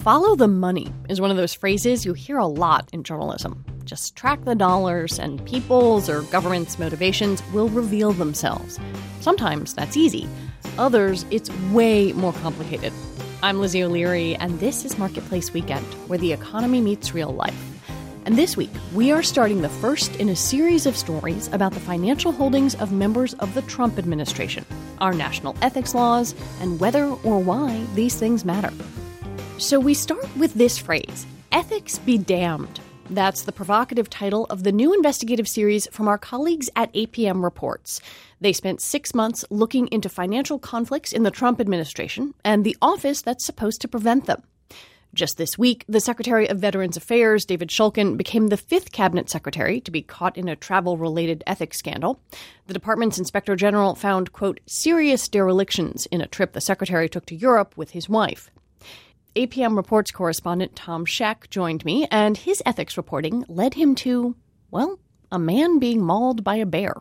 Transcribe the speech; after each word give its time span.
Follow 0.00 0.34
the 0.34 0.48
money 0.48 0.90
is 1.10 1.20
one 1.20 1.30
of 1.30 1.36
those 1.36 1.52
phrases 1.52 2.06
you 2.06 2.14
hear 2.14 2.38
a 2.38 2.46
lot 2.46 2.88
in 2.90 3.02
journalism. 3.02 3.62
Just 3.84 4.16
track 4.16 4.42
the 4.46 4.54
dollars, 4.54 5.18
and 5.18 5.44
people's 5.44 6.08
or 6.08 6.22
government's 6.22 6.78
motivations 6.78 7.42
will 7.52 7.68
reveal 7.68 8.12
themselves. 8.12 8.80
Sometimes 9.20 9.74
that's 9.74 9.98
easy, 9.98 10.26
others, 10.78 11.26
it's 11.30 11.50
way 11.70 12.14
more 12.14 12.32
complicated. 12.32 12.94
I'm 13.42 13.60
Lizzie 13.60 13.82
O'Leary, 13.82 14.36
and 14.36 14.58
this 14.58 14.86
is 14.86 14.96
Marketplace 14.96 15.52
Weekend, 15.52 15.84
where 16.08 16.18
the 16.18 16.32
economy 16.32 16.80
meets 16.80 17.12
real 17.12 17.34
life. 17.34 17.62
And 18.24 18.38
this 18.38 18.56
week, 18.56 18.70
we 18.94 19.12
are 19.12 19.22
starting 19.22 19.60
the 19.60 19.68
first 19.68 20.16
in 20.16 20.30
a 20.30 20.36
series 20.36 20.86
of 20.86 20.96
stories 20.96 21.48
about 21.52 21.74
the 21.74 21.80
financial 21.80 22.32
holdings 22.32 22.74
of 22.76 22.90
members 22.90 23.34
of 23.34 23.52
the 23.52 23.62
Trump 23.62 23.98
administration, 23.98 24.64
our 24.98 25.12
national 25.12 25.56
ethics 25.60 25.94
laws, 25.94 26.34
and 26.62 26.80
whether 26.80 27.04
or 27.04 27.38
why 27.38 27.84
these 27.94 28.14
things 28.14 28.46
matter. 28.46 28.72
So 29.60 29.78
we 29.78 29.92
start 29.92 30.26
with 30.38 30.54
this 30.54 30.78
phrase 30.78 31.26
ethics 31.52 31.98
be 31.98 32.16
damned. 32.16 32.80
That's 33.10 33.42
the 33.42 33.52
provocative 33.52 34.08
title 34.08 34.46
of 34.46 34.62
the 34.62 34.72
new 34.72 34.94
investigative 34.94 35.46
series 35.46 35.86
from 35.88 36.08
our 36.08 36.16
colleagues 36.16 36.70
at 36.76 36.90
APM 36.94 37.44
Reports. 37.44 38.00
They 38.40 38.54
spent 38.54 38.80
six 38.80 39.14
months 39.14 39.44
looking 39.50 39.86
into 39.88 40.08
financial 40.08 40.58
conflicts 40.58 41.12
in 41.12 41.24
the 41.24 41.30
Trump 41.30 41.60
administration 41.60 42.32
and 42.42 42.64
the 42.64 42.76
office 42.80 43.20
that's 43.20 43.44
supposed 43.44 43.82
to 43.82 43.88
prevent 43.88 44.24
them. 44.24 44.42
Just 45.12 45.36
this 45.36 45.58
week, 45.58 45.84
the 45.86 46.00
Secretary 46.00 46.48
of 46.48 46.58
Veterans 46.58 46.96
Affairs, 46.96 47.44
David 47.44 47.68
Shulkin, 47.68 48.16
became 48.16 48.46
the 48.46 48.56
fifth 48.56 48.92
cabinet 48.92 49.28
secretary 49.28 49.78
to 49.82 49.90
be 49.90 50.00
caught 50.00 50.38
in 50.38 50.48
a 50.48 50.56
travel 50.56 50.96
related 50.96 51.44
ethics 51.46 51.76
scandal. 51.76 52.18
The 52.66 52.74
department's 52.74 53.18
inspector 53.18 53.56
general 53.56 53.94
found, 53.94 54.32
quote, 54.32 54.60
serious 54.64 55.28
derelictions 55.28 56.06
in 56.06 56.22
a 56.22 56.26
trip 56.26 56.54
the 56.54 56.62
secretary 56.62 57.10
took 57.10 57.26
to 57.26 57.36
Europe 57.36 57.76
with 57.76 57.90
his 57.90 58.08
wife. 58.08 58.50
APM 59.36 59.76
Reports 59.76 60.10
correspondent 60.10 60.74
Tom 60.74 61.06
Scheck 61.06 61.48
joined 61.50 61.84
me, 61.84 62.08
and 62.10 62.36
his 62.36 62.60
ethics 62.66 62.96
reporting 62.96 63.44
led 63.46 63.74
him 63.74 63.94
to, 63.96 64.34
well, 64.72 64.98
a 65.30 65.38
man 65.38 65.78
being 65.78 66.02
mauled 66.02 66.42
by 66.42 66.56
a 66.56 66.66
bear. 66.66 66.94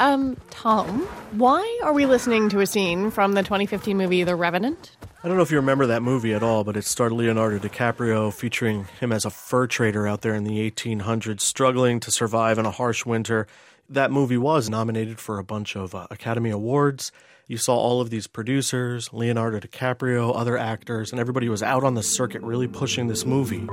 Um, 0.00 0.36
Tom, 0.50 1.02
why 1.30 1.80
are 1.84 1.92
we 1.92 2.06
listening 2.06 2.48
to 2.48 2.58
a 2.60 2.66
scene 2.66 3.12
from 3.12 3.34
the 3.34 3.44
2015 3.44 3.96
movie 3.96 4.24
The 4.24 4.34
Revenant? 4.34 4.96
I 5.24 5.26
don't 5.26 5.38
know 5.38 5.42
if 5.42 5.50
you 5.50 5.56
remember 5.56 5.86
that 5.86 6.02
movie 6.02 6.34
at 6.34 6.42
all, 6.42 6.64
but 6.64 6.76
it 6.76 6.84
starred 6.84 7.12
Leonardo 7.12 7.58
DiCaprio 7.58 8.30
featuring 8.30 8.84
him 9.00 9.10
as 9.10 9.24
a 9.24 9.30
fur 9.30 9.66
trader 9.66 10.06
out 10.06 10.20
there 10.20 10.34
in 10.34 10.44
the 10.44 10.70
1800s, 10.70 11.40
struggling 11.40 11.98
to 12.00 12.10
survive 12.10 12.58
in 12.58 12.66
a 12.66 12.70
harsh 12.70 13.06
winter. 13.06 13.46
That 13.88 14.10
movie 14.10 14.36
was 14.36 14.68
nominated 14.68 15.18
for 15.18 15.38
a 15.38 15.42
bunch 15.42 15.76
of 15.76 15.94
uh, 15.94 16.08
Academy 16.10 16.50
Awards. 16.50 17.10
You 17.46 17.56
saw 17.56 17.74
all 17.74 18.02
of 18.02 18.10
these 18.10 18.26
producers, 18.26 19.14
Leonardo 19.14 19.60
DiCaprio, 19.60 20.36
other 20.36 20.58
actors, 20.58 21.10
and 21.10 21.18
everybody 21.18 21.48
was 21.48 21.62
out 21.62 21.84
on 21.84 21.94
the 21.94 22.02
circuit 22.02 22.42
really 22.42 22.68
pushing 22.68 23.06
this 23.06 23.24
movie. 23.24 23.64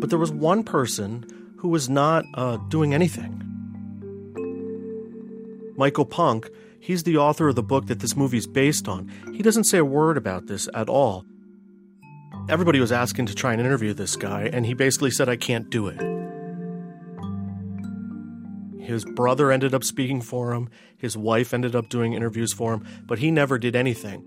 But 0.00 0.10
there 0.10 0.18
was 0.18 0.32
one 0.32 0.64
person 0.64 1.54
who 1.58 1.68
was 1.68 1.88
not 1.88 2.24
uh, 2.34 2.56
doing 2.68 2.92
anything. 2.92 3.40
Michael 5.76 6.04
Punke, 6.04 6.50
he's 6.84 7.02
the 7.04 7.16
author 7.16 7.48
of 7.48 7.54
the 7.54 7.62
book 7.62 7.86
that 7.86 8.00
this 8.00 8.14
movie's 8.14 8.46
based 8.46 8.88
on. 8.88 9.10
He 9.32 9.42
doesn't 9.42 9.64
say 9.64 9.78
a 9.78 9.84
word 9.84 10.18
about 10.18 10.46
this 10.46 10.68
at 10.74 10.90
all. 10.90 11.24
Everybody 12.50 12.78
was 12.78 12.92
asking 12.92 13.24
to 13.26 13.34
try 13.34 13.52
and 13.52 13.60
interview 13.60 13.94
this 13.94 14.16
guy, 14.16 14.50
and 14.52 14.66
he 14.66 14.74
basically 14.74 15.10
said, 15.10 15.30
I 15.30 15.36
can't 15.36 15.70
do 15.70 15.88
it. 15.88 15.98
His 18.82 19.06
brother 19.06 19.50
ended 19.50 19.72
up 19.72 19.82
speaking 19.82 20.20
for 20.20 20.52
him, 20.52 20.68
his 20.98 21.16
wife 21.16 21.54
ended 21.54 21.74
up 21.74 21.88
doing 21.88 22.12
interviews 22.12 22.52
for 22.52 22.74
him, 22.74 22.86
but 23.06 23.18
he 23.18 23.30
never 23.30 23.58
did 23.58 23.74
anything. 23.74 24.22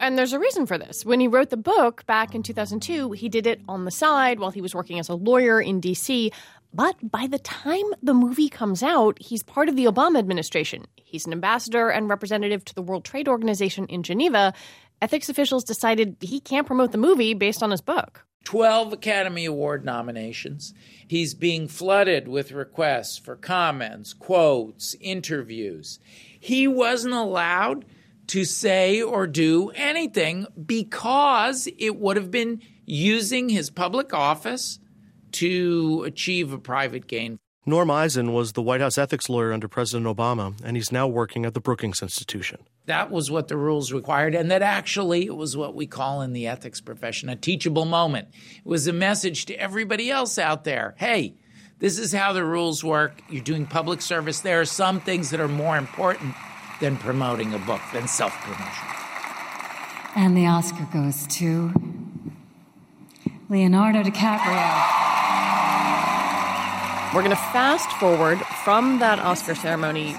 And 0.00 0.16
there's 0.16 0.32
a 0.32 0.38
reason 0.38 0.64
for 0.64 0.78
this. 0.78 1.04
When 1.04 1.20
he 1.20 1.28
wrote 1.28 1.50
the 1.50 1.56
book 1.56 2.06
back 2.06 2.34
in 2.34 2.42
2002, 2.42 3.12
he 3.12 3.28
did 3.28 3.46
it 3.46 3.60
on 3.68 3.84
the 3.84 3.90
side 3.90 4.38
while 4.38 4.50
he 4.50 4.60
was 4.62 4.74
working 4.74 4.98
as 4.98 5.08
a 5.08 5.14
lawyer 5.14 5.60
in 5.60 5.80
DC. 5.80 6.32
But 6.72 6.96
by 7.10 7.26
the 7.26 7.38
time 7.38 7.84
the 8.02 8.14
movie 8.14 8.48
comes 8.48 8.82
out, 8.82 9.18
he's 9.20 9.42
part 9.42 9.68
of 9.68 9.76
the 9.76 9.86
Obama 9.86 10.18
administration. 10.18 10.86
He's 10.96 11.26
an 11.26 11.32
ambassador 11.32 11.88
and 11.88 12.08
representative 12.08 12.64
to 12.66 12.74
the 12.74 12.82
World 12.82 13.04
Trade 13.04 13.28
Organization 13.28 13.86
in 13.86 14.02
Geneva. 14.02 14.52
Ethics 15.00 15.28
officials 15.28 15.64
decided 15.64 16.16
he 16.20 16.40
can't 16.40 16.66
promote 16.66 16.92
the 16.92 16.98
movie 16.98 17.34
based 17.34 17.62
on 17.62 17.70
his 17.70 17.80
book. 17.80 18.26
12 18.44 18.92
Academy 18.92 19.44
Award 19.44 19.84
nominations. 19.84 20.72
He's 21.06 21.34
being 21.34 21.68
flooded 21.68 22.28
with 22.28 22.52
requests 22.52 23.18
for 23.18 23.36
comments, 23.36 24.12
quotes, 24.12 24.94
interviews. 25.00 25.98
He 26.40 26.66
wasn't 26.66 27.14
allowed 27.14 27.84
to 28.28 28.44
say 28.44 29.02
or 29.02 29.26
do 29.26 29.70
anything 29.74 30.46
because 30.66 31.68
it 31.78 31.96
would 31.96 32.16
have 32.16 32.30
been 32.30 32.62
using 32.84 33.48
his 33.48 33.70
public 33.70 34.14
office 34.14 34.78
to 35.32 36.04
achieve 36.04 36.52
a 36.52 36.58
private 36.58 37.06
gain. 37.06 37.38
Norm 37.66 37.90
Eisen 37.90 38.32
was 38.32 38.52
the 38.52 38.62
White 38.62 38.80
House 38.80 38.96
ethics 38.96 39.28
lawyer 39.28 39.52
under 39.52 39.68
President 39.68 40.06
Obama, 40.06 40.54
and 40.64 40.76
he's 40.76 40.90
now 40.90 41.06
working 41.06 41.44
at 41.44 41.52
the 41.52 41.60
Brookings 41.60 42.00
Institution. 42.00 42.60
That 42.86 43.10
was 43.10 43.30
what 43.30 43.48
the 43.48 43.58
rules 43.58 43.92
required, 43.92 44.34
and 44.34 44.50
that 44.50 44.62
actually 44.62 45.26
it 45.26 45.36
was 45.36 45.54
what 45.54 45.74
we 45.74 45.86
call 45.86 46.22
in 46.22 46.32
the 46.32 46.46
ethics 46.46 46.80
profession 46.80 47.28
a 47.28 47.36
teachable 47.36 47.84
moment. 47.84 48.28
It 48.56 48.64
was 48.64 48.86
a 48.86 48.92
message 48.94 49.44
to 49.46 49.54
everybody 49.54 50.10
else 50.10 50.38
out 50.38 50.64
there 50.64 50.94
hey, 50.96 51.34
this 51.78 51.98
is 51.98 52.12
how 52.12 52.32
the 52.32 52.44
rules 52.44 52.82
work. 52.82 53.20
You're 53.28 53.44
doing 53.44 53.66
public 53.66 54.00
service. 54.00 54.40
There 54.40 54.60
are 54.60 54.64
some 54.64 55.00
things 55.00 55.30
that 55.30 55.38
are 55.38 55.48
more 55.48 55.76
important 55.76 56.34
than 56.80 56.96
promoting 56.96 57.54
a 57.54 57.58
book, 57.58 57.82
than 57.92 58.08
self 58.08 58.32
promotion. 58.40 58.88
And 60.16 60.36
the 60.36 60.46
Oscar 60.46 60.88
goes 60.92 61.26
to 61.36 61.72
Leonardo 63.48 64.02
DiCaprio. 64.02 65.07
We're 67.14 67.22
going 67.22 67.30
to 67.30 67.36
fast 67.36 67.90
forward 67.92 68.38
from 68.64 68.98
that 68.98 69.18
Oscar 69.18 69.54
ceremony. 69.54 70.14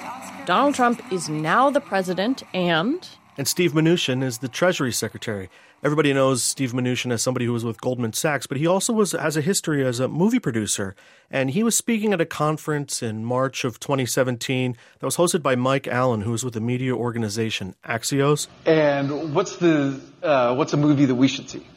Donald 0.48 0.74
Trump 0.74 1.04
is 1.14 1.30
now 1.30 1.70
the 1.70 1.80
president, 1.80 2.42
and. 2.52 3.08
And 3.38 3.48
Steve 3.48 3.74
Mnuchin 3.74 4.24
is 4.24 4.40
the 4.40 4.48
Treasury 4.48 4.92
Secretary. 4.92 5.52
Everybody 5.84 6.14
knows 6.14 6.44
Steve 6.44 6.72
Mnuchin 6.74 7.12
as 7.12 7.22
somebody 7.22 7.46
who 7.46 7.54
was 7.54 7.64
with 7.64 7.80
Goldman 7.80 8.14
Sachs, 8.14 8.48
but 8.48 8.58
he 8.58 8.66
also 8.66 8.92
was 8.92 9.12
has 9.12 9.38
a 9.38 9.42
history 9.42 9.86
as 9.86 10.00
a 10.00 10.08
movie 10.08 10.40
producer. 10.40 10.96
And 11.30 11.52
he 11.52 11.62
was 11.62 11.78
speaking 11.78 12.12
at 12.12 12.20
a 12.20 12.26
conference 12.26 13.04
in 13.04 13.24
March 13.24 13.64
of 13.64 13.80
2017 13.80 14.76
that 14.98 15.06
was 15.06 15.18
hosted 15.18 15.44
by 15.44 15.56
Mike 15.56 15.88
Allen, 15.88 16.22
who 16.22 16.32
was 16.32 16.44
with 16.44 16.56
the 16.56 16.60
media 16.60 16.96
organization 16.96 17.76
Axios. 17.86 18.48
And 18.66 19.36
what's 19.36 19.58
the 19.58 20.02
uh, 20.24 20.56
what's 20.56 20.74
a 20.74 20.78
movie 20.78 21.06
that 21.06 21.16
we 21.16 21.28
should 21.28 21.52
see? 21.52 21.68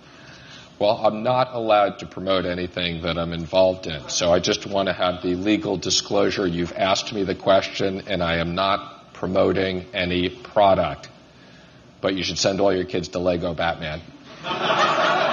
Well, 0.79 1.01
I'm 1.07 1.23
not 1.23 1.55
allowed 1.55 2.01
to 2.01 2.07
promote 2.07 2.45
anything 2.45 3.03
that 3.03 3.17
I'm 3.17 3.33
involved 3.33 3.87
in. 3.87 4.09
So 4.09 4.33
I 4.33 4.41
just 4.41 4.67
want 4.67 4.89
to 4.89 4.93
have 4.93 5.23
the 5.23 5.37
legal 5.37 5.77
disclosure. 5.77 6.47
You've 6.47 6.73
asked 6.73 7.13
me 7.13 7.23
the 7.23 7.37
question, 7.37 8.03
and 8.09 8.23
I 8.23 8.37
am 8.37 8.55
not 8.55 9.13
promoting 9.13 9.87
any 9.95 10.29
product. 10.29 11.09
But 12.01 12.15
you 12.15 12.25
should 12.25 12.39
send 12.39 12.61
all 12.61 12.75
your 12.75 12.85
kids 12.85 13.09
to 13.09 13.21
Lego 13.21 13.55
Batman. 13.55 14.01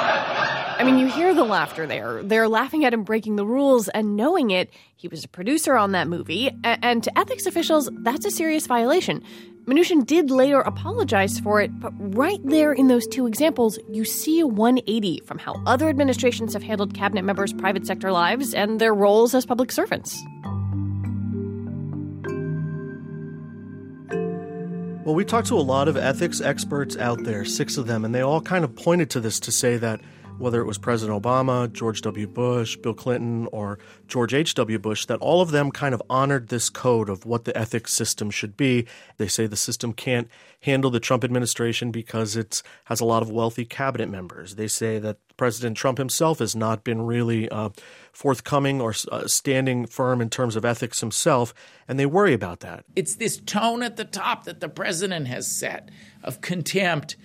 I 0.80 0.84
mean, 0.86 0.98
you 0.98 1.08
hear 1.08 1.34
the 1.34 1.44
laughter 1.44 1.86
there. 1.86 2.24
They're 2.24 2.48
laughing 2.48 2.86
at 2.86 2.94
him 2.94 3.04
breaking 3.04 3.36
the 3.36 3.46
rules, 3.46 3.90
and 3.90 4.16
knowing 4.16 4.52
it, 4.52 4.70
he 4.96 5.10
was 5.10 5.26
a 5.26 5.28
producer 5.28 5.76
on 5.76 5.92
that 5.92 6.08
movie. 6.08 6.52
And 6.64 7.04
to 7.04 7.20
ethics 7.20 7.46
officials, 7.46 7.90
that's 8.04 8.26
a 8.26 8.32
serious 8.32 8.66
violation. 8.66 9.22
Mnuchin 9.66 10.06
did 10.06 10.32
later 10.32 10.62
apologize 10.62 11.38
for 11.42 11.60
it, 11.60 11.78
but 11.82 11.92
right 12.16 12.40
there 12.46 12.72
in 12.72 12.88
those 12.88 13.06
two 13.08 13.28
examples, 13.28 13.78
you 13.92 14.06
see 14.06 14.40
a 14.40 14.48
180 14.48 15.22
from 15.26 15.38
how 15.38 15.62
other 15.66 15.90
administrations 15.90 16.54
have 16.54 16.64
handled 16.64 16.94
cabinet 16.94 17.26
members' 17.26 17.52
private 17.52 17.86
sector 17.86 18.14
lives 18.14 18.54
and 18.54 18.80
their 18.80 18.94
roles 18.94 19.36
as 19.36 19.46
public 19.46 19.74
servants. 19.74 20.18
Well, 25.04 25.14
we 25.14 25.26
talked 25.26 25.50
to 25.50 25.58
a 25.58 25.60
lot 25.60 25.90
of 25.90 25.98
ethics 25.98 26.40
experts 26.40 26.96
out 26.96 27.26
there, 27.26 27.44
six 27.44 27.78
of 27.78 27.86
them, 27.86 28.06
and 28.06 28.16
they 28.16 28.22
all 28.22 28.40
kind 28.40 28.64
of 28.64 28.74
pointed 28.78 29.10
to 29.10 29.20
this 29.20 29.42
to 29.42 29.52
say 29.52 29.76
that 29.76 30.00
whether 30.40 30.62
it 30.62 30.66
was 30.66 30.78
President 30.78 31.22
Obama, 31.22 31.72
George 31.72 32.02
W. 32.02 32.28
Bush, 32.28 32.76
Bill 32.78 32.94
Clinton, 32.94 33.48
or 33.52 33.78
George 34.08 34.34
H.W. 34.34 34.80
Bush, 34.80 35.06
that 35.06 35.20
all 35.20 35.42
of 35.42 35.52
them 35.52 35.72
kind 35.72 35.94
of 35.94 36.02
honored 36.10 36.48
this 36.48 36.70
code 36.70 37.10
of 37.10 37.26
what 37.26 37.46
the 37.46 37.56
ethics 37.58 37.94
system 37.94 38.30
should 38.32 38.58
be. 38.58 38.88
They 39.18 39.28
say 39.28 39.46
the 39.46 39.56
system 39.56 39.94
can't 39.94 40.30
handle 40.62 40.92
the 40.92 41.00
Trump 41.00 41.24
administration 41.24 41.92
because 41.92 42.36
it 42.36 42.62
has 42.86 43.00
a 43.00 43.06
lot 43.06 43.22
of 43.22 43.30
wealthy 43.30 43.66
cabinet 43.66 44.10
members. 44.10 44.56
They 44.56 44.68
say 44.68 45.00
that 45.00 45.18
President 45.38 45.78
Trump 45.78 45.98
himself 45.98 46.40
has 46.40 46.56
not 46.56 46.84
been 46.84 47.02
really 47.02 47.48
uh, 47.50 47.70
forthcoming 48.12 48.82
or 48.82 48.94
uh, 49.12 49.28
standing 49.28 49.86
firm 49.86 50.22
in 50.22 50.30
terms 50.30 50.56
of 50.56 50.66
ethics 50.66 51.00
himself, 51.00 51.54
and 51.88 51.98
they 51.98 52.06
worry 52.06 52.34
about 52.34 52.60
that. 52.60 52.84
It's 52.96 53.16
this 53.16 53.38
tone 53.38 53.84
at 53.84 53.96
the 53.96 54.06
top 54.06 54.44
that 54.44 54.60
the 54.60 54.70
president 54.70 55.28
has 55.28 55.48
set 55.48 55.90
of 56.24 56.42
contempt 56.42 57.16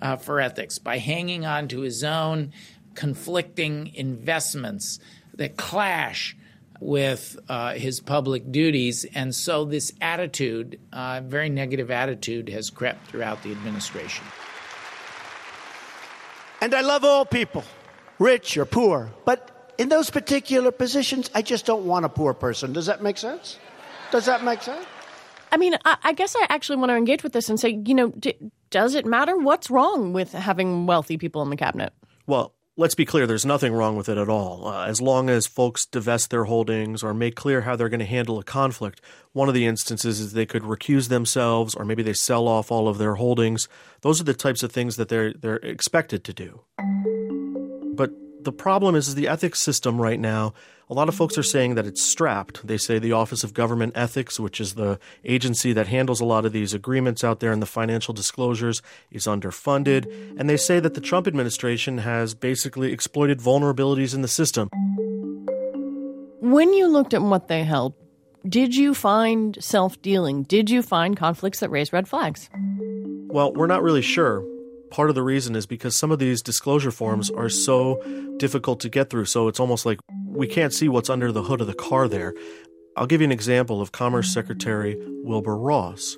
uh, 0.00 0.16
for 0.16 0.40
ethics 0.40 0.78
by 0.78 0.98
hanging 0.98 1.46
on 1.46 1.68
to 1.68 1.80
his 1.80 2.04
own 2.04 2.52
conflicting 2.94 3.94
investments 3.94 4.98
that 5.34 5.56
clash 5.56 6.36
with 6.80 7.38
uh, 7.48 7.74
his 7.74 8.00
public 8.00 8.50
duties. 8.50 9.06
And 9.14 9.34
so 9.34 9.64
this 9.64 9.92
attitude, 10.00 10.78
uh, 10.92 11.22
very 11.24 11.48
negative 11.48 11.90
attitude, 11.90 12.48
has 12.48 12.70
crept 12.70 13.08
throughout 13.08 13.42
the 13.42 13.52
administration. 13.52 14.24
And 16.60 16.74
I 16.74 16.80
love 16.80 17.04
all 17.04 17.24
people, 17.24 17.64
rich 18.18 18.56
or 18.56 18.64
poor. 18.64 19.10
But 19.24 19.74
in 19.78 19.88
those 19.88 20.10
particular 20.10 20.70
positions, 20.70 21.30
I 21.34 21.42
just 21.42 21.66
don't 21.66 21.84
want 21.84 22.04
a 22.04 22.08
poor 22.08 22.32
person. 22.34 22.72
Does 22.72 22.86
that 22.86 23.02
make 23.02 23.18
sense? 23.18 23.58
Does 24.10 24.26
that 24.26 24.44
make 24.44 24.62
sense? 24.62 24.86
I 25.54 25.56
mean, 25.56 25.76
I, 25.84 25.96
I 26.02 26.12
guess 26.14 26.34
I 26.36 26.46
actually 26.48 26.78
want 26.78 26.90
to 26.90 26.96
engage 26.96 27.22
with 27.22 27.32
this 27.32 27.48
and 27.48 27.60
say, 27.60 27.80
you 27.86 27.94
know, 27.94 28.08
d- 28.08 28.34
does 28.70 28.96
it 28.96 29.06
matter? 29.06 29.36
What's 29.36 29.70
wrong 29.70 30.12
with 30.12 30.32
having 30.32 30.86
wealthy 30.86 31.16
people 31.16 31.42
in 31.42 31.50
the 31.50 31.56
cabinet? 31.56 31.92
Well, 32.26 32.56
let's 32.76 32.96
be 32.96 33.04
clear, 33.04 33.24
there's 33.24 33.46
nothing 33.46 33.72
wrong 33.72 33.96
with 33.96 34.08
it 34.08 34.18
at 34.18 34.28
all. 34.28 34.66
Uh, 34.66 34.86
as 34.86 35.00
long 35.00 35.30
as 35.30 35.46
folks 35.46 35.86
divest 35.86 36.30
their 36.30 36.42
holdings 36.42 37.04
or 37.04 37.14
make 37.14 37.36
clear 37.36 37.60
how 37.60 37.76
they're 37.76 37.88
going 37.88 38.00
to 38.00 38.04
handle 38.04 38.40
a 38.40 38.42
conflict, 38.42 39.00
one 39.32 39.46
of 39.46 39.54
the 39.54 39.64
instances 39.64 40.18
is 40.18 40.32
they 40.32 40.44
could 40.44 40.62
recuse 40.62 41.08
themselves 41.08 41.76
or 41.76 41.84
maybe 41.84 42.02
they 42.02 42.14
sell 42.14 42.48
off 42.48 42.72
all 42.72 42.88
of 42.88 42.98
their 42.98 43.14
holdings. 43.14 43.68
Those 44.00 44.20
are 44.20 44.24
the 44.24 44.34
types 44.34 44.64
of 44.64 44.72
things 44.72 44.96
that 44.96 45.08
they're 45.08 45.32
they're 45.32 45.56
expected 45.56 46.24
to 46.24 46.32
do. 46.32 46.62
The 48.44 48.52
problem 48.52 48.94
is, 48.94 49.08
is 49.08 49.14
the 49.14 49.26
ethics 49.26 49.60
system 49.60 49.98
right 49.98 50.20
now. 50.20 50.52
A 50.90 50.94
lot 50.94 51.08
of 51.08 51.14
folks 51.14 51.38
are 51.38 51.42
saying 51.42 51.76
that 51.76 51.86
it's 51.86 52.02
strapped. 52.02 52.66
They 52.66 52.76
say 52.76 52.98
the 52.98 53.12
Office 53.12 53.42
of 53.42 53.54
Government 53.54 53.94
Ethics, 53.96 54.38
which 54.38 54.60
is 54.60 54.74
the 54.74 54.98
agency 55.24 55.72
that 55.72 55.86
handles 55.86 56.20
a 56.20 56.26
lot 56.26 56.44
of 56.44 56.52
these 56.52 56.74
agreements 56.74 57.24
out 57.24 57.40
there 57.40 57.52
and 57.52 57.62
the 57.62 57.66
financial 57.66 58.12
disclosures, 58.12 58.82
is 59.10 59.24
underfunded. 59.24 60.04
And 60.38 60.48
they 60.48 60.58
say 60.58 60.78
that 60.78 60.92
the 60.92 61.00
Trump 61.00 61.26
administration 61.26 61.98
has 61.98 62.34
basically 62.34 62.92
exploited 62.92 63.38
vulnerabilities 63.38 64.14
in 64.14 64.20
the 64.20 64.28
system. 64.28 64.68
When 66.40 66.74
you 66.74 66.86
looked 66.88 67.14
at 67.14 67.22
what 67.22 67.48
they 67.48 67.64
held, 67.64 67.94
did 68.46 68.76
you 68.76 68.92
find 68.92 69.56
self 69.64 70.00
dealing? 70.02 70.42
Did 70.42 70.68
you 70.68 70.82
find 70.82 71.16
conflicts 71.16 71.60
that 71.60 71.70
raised 71.70 71.94
red 71.94 72.06
flags? 72.06 72.50
Well, 73.28 73.54
we're 73.54 73.68
not 73.68 73.82
really 73.82 74.02
sure 74.02 74.44
part 74.94 75.08
of 75.08 75.16
the 75.16 75.22
reason 75.24 75.56
is 75.56 75.66
because 75.66 75.96
some 75.96 76.12
of 76.12 76.20
these 76.20 76.40
disclosure 76.40 76.92
forms 76.92 77.28
are 77.28 77.48
so 77.48 78.00
difficult 78.36 78.78
to 78.78 78.88
get 78.88 79.10
through. 79.10 79.24
So 79.24 79.48
it's 79.48 79.58
almost 79.58 79.84
like 79.84 79.98
we 80.24 80.46
can't 80.46 80.72
see 80.72 80.88
what's 80.88 81.10
under 81.10 81.32
the 81.32 81.42
hood 81.42 81.60
of 81.60 81.66
the 81.66 81.74
car 81.74 82.06
there. 82.06 82.32
I'll 82.96 83.08
give 83.08 83.20
you 83.20 83.24
an 83.24 83.32
example 83.32 83.80
of 83.80 83.90
Commerce 83.90 84.32
Secretary 84.32 84.96
Wilbur 85.24 85.56
Ross. 85.56 86.16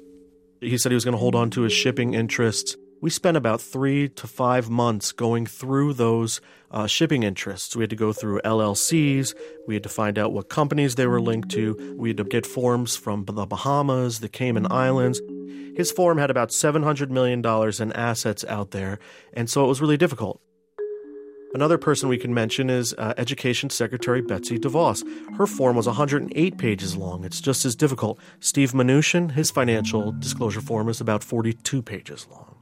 He 0.60 0.76
said 0.76 0.92
he 0.92 0.94
was 0.94 1.06
going 1.06 1.14
to 1.14 1.18
hold 1.18 1.34
on 1.34 1.48
to 1.52 1.62
his 1.62 1.72
shipping 1.72 2.12
interests. 2.12 2.76
We 3.06 3.10
spent 3.10 3.36
about 3.36 3.60
three 3.60 4.08
to 4.08 4.26
five 4.26 4.68
months 4.68 5.12
going 5.12 5.46
through 5.46 5.92
those 5.92 6.40
uh, 6.72 6.88
shipping 6.88 7.22
interests. 7.22 7.76
We 7.76 7.84
had 7.84 7.90
to 7.90 7.94
go 7.94 8.12
through 8.12 8.40
LLCs. 8.40 9.32
We 9.68 9.74
had 9.74 9.84
to 9.84 9.88
find 9.88 10.18
out 10.18 10.32
what 10.32 10.48
companies 10.48 10.96
they 10.96 11.06
were 11.06 11.20
linked 11.20 11.48
to. 11.52 11.94
We 11.96 12.08
had 12.08 12.16
to 12.16 12.24
get 12.24 12.44
forms 12.44 12.96
from 12.96 13.24
the 13.24 13.46
Bahamas, 13.46 14.18
the 14.18 14.28
Cayman 14.28 14.72
Islands. 14.72 15.20
His 15.76 15.92
form 15.92 16.18
had 16.18 16.32
about 16.32 16.48
$700 16.48 17.10
million 17.10 17.46
in 17.80 17.92
assets 17.92 18.44
out 18.48 18.72
there, 18.72 18.98
and 19.32 19.48
so 19.48 19.64
it 19.64 19.68
was 19.68 19.80
really 19.80 19.96
difficult. 19.96 20.40
Another 21.54 21.78
person 21.78 22.08
we 22.08 22.18
can 22.18 22.34
mention 22.34 22.68
is 22.68 22.92
uh, 22.94 23.14
Education 23.16 23.70
Secretary 23.70 24.20
Betsy 24.20 24.58
DeVos. 24.58 25.04
Her 25.36 25.46
form 25.46 25.76
was 25.76 25.86
108 25.86 26.58
pages 26.58 26.96
long. 26.96 27.22
It's 27.22 27.40
just 27.40 27.64
as 27.64 27.76
difficult. 27.76 28.18
Steve 28.40 28.72
Mnuchin, 28.72 29.30
his 29.30 29.52
financial 29.52 30.10
disclosure 30.10 30.60
form 30.60 30.88
is 30.88 31.00
about 31.00 31.22
42 31.22 31.82
pages 31.82 32.26
long 32.28 32.55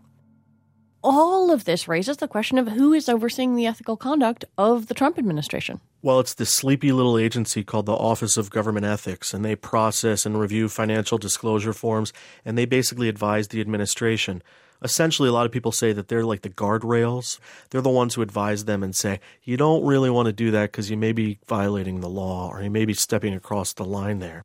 all 1.05 1.51
of 1.51 1.67
this 1.67 1.87
raises 1.87 2.17
the 2.17 2.27
question 2.27 2.57
of 2.57 2.69
who 2.69 2.95
is 2.95 3.11
overseeing 3.11 3.55
the 3.55 3.67
ethical 3.67 3.97
conduct 3.97 4.45
of 4.57 4.87
the 4.87 4.95
Trump 4.95 5.19
administration. 5.19 5.81
Well, 6.03 6.19
it's 6.19 6.35
this 6.35 6.53
sleepy 6.53 6.93
little 6.93 7.19
agency 7.19 7.63
called 7.63 7.87
the 7.87 7.93
Office 7.93 8.39
of 8.39 8.51
Government 8.51 8.87
Ethics, 8.87 9.35
and 9.35 9.45
they 9.45 9.55
process 9.55 10.25
and 10.25 10.41
review 10.41 10.69
financial 10.69 11.19
disclosure 11.19 11.75
forms, 11.75 12.13
and 12.45 12.57
they 12.57 12.65
basically 12.65 13.11
advise 13.11 13.49
the 13.49 13.61
administration. 13.61 14.43
Essentially, 14.83 15.29
a 15.29 15.33
lot 15.33 15.47
of 15.47 15.53
people 15.53 15.73
say 15.73 15.93
that 15.93 16.09
they're 16.09 16.25
like 16.25 16.43
the 16.43 16.51
guardrails. 16.51 17.39
They're 17.71 17.81
the 17.83 17.91
ones 17.91 18.15
who 18.15 18.23
advise 18.23 18.65
them 18.65 18.83
and 18.83 18.97
say, 18.97 19.21
you 19.43 19.57
don't 19.57 19.85
really 19.85 20.11
want 20.11 20.27
to 20.27 20.33
do 20.33 20.51
that 20.53 20.73
because 20.73 20.91
you 20.91 20.97
may 20.97 21.13
be 21.13 21.39
violating 21.47 22.01
the 22.01 22.09
law 22.09 22.49
or 22.49 22.63
you 22.63 22.71
may 22.71 22.87
be 22.87 22.95
stepping 22.95 23.35
across 23.35 23.75
the 23.75 23.85
line 23.85 24.19
there. 24.19 24.43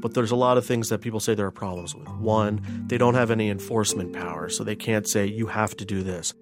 But 0.00 0.14
there's 0.14 0.30
a 0.30 0.36
lot 0.36 0.58
of 0.58 0.64
things 0.64 0.88
that 0.88 1.00
people 1.00 1.20
say 1.20 1.34
there 1.34 1.46
are 1.46 1.50
problems 1.50 1.94
with. 1.94 2.08
One, 2.08 2.60
they 2.86 2.98
don't 2.98 3.14
have 3.14 3.30
any 3.30 3.50
enforcement 3.50 4.12
power, 4.12 4.48
so 4.48 4.64
they 4.64 4.76
can't 4.76 5.08
say, 5.08 5.26
you 5.26 5.46
have 5.46 5.76
to 5.76 5.84
do 5.84 6.02
this. 6.02 6.34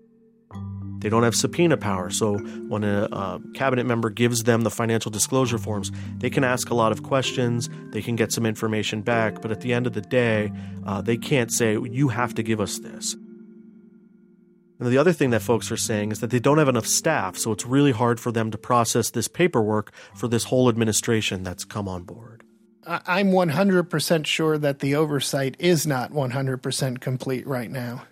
They 0.98 1.10
don't 1.10 1.22
have 1.22 1.34
subpoena 1.34 1.76
power, 1.76 2.10
so 2.10 2.38
when 2.38 2.82
a, 2.82 3.04
a, 3.04 3.40
cabinet 3.54 3.84
member 3.86 4.10
gives 4.10 4.44
them 4.44 4.62
the 4.62 4.70
financial 4.70 5.10
disclosure 5.10 5.58
forms, 5.58 5.92
they 6.18 6.30
can 6.30 6.42
ask 6.42 6.70
a 6.70 6.74
lot 6.74 6.90
of 6.90 7.02
questions, 7.02 7.68
they 7.92 8.02
can 8.02 8.16
get 8.16 8.32
some 8.32 8.46
information 8.46 9.02
back, 9.02 9.42
but 9.42 9.50
at 9.50 9.60
the 9.60 9.72
end 9.72 9.86
of 9.86 9.92
the 9.92 10.00
day, 10.00 10.50
uh, 10.86 11.02
they 11.02 11.16
can't 11.16 11.52
say, 11.52 11.78
you 11.78 12.08
have 12.08 12.34
to 12.34 12.42
give 12.42 12.60
us 12.60 12.78
this. 12.78 13.14
And 14.78 14.88
the 14.88 14.98
other 14.98 15.12
thing 15.12 15.30
that 15.30 15.42
folks 15.42 15.70
are 15.70 15.76
saying 15.76 16.12
is 16.12 16.20
that 16.20 16.30
they 16.30 16.38
don't 16.38 16.58
have 16.58 16.68
enough 16.68 16.86
staff, 16.86 17.36
so 17.36 17.52
it's 17.52 17.66
really 17.66 17.92
hard 17.92 18.18
for 18.20 18.32
them 18.32 18.50
to 18.50 18.58
process 18.58 19.10
this 19.10 19.28
paperwork 19.28 19.92
for 20.14 20.28
this 20.28 20.44
whole 20.44 20.68
administration 20.68 21.42
that's 21.42 21.64
come 21.64 21.88
on 21.88 22.02
board. 22.02 22.35
I'm 22.86 23.32
100% 23.32 24.26
sure 24.26 24.58
that 24.58 24.78
the 24.78 24.94
oversight 24.94 25.56
is 25.58 25.86
not 25.86 26.12
100% 26.12 27.00
complete 27.00 27.46
right 27.46 27.70
now. 27.70 28.04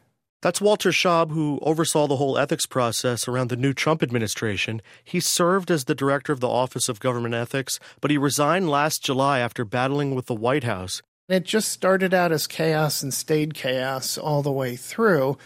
That's 0.42 0.60
Walter 0.60 0.90
Shaub, 0.90 1.30
who 1.30 1.58
oversaw 1.62 2.06
the 2.06 2.16
whole 2.16 2.36
ethics 2.36 2.66
process 2.66 3.26
around 3.26 3.48
the 3.48 3.56
new 3.56 3.72
Trump 3.72 4.02
administration. 4.02 4.82
He 5.02 5.18
served 5.18 5.70
as 5.70 5.84
the 5.84 5.94
director 5.94 6.32
of 6.32 6.40
the 6.40 6.48
Office 6.48 6.88
of 6.90 7.00
Government 7.00 7.34
Ethics, 7.34 7.80
but 8.02 8.10
he 8.10 8.18
resigned 8.18 8.68
last 8.68 9.02
July 9.02 9.38
after 9.38 9.64
battling 9.64 10.14
with 10.14 10.26
the 10.26 10.34
White 10.34 10.64
House. 10.64 11.00
It 11.30 11.44
just 11.44 11.70
started 11.72 12.12
out 12.12 12.30
as 12.30 12.46
chaos 12.46 13.02
and 13.02 13.14
stayed 13.14 13.54
chaos 13.54 14.18
all 14.18 14.42
the 14.42 14.52
way 14.52 14.76
through, 14.76 15.38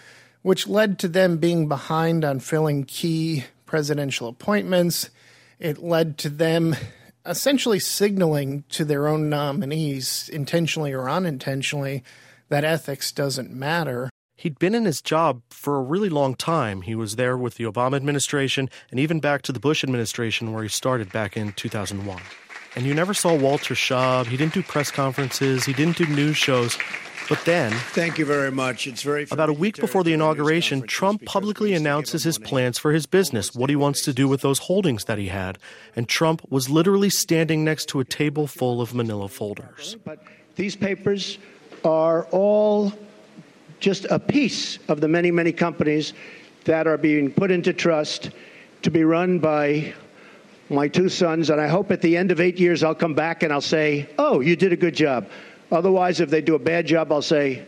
which 0.42 0.66
led 0.66 0.98
to 0.98 1.06
them 1.06 1.36
being 1.36 1.68
behind 1.68 2.24
on 2.24 2.40
filling 2.40 2.82
key 2.82 3.44
presidential 3.66 4.26
appointments. 4.26 5.10
It 5.60 5.78
led 5.78 6.18
to 6.18 6.28
them 6.28 6.74
essentially 7.28 7.78
signaling 7.78 8.64
to 8.70 8.84
their 8.84 9.06
own 9.06 9.28
nominees, 9.28 10.28
intentionally 10.32 10.92
or 10.92 11.08
unintentionally, 11.08 12.02
that 12.48 12.64
ethics 12.64 13.12
doesn't 13.12 13.50
matter. 13.50 14.08
He'd 14.36 14.58
been 14.58 14.74
in 14.74 14.84
his 14.84 15.02
job 15.02 15.42
for 15.50 15.76
a 15.76 15.82
really 15.82 16.08
long 16.08 16.34
time. 16.34 16.82
He 16.82 16.94
was 16.94 17.16
there 17.16 17.36
with 17.36 17.56
the 17.56 17.64
Obama 17.64 17.96
administration 17.96 18.70
and 18.90 18.98
even 18.98 19.20
back 19.20 19.42
to 19.42 19.52
the 19.52 19.60
Bush 19.60 19.84
administration 19.84 20.52
where 20.52 20.62
he 20.62 20.68
started 20.68 21.12
back 21.12 21.36
in 21.36 21.52
2001. 21.52 22.22
And 22.76 22.86
you 22.86 22.94
never 22.94 23.12
saw 23.12 23.34
Walter 23.34 23.74
Shaub. 23.74 24.26
He 24.26 24.36
didn't 24.36 24.54
do 24.54 24.62
press 24.62 24.90
conferences, 24.90 25.64
he 25.64 25.72
didn't 25.72 25.96
do 25.96 26.06
news 26.06 26.36
shows. 26.36 26.78
But 27.28 27.44
then, 27.44 27.72
thank 27.92 28.16
you 28.16 28.24
very 28.24 28.50
much. 28.50 28.86
It's 28.86 29.02
very 29.02 29.26
about 29.30 29.50
a 29.50 29.52
week 29.52 29.76
before 29.76 30.02
the 30.02 30.14
inauguration, 30.14 30.82
Trump 30.82 31.26
publicly 31.26 31.74
announces 31.74 32.24
his 32.24 32.38
plans 32.38 32.78
for 32.78 32.92
his 32.92 33.04
business, 33.04 33.54
what 33.54 33.68
he 33.68 33.76
wants 33.76 34.02
to 34.04 34.14
do 34.14 34.28
with 34.28 34.40
those 34.40 34.60
holdings 34.60 35.04
that 35.04 35.18
he 35.18 35.28
had. 35.28 35.58
And 35.94 36.08
Trump 36.08 36.40
was 36.50 36.70
literally 36.70 37.10
standing 37.10 37.64
next 37.64 37.86
to 37.90 38.00
a 38.00 38.04
table 38.04 38.46
full 38.46 38.80
of 38.80 38.94
manila 38.94 39.28
folders. 39.28 39.96
But 40.04 40.22
these 40.56 40.74
papers 40.74 41.38
are 41.84 42.24
all 42.30 42.92
just 43.78 44.06
a 44.06 44.18
piece 44.18 44.78
of 44.88 45.02
the 45.02 45.08
many, 45.08 45.30
many 45.30 45.52
companies 45.52 46.14
that 46.64 46.86
are 46.86 46.96
being 46.96 47.30
put 47.30 47.50
into 47.50 47.74
trust 47.74 48.30
to 48.82 48.90
be 48.90 49.04
run 49.04 49.38
by 49.38 49.92
my 50.70 50.88
two 50.88 51.08
sons. 51.08 51.50
And 51.50 51.60
I 51.60 51.68
hope 51.68 51.90
at 51.90 52.00
the 52.00 52.16
end 52.16 52.30
of 52.30 52.40
eight 52.40 52.58
years, 52.58 52.82
I'll 52.82 52.94
come 52.94 53.14
back 53.14 53.42
and 53.42 53.52
I'll 53.52 53.60
say, 53.60 54.08
Oh, 54.18 54.40
you 54.40 54.56
did 54.56 54.72
a 54.72 54.76
good 54.76 54.94
job. 54.94 55.28
Otherwise, 55.70 56.20
if 56.20 56.30
they 56.30 56.40
do 56.40 56.54
a 56.54 56.58
bad 56.58 56.86
job, 56.86 57.12
I'll 57.12 57.22
say, 57.22 57.64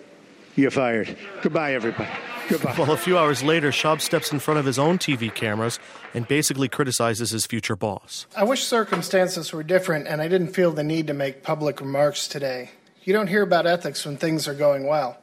You're 0.57 0.71
fired. 0.71 1.17
Goodbye, 1.43 1.75
everybody. 1.75 2.11
Goodbye. 2.49 2.75
Well, 2.77 2.91
a 2.91 2.97
few 2.97 3.17
hours 3.17 3.45
later, 3.45 3.71
Shaub 3.71 4.01
steps 4.01 4.33
in 4.33 4.41
front 4.41 4.59
of 4.59 4.67
his 4.67 4.77
own 4.77 4.99
TV 4.99 5.33
cameras 5.33 5.79
and 6.15 6.27
basically 6.27 6.69
criticizes 6.69 7.31
his 7.31 7.47
future 7.47 7.77
boss. 7.77 8.27
I 8.35 8.43
wish 8.43 8.65
circumstances 8.65 9.53
were 9.53 9.63
different 9.63 10.09
and 10.09 10.21
I 10.21 10.27
didn't 10.27 10.49
feel 10.49 10.73
the 10.73 10.83
need 10.83 11.07
to 11.07 11.15
make 11.15 11.45
public 11.45 11.81
remarks 11.81 12.27
today. 12.27 12.71
You 13.05 13.13
don't 13.13 13.29
hear 13.29 13.43
about 13.43 13.67
ethics 13.67 14.05
when 14.05 14.17
things 14.17 14.49
are 14.49 14.55
going 14.55 14.87
well. 14.87 15.17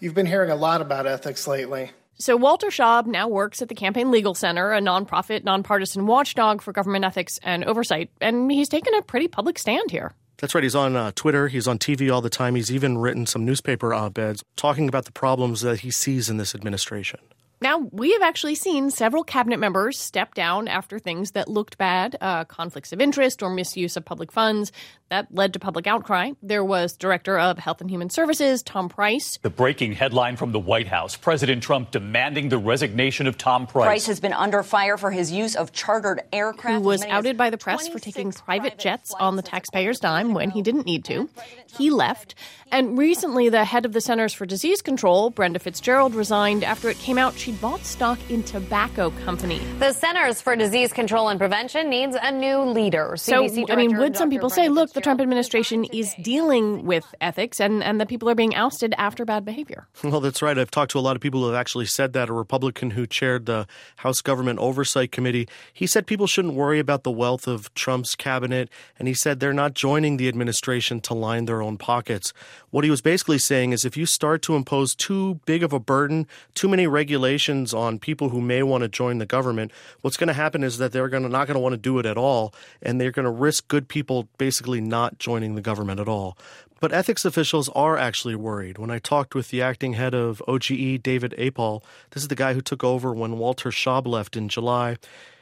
You've 0.00 0.14
been 0.14 0.26
hearing 0.26 0.50
a 0.50 0.56
lot 0.56 0.80
about 0.80 1.06
ethics 1.06 1.46
lately. 1.46 1.92
So, 2.16 2.36
Walter 2.36 2.68
Shaub 2.68 3.06
now 3.06 3.26
works 3.26 3.62
at 3.62 3.68
the 3.68 3.74
Campaign 3.74 4.10
Legal 4.10 4.34
Center, 4.34 4.72
a 4.72 4.80
nonprofit, 4.80 5.42
nonpartisan 5.42 6.06
watchdog 6.06 6.62
for 6.62 6.72
government 6.72 7.04
ethics 7.04 7.40
and 7.42 7.64
oversight, 7.64 8.10
and 8.20 8.50
he's 8.52 8.68
taken 8.68 8.94
a 8.94 9.02
pretty 9.02 9.26
public 9.26 9.58
stand 9.58 9.90
here. 9.90 10.12
That's 10.38 10.54
right. 10.54 10.64
He's 10.64 10.74
on 10.74 10.96
uh, 10.96 11.12
Twitter. 11.14 11.48
He's 11.48 11.68
on 11.68 11.78
TV 11.78 12.12
all 12.12 12.20
the 12.20 12.30
time. 12.30 12.54
He's 12.54 12.72
even 12.72 12.98
written 12.98 13.26
some 13.26 13.44
newspaper 13.44 13.94
op 13.94 14.18
eds 14.18 14.42
talking 14.56 14.88
about 14.88 15.04
the 15.04 15.12
problems 15.12 15.60
that 15.60 15.80
he 15.80 15.90
sees 15.90 16.28
in 16.28 16.36
this 16.36 16.54
administration. 16.54 17.20
Now, 17.60 17.78
we 17.92 18.12
have 18.12 18.20
actually 18.20 18.56
seen 18.56 18.90
several 18.90 19.24
cabinet 19.24 19.58
members 19.58 19.98
step 19.98 20.34
down 20.34 20.68
after 20.68 20.98
things 20.98 21.30
that 21.30 21.48
looked 21.48 21.78
bad, 21.78 22.14
uh, 22.20 22.44
conflicts 22.44 22.92
of 22.92 23.00
interest 23.00 23.42
or 23.42 23.48
misuse 23.48 23.96
of 23.96 24.04
public 24.04 24.30
funds. 24.32 24.70
That 25.14 25.32
led 25.32 25.52
to 25.52 25.60
public 25.60 25.86
outcry. 25.86 26.32
There 26.42 26.64
was 26.64 26.96
Director 26.96 27.38
of 27.38 27.56
Health 27.56 27.80
and 27.80 27.88
Human 27.88 28.10
Services, 28.10 28.64
Tom 28.64 28.88
Price. 28.88 29.38
The 29.42 29.48
breaking 29.48 29.92
headline 29.92 30.34
from 30.34 30.50
the 30.50 30.58
White 30.58 30.88
House 30.88 31.14
President 31.14 31.62
Trump 31.62 31.92
demanding 31.92 32.48
the 32.48 32.58
resignation 32.58 33.28
of 33.28 33.38
Tom 33.38 33.68
Price. 33.68 33.86
Price 33.86 34.06
has 34.06 34.18
been 34.18 34.32
under 34.32 34.64
fire 34.64 34.96
for 34.96 35.12
his 35.12 35.30
use 35.30 35.54
of 35.54 35.70
chartered 35.70 36.22
aircraft. 36.32 36.82
Who 36.82 36.88
was 36.88 37.04
outed 37.04 37.36
by 37.36 37.50
the 37.50 37.58
press 37.58 37.86
for 37.86 38.00
taking 38.00 38.32
private 38.32 38.76
jets 38.76 39.14
on 39.20 39.36
the 39.36 39.42
taxpayer's 39.42 40.00
dime 40.00 40.34
when 40.34 40.50
he 40.50 40.62
didn't 40.62 40.84
need 40.84 41.04
to. 41.04 41.30
He 41.78 41.90
left. 41.90 42.34
And 42.72 42.98
recently, 42.98 43.50
the 43.50 43.64
head 43.64 43.86
of 43.86 43.92
the 43.92 44.00
Centers 44.00 44.34
for 44.34 44.46
Disease 44.46 44.82
Control, 44.82 45.30
Brenda 45.30 45.60
Fitzgerald, 45.60 46.16
resigned 46.16 46.64
after 46.64 46.88
it 46.88 46.98
came 46.98 47.18
out 47.18 47.34
she'd 47.34 47.60
bought 47.60 47.84
stock 47.84 48.18
in 48.28 48.42
tobacco 48.42 49.10
company. 49.24 49.60
The 49.78 49.92
Centers 49.92 50.40
for 50.40 50.56
Disease 50.56 50.92
Control 50.92 51.28
and 51.28 51.38
Prevention 51.38 51.88
needs 51.88 52.16
a 52.20 52.32
new 52.32 52.62
leader. 52.62 53.12
CDC 53.14 53.68
so, 53.68 53.72
I 53.72 53.76
mean, 53.76 53.96
would 53.96 54.16
some 54.16 54.28
people 54.28 54.50
say, 54.50 54.68
look, 54.68 54.92
the 54.92 55.03
Trump 55.04 55.20
administration 55.20 55.84
is 55.92 56.14
dealing 56.22 56.86
with 56.86 57.04
ethics 57.20 57.60
and, 57.60 57.84
and 57.84 58.00
the 58.00 58.06
people 58.06 58.26
are 58.30 58.34
being 58.34 58.54
ousted 58.54 58.94
after 58.96 59.26
bad 59.26 59.44
behavior? 59.44 59.86
Well, 60.02 60.20
that's 60.20 60.40
right. 60.40 60.58
I've 60.58 60.70
talked 60.70 60.92
to 60.92 60.98
a 60.98 61.00
lot 61.00 61.14
of 61.14 61.20
people 61.20 61.40
who 61.40 61.46
have 61.48 61.54
actually 61.54 61.84
said 61.84 62.14
that. 62.14 62.30
A 62.30 62.32
Republican 62.32 62.92
who 62.92 63.06
chaired 63.06 63.44
the 63.44 63.66
House 63.96 64.22
Government 64.22 64.58
Oversight 64.60 65.12
Committee, 65.12 65.46
he 65.74 65.86
said 65.86 66.06
people 66.06 66.26
shouldn't 66.26 66.54
worry 66.54 66.78
about 66.78 67.02
the 67.02 67.10
wealth 67.10 67.46
of 67.46 67.72
Trump's 67.74 68.14
cabinet, 68.14 68.70
and 68.98 69.06
he 69.06 69.12
said 69.12 69.40
they're 69.40 69.52
not 69.52 69.74
joining 69.74 70.16
the 70.16 70.26
administration 70.26 71.02
to 71.02 71.12
line 71.12 71.44
their 71.44 71.60
own 71.60 71.76
pockets. 71.76 72.32
What 72.70 72.82
he 72.84 72.90
was 72.90 73.02
basically 73.02 73.38
saying 73.38 73.72
is 73.72 73.84
if 73.84 73.98
you 73.98 74.06
start 74.06 74.40
to 74.42 74.56
impose 74.56 74.94
too 74.94 75.38
big 75.44 75.62
of 75.62 75.74
a 75.74 75.78
burden, 75.78 76.26
too 76.54 76.68
many 76.68 76.86
regulations 76.86 77.74
on 77.74 77.98
people 77.98 78.30
who 78.30 78.40
may 78.40 78.62
want 78.62 78.80
to 78.82 78.88
join 78.88 79.18
the 79.18 79.26
government, 79.26 79.70
what's 80.00 80.16
going 80.16 80.28
to 80.28 80.34
happen 80.34 80.64
is 80.64 80.78
that 80.78 80.92
they're 80.92 81.10
going 81.10 81.24
to, 81.24 81.28
not 81.28 81.46
going 81.46 81.56
to 81.56 81.60
want 81.60 81.74
to 81.74 81.76
do 81.76 81.98
it 81.98 82.06
at 82.06 82.16
all, 82.16 82.54
and 82.80 82.98
they're 82.98 83.12
going 83.12 83.24
to 83.24 83.30
risk 83.30 83.68
good 83.68 83.86
people 83.86 84.28
basically 84.38 84.80
not 84.88 85.18
joining 85.18 85.54
the 85.54 85.60
government 85.60 86.00
at 86.00 86.08
all. 86.08 86.36
But 86.80 86.92
ethics 86.92 87.24
officials 87.24 87.68
are 87.70 87.96
actually 87.96 88.34
worried. 88.34 88.78
When 88.78 88.90
I 88.90 88.98
talked 88.98 89.34
with 89.34 89.48
the 89.48 89.62
acting 89.62 89.94
head 89.94 90.14
of 90.14 90.42
OGE, 90.46 91.02
David 91.02 91.34
Apol, 91.38 91.82
this 92.10 92.22
is 92.22 92.28
the 92.28 92.34
guy 92.34 92.52
who 92.52 92.60
took 92.60 92.84
over 92.84 93.14
when 93.14 93.38
Walter 93.38 93.70
Shaub 93.70 94.06
left 94.06 94.36
in 94.36 94.48
July, 94.48 94.96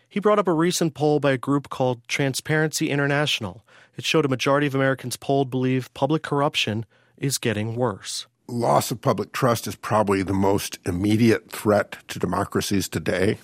he 0.08 0.20
brought 0.20 0.38
up 0.38 0.46
a 0.46 0.52
recent 0.52 0.94
poll 0.94 1.20
by 1.20 1.32
a 1.32 1.38
group 1.38 1.68
called 1.68 2.06
Transparency 2.06 2.90
International. 2.90 3.64
It 3.96 4.04
showed 4.04 4.24
a 4.24 4.28
majority 4.28 4.66
of 4.66 4.74
Americans 4.74 5.16
polled 5.16 5.50
believe 5.50 5.92
public 5.94 6.22
corruption 6.22 6.84
is 7.16 7.38
getting 7.38 7.76
worse. 7.76 8.26
Loss 8.46 8.90
of 8.90 9.00
public 9.00 9.32
trust 9.32 9.66
is 9.66 9.74
probably 9.74 10.22
the 10.22 10.34
most 10.34 10.78
immediate 10.84 11.50
threat 11.50 11.96
to 12.08 12.18
democracies 12.18 12.88
today, 12.88 13.38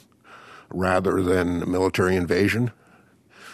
rather 0.68 1.22
than 1.22 1.70
military 1.70 2.16
invasion. 2.16 2.70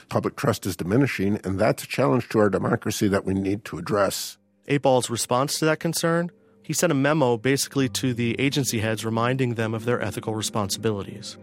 Public 0.08 0.36
trust 0.36 0.66
is 0.66 0.76
diminishing, 0.76 1.40
and 1.44 1.58
that's 1.58 1.84
a 1.84 1.86
challenge 1.86 2.28
to 2.30 2.38
our 2.38 2.50
democracy 2.50 3.08
that 3.08 3.24
we 3.24 3.34
need 3.34 3.64
to 3.66 3.78
address. 3.78 4.38
Apol's 4.68 5.10
response 5.10 5.58
to 5.58 5.64
that 5.66 5.80
concern? 5.80 6.30
He 6.62 6.72
sent 6.72 6.90
a 6.90 6.94
memo 6.94 7.36
basically 7.36 7.88
to 7.90 8.14
the 8.14 8.40
agency 8.40 8.78
heads 8.80 9.04
reminding 9.04 9.54
them 9.54 9.74
of 9.74 9.84
their 9.84 10.00
ethical 10.00 10.34
responsibilities. 10.34 11.36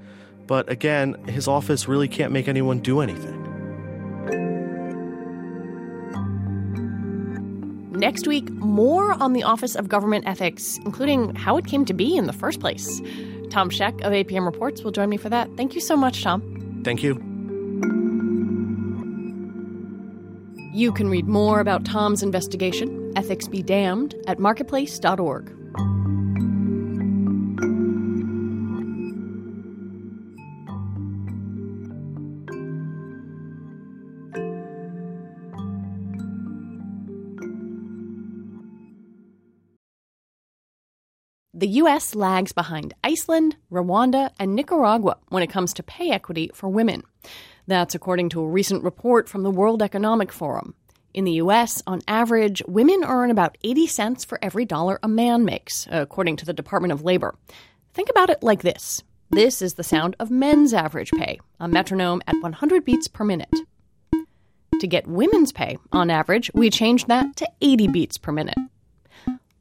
But 0.48 0.70
again, 0.70 1.13
his 1.27 1.48
office 1.48 1.88
really 1.88 2.08
can't 2.08 2.32
make 2.32 2.48
anyone 2.48 2.80
do 2.80 3.00
anything. 3.00 3.38
Next 7.91 8.25
week, 8.25 8.50
more 8.50 9.13
on 9.13 9.34
the 9.34 9.44
Office 9.44 9.75
of 9.75 9.88
Government 9.88 10.25
Ethics, 10.27 10.80
including 10.86 11.36
how 11.36 11.58
it 11.58 11.68
came 11.68 11.86
to 11.86 11.94
be 11.94 12.18
in 12.18 12.25
the 12.25 12.34
first 12.34 12.60
place. 12.60 13.00
Tom 13.51 13.70
Scheck 13.70 14.01
of 14.01 14.12
APM 14.12 14.44
Reports 14.44 14.82
will 14.82 14.91
join 14.91 15.08
me 15.08 15.18
for 15.18 15.30
that. 15.30 15.56
Thank 15.56 15.75
you 15.75 15.82
so 15.82 15.96
much, 15.96 16.24
Tom. 16.24 16.82
Thank 16.84 17.03
you. 17.03 18.11
You 20.74 20.94
can 20.94 21.10
read 21.10 21.28
more 21.28 21.60
about 21.60 21.84
Tom's 21.84 22.24
investigation, 22.24 23.12
Ethics 23.18 23.48
Be 23.48 23.62
Damned, 23.62 24.16
at 24.25 24.40
marketplace.org. 24.40 25.58
The 41.54 41.68
U.S. 41.68 42.16
lags 42.16 42.54
behind 42.54 42.96
Iceland, 43.04 43.58
Rwanda, 43.72 44.32
and 44.40 44.56
Nicaragua 44.56 45.18
when 45.30 45.44
it 45.44 45.51
comes 45.51 45.74
to 45.75 45.84
pay 45.84 46.10
equity 46.10 46.50
for 46.56 46.70
women. 46.70 47.04
That's 47.72 47.96
according 47.96 48.28
to 48.30 48.42
a 48.42 48.50
recent 48.50 48.84
report 48.84 49.30
from 49.30 49.44
the 49.44 49.50
World 49.50 49.82
Economic 49.82 50.34
Forum. 50.34 50.75
In 51.13 51.24
the 51.24 51.32
U.S., 51.44 51.82
on 51.88 52.01
average, 52.06 52.62
women 52.68 53.06
earn 53.06 53.32
about 53.32 53.58
80 53.63 53.88
cents 53.88 54.25
for 54.25 54.38
every 54.42 54.66
dollar 54.66 55.00
a 55.01 55.08
man 55.08 55.46
makes, 55.46 55.88
according 55.90 56.36
to 56.36 56.46
the 56.46 56.51
Department 56.51 56.92
of 56.92 57.06
Labor. 57.06 57.34
Think 57.94 58.10
about 58.10 58.30
it 58.30 58.44
like 58.44 58.62
this 58.62 59.04
this 59.30 59.62
is 59.62 59.75
the 59.75 59.86
sound 59.86 60.18
of 60.20 60.30
men's 60.30 60.74
average 60.74 61.12
pay, 61.12 61.40
a 61.62 61.70
metronome 61.70 62.22
at 62.28 62.36
100 62.42 62.84
beats 62.84 63.08
per 63.08 63.24
minute. 63.24 63.56
To 64.82 64.86
get 64.86 65.08
women's 65.08 65.54
pay, 65.54 65.78
on 65.94 66.10
average, 66.10 66.51
we 66.54 66.70
changed 66.70 67.08
that 67.08 67.38
to 67.38 67.50
80 67.62 67.88
beats 67.88 68.18
per 68.18 68.34
minute. 68.34 68.58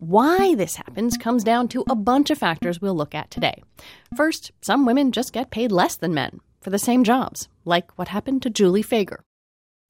Why 0.00 0.56
this 0.56 0.74
happens 0.74 1.16
comes 1.16 1.44
down 1.44 1.68
to 1.68 1.84
a 1.88 1.94
bunch 1.94 2.30
of 2.30 2.38
factors 2.38 2.80
we'll 2.80 2.96
look 2.96 3.14
at 3.14 3.30
today. 3.30 3.62
First, 4.16 4.50
some 4.62 4.84
women 4.84 5.12
just 5.12 5.32
get 5.32 5.52
paid 5.52 5.70
less 5.70 5.94
than 5.94 6.12
men 6.12 6.40
for 6.60 6.70
the 6.70 6.78
same 6.78 7.04
jobs, 7.04 7.48
like 7.64 7.96
what 7.98 8.08
happened 8.08 8.42
to 8.42 8.50
Julie 8.50 8.82
Fager. 8.82 9.18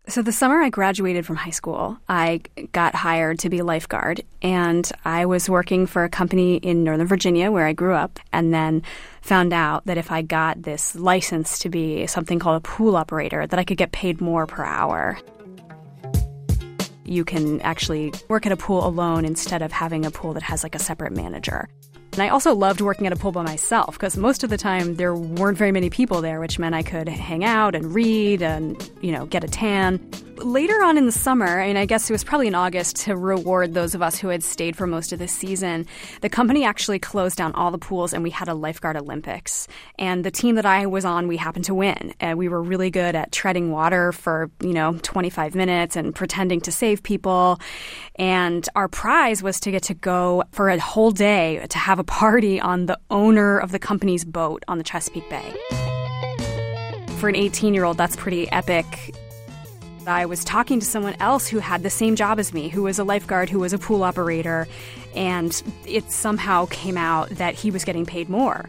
So, 0.08 0.22
the 0.22 0.32
summer 0.32 0.60
I 0.60 0.70
graduated 0.70 1.26
from 1.26 1.36
high 1.36 1.50
school, 1.50 1.98
I 2.08 2.40
got 2.72 2.94
hired 2.94 3.38
to 3.40 3.50
be 3.50 3.58
a 3.58 3.64
lifeguard, 3.64 4.22
and 4.40 4.90
I 5.04 5.26
was 5.26 5.48
working 5.48 5.86
for 5.86 6.04
a 6.04 6.08
company 6.08 6.56
in 6.56 6.82
Northern 6.82 7.06
Virginia 7.06 7.52
where 7.52 7.66
I 7.66 7.74
grew 7.74 7.94
up, 7.94 8.18
and 8.32 8.52
then 8.52 8.82
found 9.20 9.52
out 9.52 9.84
that 9.86 9.98
if 9.98 10.10
I 10.10 10.22
got 10.22 10.62
this 10.62 10.94
license 10.94 11.58
to 11.60 11.68
be 11.68 12.06
something 12.06 12.38
called 12.38 12.56
a 12.56 12.60
pool 12.60 12.96
operator, 12.96 13.46
that 13.46 13.58
I 13.58 13.64
could 13.64 13.76
get 13.76 13.92
paid 13.92 14.20
more 14.20 14.46
per 14.46 14.64
hour 14.64 15.18
you 17.10 17.24
can 17.24 17.60
actually 17.62 18.12
work 18.28 18.46
at 18.46 18.52
a 18.52 18.56
pool 18.56 18.86
alone 18.86 19.24
instead 19.24 19.62
of 19.62 19.72
having 19.72 20.06
a 20.06 20.12
pool 20.12 20.32
that 20.32 20.44
has 20.44 20.62
like 20.62 20.76
a 20.76 20.78
separate 20.78 21.12
manager. 21.12 21.68
And 22.12 22.22
I 22.22 22.28
also 22.28 22.54
loved 22.54 22.80
working 22.80 23.06
at 23.06 23.12
a 23.12 23.16
pool 23.16 23.30
by 23.30 23.42
myself 23.42 23.94
because 23.94 24.16
most 24.16 24.42
of 24.42 24.50
the 24.50 24.58
time 24.58 24.96
there 24.96 25.14
weren't 25.14 25.56
very 25.56 25.70
many 25.70 25.90
people 25.90 26.20
there, 26.20 26.40
which 26.40 26.58
meant 26.58 26.74
I 26.74 26.82
could 26.82 27.08
hang 27.08 27.44
out 27.44 27.76
and 27.76 27.94
read 27.94 28.42
and, 28.42 28.90
you 29.00 29.12
know, 29.12 29.26
get 29.26 29.44
a 29.44 29.48
tan. 29.48 30.00
Later 30.38 30.82
on 30.82 30.96
in 30.96 31.04
the 31.04 31.12
summer, 31.12 31.60
I 31.60 31.66
mean, 31.66 31.76
I 31.76 31.84
guess 31.84 32.08
it 32.08 32.14
was 32.14 32.24
probably 32.24 32.46
in 32.46 32.54
August 32.54 32.96
to 33.02 33.14
reward 33.14 33.74
those 33.74 33.94
of 33.94 34.00
us 34.00 34.18
who 34.18 34.28
had 34.28 34.42
stayed 34.42 34.74
for 34.74 34.86
most 34.86 35.12
of 35.12 35.18
the 35.18 35.28
season, 35.28 35.86
the 36.22 36.30
company 36.30 36.64
actually 36.64 36.98
closed 36.98 37.36
down 37.36 37.52
all 37.52 37.70
the 37.70 37.78
pools 37.78 38.14
and 38.14 38.22
we 38.22 38.30
had 38.30 38.48
a 38.48 38.54
lifeguard 38.54 38.96
Olympics. 38.96 39.68
And 39.98 40.24
the 40.24 40.30
team 40.30 40.54
that 40.54 40.64
I 40.64 40.86
was 40.86 41.04
on, 41.04 41.28
we 41.28 41.36
happened 41.36 41.66
to 41.66 41.74
win. 41.74 42.14
And 42.20 42.38
we 42.38 42.48
were 42.48 42.62
really 42.62 42.90
good 42.90 43.14
at 43.14 43.32
treading 43.32 43.70
water 43.70 44.12
for, 44.12 44.50
you 44.60 44.72
know, 44.72 44.98
25 45.02 45.54
minutes 45.54 45.94
and 45.94 46.14
pretending 46.14 46.62
to 46.62 46.72
save 46.72 47.02
people. 47.02 47.60
And 48.16 48.66
our 48.74 48.88
prize 48.88 49.42
was 49.42 49.60
to 49.60 49.70
get 49.70 49.82
to 49.84 49.94
go 49.94 50.42
for 50.52 50.70
a 50.70 50.78
whole 50.78 51.10
day 51.10 51.66
to 51.68 51.78
have 51.78 51.99
a 52.00 52.04
party 52.04 52.58
on 52.58 52.86
the 52.86 52.98
owner 53.10 53.58
of 53.58 53.70
the 53.70 53.78
company's 53.78 54.24
boat 54.24 54.64
on 54.66 54.78
the 54.78 54.84
Chesapeake 54.84 55.28
Bay. 55.28 55.54
For 57.18 57.28
an 57.28 57.36
18 57.36 57.74
year 57.74 57.84
old, 57.84 57.98
that's 57.98 58.16
pretty 58.16 58.50
epic. 58.50 59.14
I 60.06 60.24
was 60.24 60.42
talking 60.42 60.80
to 60.80 60.86
someone 60.86 61.14
else 61.20 61.46
who 61.46 61.58
had 61.58 61.82
the 61.82 61.90
same 61.90 62.16
job 62.16 62.38
as 62.38 62.54
me, 62.54 62.68
who 62.68 62.82
was 62.82 62.98
a 62.98 63.04
lifeguard, 63.04 63.50
who 63.50 63.60
was 63.60 63.74
a 63.74 63.78
pool 63.78 64.02
operator, 64.02 64.66
and 65.14 65.62
it 65.86 66.10
somehow 66.10 66.66
came 66.66 66.96
out 66.96 67.28
that 67.30 67.54
he 67.54 67.70
was 67.70 67.84
getting 67.84 68.06
paid 68.06 68.30
more. 68.30 68.68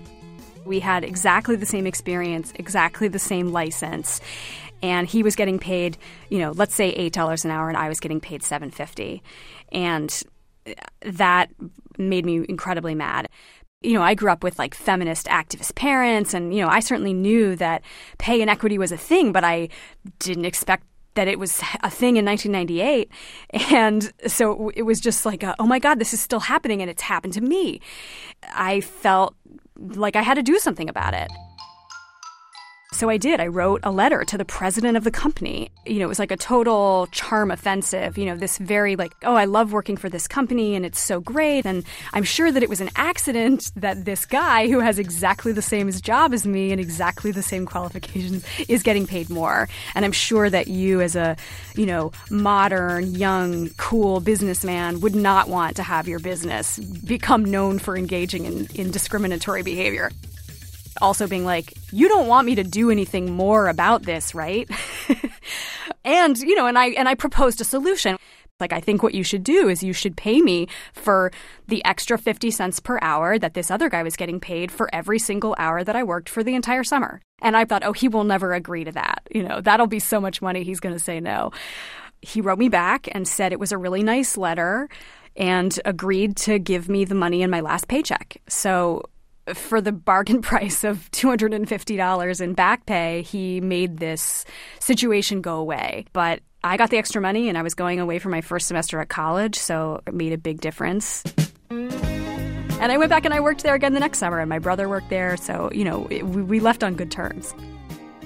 We 0.65 0.81
had 0.81 1.05
exactly 1.05 1.55
the 1.55 1.65
same 1.65 1.88
experience, 1.88 2.51
exactly 2.55 3.07
the 3.07 3.17
same 3.17 3.53
license, 3.53 4.19
and 4.83 5.07
he 5.07 5.23
was 5.23 5.35
getting 5.38 5.57
paid, 5.57 5.97
you 6.29 6.39
know, 6.39 6.51
let's 6.51 6.75
say 6.75 6.93
$8 7.09 7.45
an 7.45 7.51
hour 7.51 7.69
and 7.69 7.77
I 7.77 7.88
was 7.88 8.00
getting 8.00 8.19
paid 8.19 8.41
7.50. 8.41 9.21
And 9.71 10.23
that 11.03 11.49
made 11.97 12.25
me 12.25 12.45
incredibly 12.47 12.95
mad 12.95 13.27
you 13.83 13.93
know, 13.93 14.03
I 14.03 14.13
grew 14.13 14.31
up 14.31 14.43
with 14.43 14.59
like 14.59 14.75
feminist 14.75 15.25
activist 15.25 15.75
parents, 15.75 16.33
and, 16.33 16.53
you 16.53 16.61
know, 16.61 16.67
I 16.67 16.79
certainly 16.79 17.13
knew 17.13 17.55
that 17.55 17.81
pay 18.19 18.41
inequity 18.41 18.77
was 18.77 18.91
a 18.91 18.97
thing, 18.97 19.31
but 19.31 19.43
I 19.43 19.69
didn't 20.19 20.45
expect 20.45 20.85
that 21.15 21.27
it 21.27 21.39
was 21.39 21.61
a 21.81 21.89
thing 21.89 22.17
in 22.17 22.25
1998. 22.25 23.11
And 23.71 24.11
so 24.27 24.69
it 24.75 24.83
was 24.83 24.99
just 24.99 25.25
like, 25.25 25.43
a, 25.43 25.55
oh 25.59 25.65
my 25.65 25.79
God, 25.79 25.99
this 25.99 26.13
is 26.13 26.21
still 26.21 26.39
happening 26.39 26.81
and 26.81 26.89
it's 26.89 27.01
happened 27.01 27.33
to 27.33 27.41
me. 27.41 27.81
I 28.53 28.81
felt 28.81 29.35
like 29.77 30.15
I 30.15 30.21
had 30.21 30.35
to 30.35 30.43
do 30.43 30.57
something 30.59 30.89
about 30.89 31.13
it. 31.13 31.31
So 32.93 33.10
I 33.10 33.15
did. 33.15 33.39
I 33.39 33.48
wrote 33.48 33.79
a 33.83 33.89
letter 33.89 34.25
to 34.25 34.38
the 34.38 34.43
president 34.43 34.98
of 34.98 35.05
the 35.05 35.12
company. 35.12 35.71
You 35.86 36.00
know, 36.00 36.05
it 36.05 36.10
was 36.10 36.19
like 36.19 36.29
a 36.29 36.36
total 36.36 37.07
charm 37.13 37.50
offensive, 37.50 38.17
you 38.17 38.25
know, 38.25 38.36
this 38.36 38.57
very 38.57 38.98
like, 38.98 39.13
oh, 39.24 39.33
I 39.33 39.45
love 39.45 39.71
working 39.71 39.95
for 39.95 40.10
this 40.10 40.27
company 40.27 40.75
and 40.75 40.86
it's 40.86 41.00
so 41.00 41.21
great. 41.21 41.65
And 41.65 41.86
I'm 42.12 42.25
sure 42.25 42.51
that 42.51 42.62
it 42.62 42.67
was 42.67 42.81
an 42.81 42.89
accident 42.98 43.71
that 43.77 44.03
this 44.03 44.25
guy 44.25 44.67
who 44.67 44.81
has 44.81 45.00
exactly 45.00 45.53
the 45.53 45.62
same 45.62 45.89
job 45.89 46.33
as 46.33 46.45
me 46.45 46.74
and 46.74 46.81
exactly 46.81 47.31
the 47.31 47.41
same 47.41 47.65
qualifications 47.65 48.45
is 48.67 48.83
getting 48.83 49.07
paid 49.07 49.29
more. 49.29 49.69
And 49.95 50.03
I'm 50.03 50.12
sure 50.12 50.50
that 50.50 50.67
you 50.67 51.00
as 51.00 51.15
a, 51.15 51.38
you 51.75 51.86
know, 51.86 52.12
modern, 52.29 53.15
young, 53.15 53.69
cool 53.77 54.19
businessman 54.19 55.00
would 55.00 55.15
not 55.15 55.48
want 55.48 55.77
to 55.77 55.83
have 55.83 56.10
your 56.10 56.19
business 56.19 56.77
become 56.77 57.45
known 57.45 57.79
for 57.79 57.95
engaging 57.95 58.45
in, 58.45 58.67
in 58.75 58.91
discriminatory 58.91 59.63
behavior 59.63 60.12
also 61.01 61.27
being 61.27 61.45
like, 61.45 61.74
you 61.91 62.07
don't 62.07 62.27
want 62.27 62.45
me 62.45 62.55
to 62.55 62.63
do 62.63 62.89
anything 62.89 63.31
more 63.31 63.67
about 63.67 64.03
this, 64.03 64.36
right? 64.36 64.69
and, 66.05 66.38
you 66.38 66.55
know, 66.55 66.67
and 66.67 66.77
I 66.77 66.88
and 66.89 67.07
I 67.07 67.15
proposed 67.15 67.62
a 67.62 67.63
solution. 67.63 68.17
Like, 68.60 68.74
I 68.74 68.79
think 68.79 69.01
what 69.01 69.15
you 69.15 69.24
should 69.24 69.43
do 69.43 69.67
is 69.67 69.83
you 69.83 69.91
should 69.91 70.15
pay 70.15 70.39
me 70.39 70.67
for 70.93 71.31
the 71.67 71.83
extra 71.83 72.17
50 72.17 72.51
cents 72.51 72.79
per 72.79 73.00
hour 73.01 73.39
that 73.39 73.55
this 73.55 73.71
other 73.71 73.89
guy 73.89 74.03
was 74.03 74.15
getting 74.15 74.39
paid 74.39 74.71
for 74.71 74.88
every 74.93 75.17
single 75.17 75.55
hour 75.57 75.83
that 75.83 75.95
I 75.95 76.03
worked 76.03 76.29
for 76.29 76.43
the 76.43 76.53
entire 76.53 76.83
summer. 76.83 77.21
And 77.41 77.57
I 77.57 77.65
thought, 77.65 77.83
oh, 77.83 77.91
he 77.91 78.07
will 78.07 78.24
never 78.24 78.53
agree 78.53 78.83
to 78.83 78.91
that. 78.91 79.27
You 79.33 79.43
know, 79.43 79.62
that'll 79.62 79.88
be 79.88 80.00
so 80.00 80.21
much 80.21 80.41
money, 80.41 80.63
he's 80.63 80.79
going 80.79 80.95
to 80.95 81.03
say 81.03 81.19
no. 81.19 81.51
He 82.21 82.39
wrote 82.39 82.60
me 82.60 82.69
back 82.69 83.10
and 83.13 83.27
said 83.27 83.51
it 83.51 83.60
was 83.60 83.71
a 83.71 83.79
really 83.79 84.03
nice 84.03 84.38
letter 84.38 84.88
and 85.36 85.79
agreed 85.86 86.38
to 86.38 86.60
give 86.60 86.88
me 86.88 87.03
the 87.03 87.15
money 87.15 87.41
in 87.41 87.50
my 87.50 87.62
last 87.62 87.88
paycheck. 87.88 88.38
So 88.48 89.03
for 89.53 89.81
the 89.81 89.91
bargain 89.91 90.41
price 90.41 90.83
of 90.83 91.10
$250 91.12 92.41
in 92.41 92.53
back 92.53 92.86
pay, 92.86 93.21
he 93.24 93.62
made 93.62 93.98
this 93.98 94.45
situation 94.79 95.41
go 95.41 95.57
away. 95.57 96.05
But 96.13 96.41
I 96.63 96.77
got 96.77 96.89
the 96.91 96.98
extra 96.98 97.21
money 97.21 97.50
and 97.50 97.57
I 97.57 97.63
was 97.63 97.74
going 97.74 98.00
away 98.00 98.19
for 98.19 98.29
my 98.29 98.41
first 98.41 98.67
semester 98.67 99.00
at 99.00 99.10
college, 99.10 99.57
so 99.57 100.01
it 100.05 100.13
made 100.13 100.33
a 100.33 100.38
big 100.38 100.62
difference. 100.62 101.24
And 101.69 102.91
I 102.91 102.98
went 102.98 103.10
back 103.10 103.25
and 103.25 103.33
I 103.33 103.39
worked 103.39 103.63
there 103.63 103.75
again 103.75 103.93
the 103.93 104.00
next 104.00 104.17
summer, 104.17 104.39
and 104.39 104.50
my 104.50 104.60
brother 104.60 104.89
worked 104.89 105.10
there, 105.10 105.38
so, 105.38 105.69
you 105.71 105.83
know, 105.83 106.00
we 106.24 106.60
left 106.60 106.83
on 106.83 106.95
good 106.95 107.12
terms. 107.12 107.53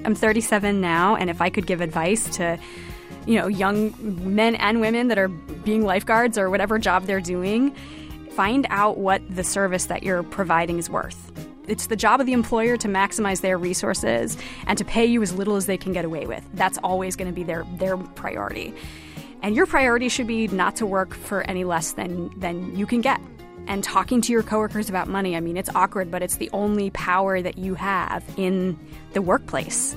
I'm 0.05 0.15
37 0.15 0.79
now, 0.79 1.15
and 1.15 1.29
if 1.29 1.41
I 1.41 1.50
could 1.50 1.65
give 1.65 1.81
advice 1.81 2.29
to, 2.38 2.57
you 3.25 3.36
know, 3.39 3.48
young 3.48 3.93
men 4.36 4.55
and 4.55 4.79
women 4.79 5.10
that 5.10 5.17
are 5.17 5.27
being 5.27 5.84
lifeguards 5.84 6.38
or 6.38 6.50
whatever 6.50 6.79
job 6.79 7.03
they're 7.03 7.19
doing, 7.19 7.75
find 8.35 8.67
out 8.69 8.97
what 8.97 9.21
the 9.33 9.43
service 9.43 9.85
that 9.85 10.03
you're 10.03 10.21
providing 10.21 10.77
is 10.77 10.89
worth. 10.89 11.31
It's 11.67 11.87
the 11.87 11.95
job 11.95 12.19
of 12.19 12.25
the 12.25 12.33
employer 12.33 12.75
to 12.77 12.87
maximize 12.87 13.41
their 13.41 13.57
resources 13.57 14.37
and 14.67 14.77
to 14.77 14.85
pay 14.85 15.05
you 15.05 15.21
as 15.21 15.33
little 15.33 15.55
as 15.55 15.65
they 15.65 15.77
can 15.77 15.93
get 15.93 16.05
away 16.05 16.25
with. 16.27 16.43
That's 16.53 16.77
always 16.79 17.15
going 17.15 17.29
to 17.29 17.33
be 17.33 17.43
their, 17.43 17.65
their 17.77 17.97
priority. 17.97 18.73
And 19.41 19.55
your 19.55 19.65
priority 19.65 20.09
should 20.09 20.27
be 20.27 20.47
not 20.49 20.75
to 20.77 20.85
work 20.85 21.13
for 21.13 21.41
any 21.43 21.63
less 21.63 21.93
than, 21.93 22.37
than 22.39 22.75
you 22.75 22.85
can 22.85 23.01
get. 23.01 23.21
And 23.67 23.83
talking 23.83 24.21
to 24.21 24.31
your 24.31 24.43
coworkers 24.43 24.89
about 24.89 25.07
money, 25.07 25.35
I 25.35 25.39
mean, 25.39 25.57
it's 25.57 25.69
awkward, 25.73 26.11
but 26.11 26.21
it's 26.21 26.35
the 26.35 26.49
only 26.51 26.89
power 26.91 27.41
that 27.41 27.57
you 27.57 27.73
have 27.75 28.23
in 28.37 28.77
the 29.13 29.21
workplace. 29.21 29.95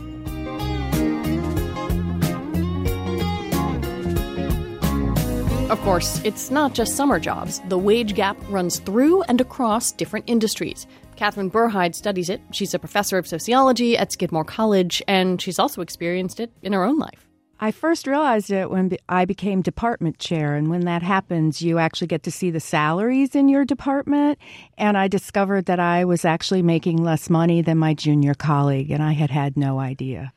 Of 5.70 5.78
course, 5.82 6.22
it's 6.24 6.50
not 6.50 6.72
just 6.72 6.96
summer 6.96 7.20
jobs. 7.20 7.60
The 7.68 7.76
wage 7.76 8.14
gap 8.14 8.38
runs 8.48 8.78
through 8.78 9.20
and 9.24 9.38
across 9.38 9.92
different 9.92 10.24
industries. 10.26 10.86
Catherine 11.16 11.50
Berheide 11.50 11.94
studies 11.94 12.30
it. 12.30 12.40
She's 12.52 12.72
a 12.72 12.78
professor 12.78 13.18
of 13.18 13.26
sociology 13.26 13.94
at 13.94 14.10
Skidmore 14.10 14.44
College, 14.44 15.02
and 15.06 15.42
she's 15.42 15.58
also 15.58 15.82
experienced 15.82 16.40
it 16.40 16.50
in 16.62 16.72
her 16.72 16.84
own 16.84 16.98
life. 16.98 17.28
I 17.60 17.72
first 17.72 18.06
realized 18.06 18.50
it 18.50 18.70
when 18.70 18.96
I 19.10 19.26
became 19.26 19.60
department 19.60 20.18
chair. 20.18 20.54
And 20.54 20.70
when 20.70 20.86
that 20.86 21.02
happens, 21.02 21.60
you 21.60 21.78
actually 21.78 22.06
get 22.06 22.22
to 22.22 22.30
see 22.30 22.50
the 22.50 22.60
salaries 22.60 23.34
in 23.34 23.50
your 23.50 23.66
department. 23.66 24.38
And 24.78 24.96
I 24.96 25.06
discovered 25.06 25.66
that 25.66 25.80
I 25.80 26.06
was 26.06 26.24
actually 26.24 26.62
making 26.62 27.02
less 27.02 27.28
money 27.28 27.60
than 27.60 27.76
my 27.76 27.92
junior 27.92 28.34
colleague, 28.34 28.90
and 28.90 29.02
I 29.02 29.12
had 29.12 29.30
had 29.30 29.58
no 29.58 29.78
idea. 29.80 30.32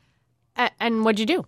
and 0.78 1.06
what'd 1.06 1.20
you 1.20 1.26
do? 1.26 1.46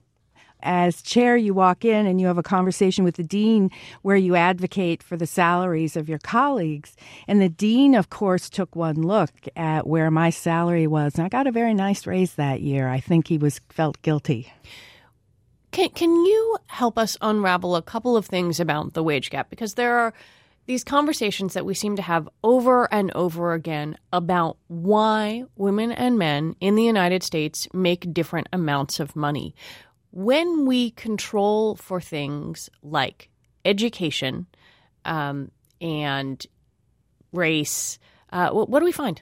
As 0.64 1.02
chair, 1.02 1.36
you 1.36 1.54
walk 1.54 1.84
in 1.84 2.06
and 2.06 2.20
you 2.20 2.26
have 2.26 2.38
a 2.38 2.42
conversation 2.42 3.04
with 3.04 3.16
the 3.16 3.22
dean 3.22 3.70
where 4.02 4.16
you 4.16 4.34
advocate 4.34 5.02
for 5.02 5.16
the 5.16 5.26
salaries 5.26 5.96
of 5.96 6.08
your 6.08 6.18
colleagues. 6.18 6.96
And 7.28 7.40
the 7.40 7.48
dean, 7.48 7.94
of 7.94 8.10
course, 8.10 8.50
took 8.50 8.74
one 8.74 9.02
look 9.02 9.30
at 9.54 9.86
where 9.86 10.10
my 10.10 10.30
salary 10.30 10.86
was. 10.86 11.14
And 11.14 11.24
I 11.24 11.28
got 11.28 11.46
a 11.46 11.52
very 11.52 11.74
nice 11.74 12.06
raise 12.06 12.34
that 12.34 12.62
year. 12.62 12.88
I 12.88 12.98
think 12.98 13.28
he 13.28 13.38
was 13.38 13.60
felt 13.68 14.00
guilty. 14.02 14.52
Can, 15.70 15.90
can 15.90 16.10
you 16.10 16.56
help 16.66 16.98
us 16.98 17.16
unravel 17.20 17.76
a 17.76 17.82
couple 17.82 18.16
of 18.16 18.26
things 18.26 18.60
about 18.60 18.94
the 18.94 19.02
wage 19.02 19.30
gap? 19.30 19.50
Because 19.50 19.74
there 19.74 19.98
are 19.98 20.14
these 20.66 20.84
conversations 20.84 21.54
that 21.54 21.66
we 21.66 21.74
seem 21.74 21.96
to 21.96 22.02
have 22.02 22.28
over 22.42 22.92
and 22.92 23.10
over 23.14 23.52
again 23.52 23.98
about 24.12 24.56
why 24.68 25.44
women 25.56 25.92
and 25.92 26.18
men 26.18 26.56
in 26.60 26.74
the 26.74 26.84
United 26.84 27.22
States 27.22 27.68
make 27.74 28.14
different 28.14 28.48
amounts 28.52 28.98
of 28.98 29.14
money 29.14 29.54
when 30.14 30.64
we 30.64 30.92
control 30.92 31.74
for 31.74 32.00
things 32.00 32.70
like 32.84 33.28
education 33.64 34.46
um, 35.04 35.50
and 35.80 36.46
race, 37.32 37.98
uh, 38.32 38.50
what 38.50 38.78
do 38.78 38.84
we 38.84 38.92
find? 38.92 39.20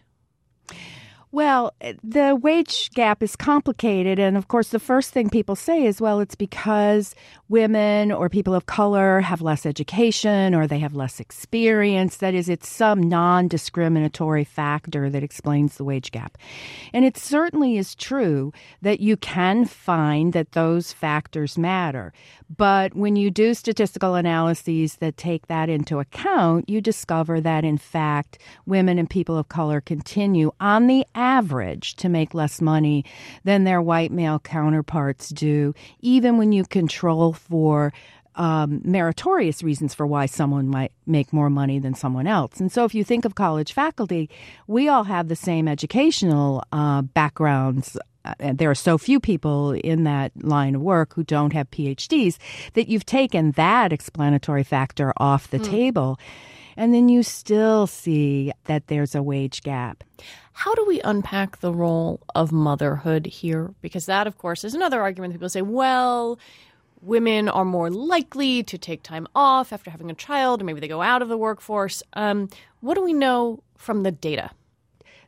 Well, 1.35 1.73
eh, 1.81 1.95
the 2.05 2.37
wage 2.37 2.91
gap 2.91 3.23
is 3.23 3.37
complicated. 3.37 4.19
And 4.19 4.37
of 4.37 4.49
course, 4.49 4.69
the 4.69 4.79
first 4.79 5.13
thing 5.13 5.31
people 5.31 5.57
say 5.57 5.87
is, 5.87 5.99
well, 5.99 6.21
it's 6.21 6.35
because 6.35 7.15
women 7.49 8.13
or 8.13 8.29
people 8.29 8.55
of 8.55 8.67
color 8.67 9.21
have 9.21 9.41
less 9.41 9.65
education 9.65 10.55
or 10.55 10.67
they 10.67 10.79
have 10.81 10.95
less 10.95 11.21
experience. 11.21 12.19
That 12.19 12.35
is, 12.35 12.51
it's 12.51 12.69
some 12.69 13.01
non 13.01 13.49
discriminatory 13.49 14.45
factor 14.45 15.09
that 15.09 15.23
explains 15.23 15.77
the 15.79 15.85
wage 15.85 16.11
gap. 16.11 16.37
And 16.93 17.03
it 17.07 17.17
certainly 17.17 17.79
is 17.79 17.95
true 17.95 18.53
that 18.83 19.01
you 19.01 19.17
can 19.17 19.65
find 19.65 20.35
that 20.35 20.53
those 20.53 20.93
factors 20.93 21.57
matter. 21.57 22.13
But 22.57 22.95
when 22.95 23.17
you 23.17 23.31
do 23.31 23.55
statistical 23.55 24.15
analyses 24.15 24.97
that 24.97 25.17
take 25.17 25.47
that 25.47 25.69
into 25.69 26.01
account, 26.01 26.69
you 26.69 26.81
discover 26.81 27.41
that 27.41 27.65
in 27.65 27.79
fact, 27.79 28.39
women 28.67 28.99
and 28.99 29.09
people 29.09 29.39
of 29.39 29.49
color 29.49 29.81
continue 29.81 30.53
on 30.61 30.87
the 30.87 31.07
average 31.15 31.95
to 31.97 32.09
make 32.09 32.35
less 32.35 32.61
money 32.61 33.05
than 33.45 33.65
their 33.65 33.81
white 33.81 34.13
male 34.13 34.39
counterparts 34.39 35.29
do, 35.31 35.75
even 36.01 36.37
when 36.37 36.53
you 36.53 36.65
control 36.65 37.33
for 37.33 37.93
um, 38.35 38.81
meritorious 38.85 39.63
reasons 39.63 39.95
for 39.95 40.07
why 40.07 40.27
someone 40.27 40.69
might 40.69 40.93
make 41.07 41.33
more 41.33 41.51
money 41.51 41.79
than 41.79 41.95
someone 41.95 42.27
else. 42.27 42.61
And 42.61 42.73
so, 42.73 42.85
if 42.85 42.95
you 42.95 43.05
think 43.05 43.25
of 43.25 43.35
college 43.35 43.73
faculty, 43.73 44.31
we 44.67 44.89
all 44.89 45.05
have 45.05 45.29
the 45.29 45.37
same 45.37 45.69
educational 45.69 46.65
uh, 46.73 47.03
backgrounds 47.03 47.97
there 48.39 48.71
are 48.71 48.75
so 48.75 48.99
few 48.99 49.21
people 49.21 49.73
in 49.73 50.05
that 50.05 50.33
line 50.43 50.75
of 50.75 50.81
work 50.81 51.15
who 51.15 51.25
don't 51.25 51.53
have 51.53 51.71
PhDs 51.71 52.39
that 52.75 52.89
you've 52.89 53.07
taken 53.07 53.53
that 53.53 53.93
explanatory 53.93 54.65
factor 54.65 55.13
off 55.17 55.51
the 55.51 55.59
mm. 55.59 55.69
table. 55.71 56.19
And 56.77 56.95
then 56.95 57.09
you 57.09 57.23
still 57.23 57.87
see 57.87 58.53
that 58.65 58.87
there's 58.87 59.15
a 59.15 59.23
wage 59.23 59.63
gap. 59.63 60.05
How 60.53 60.75
do 60.75 60.85
we 60.87 61.01
unpack 61.03 61.61
the 61.61 61.73
role 61.73 62.21
of 62.35 62.53
motherhood 62.53 63.27
here? 63.27 63.75
Because 63.81 64.07
that, 64.07 64.27
of 64.27 64.39
course, 64.39 64.65
is 64.65 64.75
another 64.75 65.01
argument. 65.01 65.35
People 65.35 65.49
say, 65.49 65.63
well, 65.63 66.39
women 67.01 67.49
are 67.49 67.65
more 67.65 67.91
likely 67.91 68.63
to 68.63 68.79
take 68.79 69.03
time 69.03 69.27
off 69.35 69.73
after 69.73 69.91
having 69.91 70.11
a 70.11 70.15
child, 70.15 70.63
or 70.63 70.65
maybe 70.65 70.81
they 70.81 70.89
go 70.89 71.03
out 71.03 71.21
of 71.23 71.29
the 71.29 71.37
workforce. 71.37 72.03
Um, 72.15 72.49
what 72.81 72.95
do 72.95 73.03
we 73.03 73.13
know 73.13 73.63
from 73.77 74.03
the 74.03 74.13
data? 74.13 74.51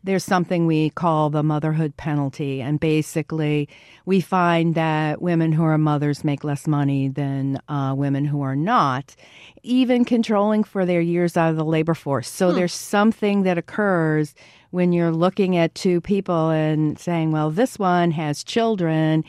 There's 0.05 0.23
something 0.23 0.67
we 0.67 0.91
call 0.91 1.31
the 1.31 1.43
motherhood 1.43 1.97
penalty. 1.97 2.61
And 2.61 2.79
basically, 2.79 3.69
we 4.05 4.21
find 4.21 4.75
that 4.75 5.23
women 5.23 5.51
who 5.51 5.65
are 5.65 5.79
mothers 5.79 6.23
make 6.23 6.45
less 6.45 6.67
money 6.67 7.09
than 7.09 7.59
uh, 7.69 7.95
women 7.97 8.27
who 8.27 8.43
are 8.43 8.55
not, 8.55 9.17
even 9.63 10.05
controlling 10.05 10.63
for 10.63 10.85
their 10.85 11.01
years 11.01 11.37
out 11.37 11.51
of 11.51 11.57
the 11.57 11.65
labor 11.65 11.95
force. 11.95 12.29
So 12.29 12.51
hmm. 12.51 12.57
there's 12.57 12.75
something 12.75 13.43
that 13.45 13.59
occurs 13.59 14.35
when 14.71 14.93
you're 14.93 15.13
looking 15.13 15.57
at 15.57 15.75
two 15.75 16.01
people 16.01 16.51
and 16.51 16.99
saying, 16.99 17.33
well, 17.33 17.51
this 17.51 17.79
one 17.79 18.11
has 18.11 18.45
children 18.45 19.25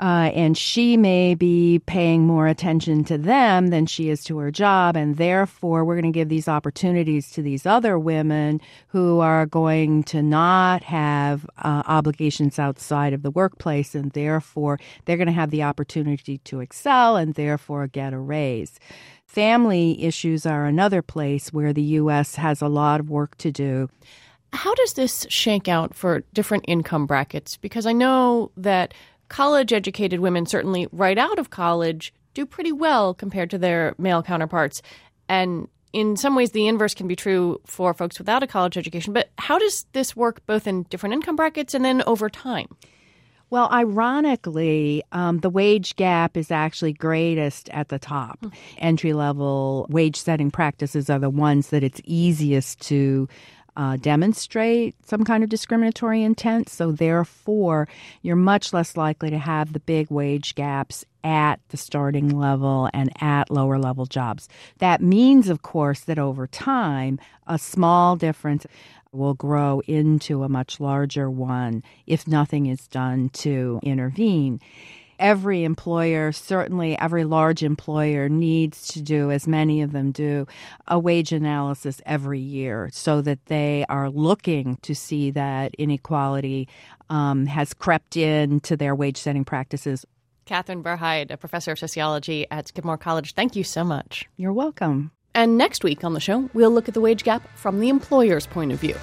uh, 0.00 0.30
and 0.34 0.56
she 0.56 0.96
may 0.96 1.34
be 1.34 1.78
paying 1.84 2.26
more 2.26 2.46
attention 2.46 3.04
to 3.04 3.18
them 3.18 3.66
than 3.66 3.84
she 3.84 4.08
is 4.08 4.24
to 4.24 4.38
her 4.38 4.50
job. 4.50 4.96
And 4.96 5.18
therefore, 5.18 5.84
we're 5.84 6.00
going 6.00 6.10
to 6.10 6.18
give 6.18 6.30
these 6.30 6.48
opportunities 6.48 7.30
to 7.32 7.42
these 7.42 7.66
other 7.66 7.98
women 7.98 8.62
who 8.88 9.20
are 9.20 9.44
going 9.44 10.04
to 10.04 10.22
not 10.22 10.82
have 10.84 11.44
uh, 11.58 11.82
obligations 11.86 12.58
outside 12.58 13.12
of 13.12 13.22
the 13.22 13.30
workplace. 13.30 13.94
And 13.94 14.10
therefore, 14.12 14.80
they're 15.04 15.18
going 15.18 15.26
to 15.26 15.32
have 15.32 15.50
the 15.50 15.64
opportunity 15.64 16.38
to 16.38 16.60
excel 16.60 17.16
and 17.16 17.34
therefore 17.34 17.86
get 17.86 18.14
a 18.14 18.18
raise. 18.18 18.80
Family 19.26 20.02
issues 20.02 20.46
are 20.46 20.64
another 20.64 21.02
place 21.02 21.52
where 21.52 21.74
the 21.74 21.82
U.S. 21.82 22.36
has 22.36 22.62
a 22.62 22.68
lot 22.68 23.00
of 23.00 23.10
work 23.10 23.36
to 23.36 23.52
do. 23.52 23.90
How 24.54 24.74
does 24.74 24.94
this 24.94 25.26
shake 25.28 25.68
out 25.68 25.94
for 25.94 26.24
different 26.32 26.64
income 26.66 27.06
brackets? 27.06 27.58
Because 27.58 27.84
I 27.86 27.92
know 27.92 28.50
that 28.56 28.94
college 29.30 29.72
educated 29.72 30.20
women, 30.20 30.44
certainly 30.44 30.88
right 30.92 31.16
out 31.16 31.38
of 31.38 31.48
college, 31.48 32.12
do 32.34 32.44
pretty 32.44 32.72
well 32.72 33.14
compared 33.14 33.48
to 33.50 33.58
their 33.58 33.94
male 33.96 34.22
counterparts. 34.22 34.82
And 35.28 35.68
in 35.92 36.16
some 36.16 36.34
ways, 36.36 36.50
the 36.50 36.68
inverse 36.68 36.94
can 36.94 37.08
be 37.08 37.16
true 37.16 37.60
for 37.64 37.94
folks 37.94 38.18
without 38.18 38.42
a 38.42 38.46
college 38.46 38.76
education. 38.76 39.12
But 39.12 39.30
how 39.38 39.58
does 39.58 39.86
this 39.92 40.14
work 40.14 40.44
both 40.46 40.66
in 40.66 40.82
different 40.84 41.14
income 41.14 41.36
brackets 41.36 41.74
and 41.74 41.84
then 41.84 42.02
over 42.06 42.28
time? 42.28 42.68
Well, 43.50 43.68
ironically, 43.72 45.02
um, 45.10 45.38
the 45.38 45.50
wage 45.50 45.96
gap 45.96 46.36
is 46.36 46.52
actually 46.52 46.92
greatest 46.92 47.68
at 47.70 47.88
the 47.88 47.98
top. 47.98 48.40
Mm. 48.40 48.52
Entry 48.78 49.12
level 49.12 49.86
wage 49.88 50.16
setting 50.16 50.52
practices 50.52 51.10
are 51.10 51.18
the 51.18 51.30
ones 51.30 51.70
that 51.70 51.82
it's 51.82 52.00
easiest 52.04 52.80
to 52.82 53.28
uh, 53.76 53.96
demonstrate 53.96 54.94
some 55.06 55.24
kind 55.24 55.42
of 55.42 55.50
discriminatory 55.50 56.22
intent. 56.22 56.68
So, 56.68 56.92
therefore, 56.92 57.88
you're 58.22 58.36
much 58.36 58.72
less 58.72 58.96
likely 58.96 59.30
to 59.30 59.38
have 59.38 59.72
the 59.72 59.80
big 59.80 60.10
wage 60.10 60.54
gaps 60.54 61.04
at 61.22 61.60
the 61.68 61.76
starting 61.76 62.38
level 62.38 62.88
and 62.94 63.10
at 63.22 63.50
lower 63.50 63.78
level 63.78 64.06
jobs. 64.06 64.48
That 64.78 65.02
means, 65.02 65.48
of 65.48 65.62
course, 65.62 66.00
that 66.00 66.18
over 66.18 66.46
time, 66.46 67.20
a 67.46 67.58
small 67.58 68.16
difference 68.16 68.66
will 69.12 69.34
grow 69.34 69.80
into 69.86 70.44
a 70.44 70.48
much 70.48 70.80
larger 70.80 71.28
one 71.28 71.82
if 72.06 72.26
nothing 72.26 72.66
is 72.66 72.86
done 72.86 73.28
to 73.30 73.80
intervene. 73.82 74.60
Every 75.20 75.64
employer, 75.64 76.32
certainly 76.32 76.98
every 76.98 77.24
large 77.24 77.62
employer, 77.62 78.30
needs 78.30 78.88
to 78.88 79.02
do, 79.02 79.30
as 79.30 79.46
many 79.46 79.82
of 79.82 79.92
them 79.92 80.12
do, 80.12 80.46
a 80.88 80.98
wage 80.98 81.30
analysis 81.30 82.00
every 82.06 82.40
year 82.40 82.88
so 82.90 83.20
that 83.20 83.44
they 83.44 83.84
are 83.90 84.08
looking 84.08 84.78
to 84.80 84.94
see 84.94 85.30
that 85.32 85.74
inequality 85.74 86.68
um, 87.10 87.44
has 87.44 87.74
crept 87.74 88.16
into 88.16 88.78
their 88.78 88.94
wage 88.94 89.18
setting 89.18 89.44
practices. 89.44 90.06
Catherine 90.46 90.82
Berheide, 90.82 91.30
a 91.30 91.36
professor 91.36 91.72
of 91.72 91.78
sociology 91.78 92.46
at 92.50 92.68
Skidmore 92.68 92.96
College, 92.96 93.34
thank 93.34 93.54
you 93.54 93.62
so 93.62 93.84
much. 93.84 94.26
You're 94.38 94.54
welcome. 94.54 95.10
And 95.34 95.58
next 95.58 95.84
week 95.84 96.02
on 96.02 96.14
the 96.14 96.20
show, 96.20 96.48
we'll 96.54 96.70
look 96.70 96.88
at 96.88 96.94
the 96.94 97.00
wage 97.00 97.24
gap 97.24 97.46
from 97.56 97.78
the 97.78 97.90
employer's 97.90 98.46
point 98.46 98.72
of 98.72 98.80
view. 98.80 98.96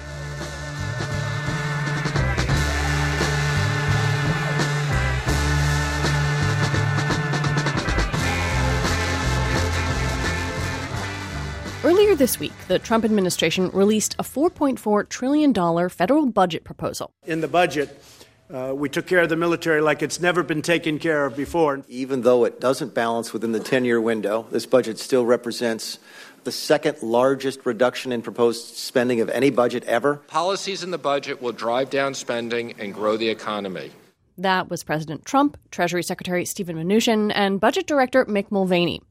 Earlier 12.08 12.16
this 12.16 12.40
week, 12.40 12.54
the 12.68 12.78
Trump 12.78 13.04
administration 13.04 13.68
released 13.68 14.14
a 14.18 14.22
$4.4 14.22 15.10
trillion 15.10 15.52
federal 15.90 16.24
budget 16.24 16.64
proposal. 16.64 17.12
In 17.26 17.42
the 17.42 17.48
budget, 17.48 18.02
uh, 18.50 18.72
we 18.74 18.88
took 18.88 19.06
care 19.06 19.20
of 19.20 19.28
the 19.28 19.36
military 19.36 19.82
like 19.82 20.00
it's 20.00 20.18
never 20.18 20.42
been 20.42 20.62
taken 20.62 20.98
care 20.98 21.26
of 21.26 21.36
before. 21.36 21.84
Even 21.86 22.22
though 22.22 22.46
it 22.46 22.62
doesn't 22.62 22.94
balance 22.94 23.34
within 23.34 23.52
the 23.52 23.60
10 23.60 23.84
year 23.84 24.00
window, 24.00 24.46
this 24.50 24.64
budget 24.64 24.98
still 24.98 25.26
represents 25.26 25.98
the 26.44 26.50
second 26.50 27.02
largest 27.02 27.66
reduction 27.66 28.10
in 28.10 28.22
proposed 28.22 28.76
spending 28.76 29.20
of 29.20 29.28
any 29.28 29.50
budget 29.50 29.84
ever. 29.84 30.16
Policies 30.28 30.82
in 30.82 30.90
the 30.90 30.96
budget 30.96 31.42
will 31.42 31.52
drive 31.52 31.90
down 31.90 32.14
spending 32.14 32.72
and 32.78 32.94
grow 32.94 33.18
the 33.18 33.28
economy. 33.28 33.92
That 34.38 34.70
was 34.70 34.82
President 34.82 35.26
Trump, 35.26 35.58
Treasury 35.70 36.02
Secretary 36.02 36.46
Steven 36.46 36.76
Mnuchin, 36.76 37.32
and 37.34 37.60
Budget 37.60 37.86
Director 37.86 38.24
Mick 38.24 38.50
Mulvaney. 38.50 39.02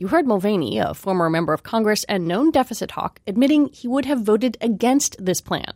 You 0.00 0.06
heard 0.06 0.28
Mulvaney, 0.28 0.78
a 0.78 0.94
former 0.94 1.28
member 1.28 1.52
of 1.52 1.64
Congress 1.64 2.04
and 2.04 2.28
known 2.28 2.52
deficit 2.52 2.92
hawk, 2.92 3.18
admitting 3.26 3.68
he 3.72 3.88
would 3.88 4.04
have 4.04 4.22
voted 4.22 4.56
against 4.60 5.16
this 5.18 5.40
plan 5.40 5.72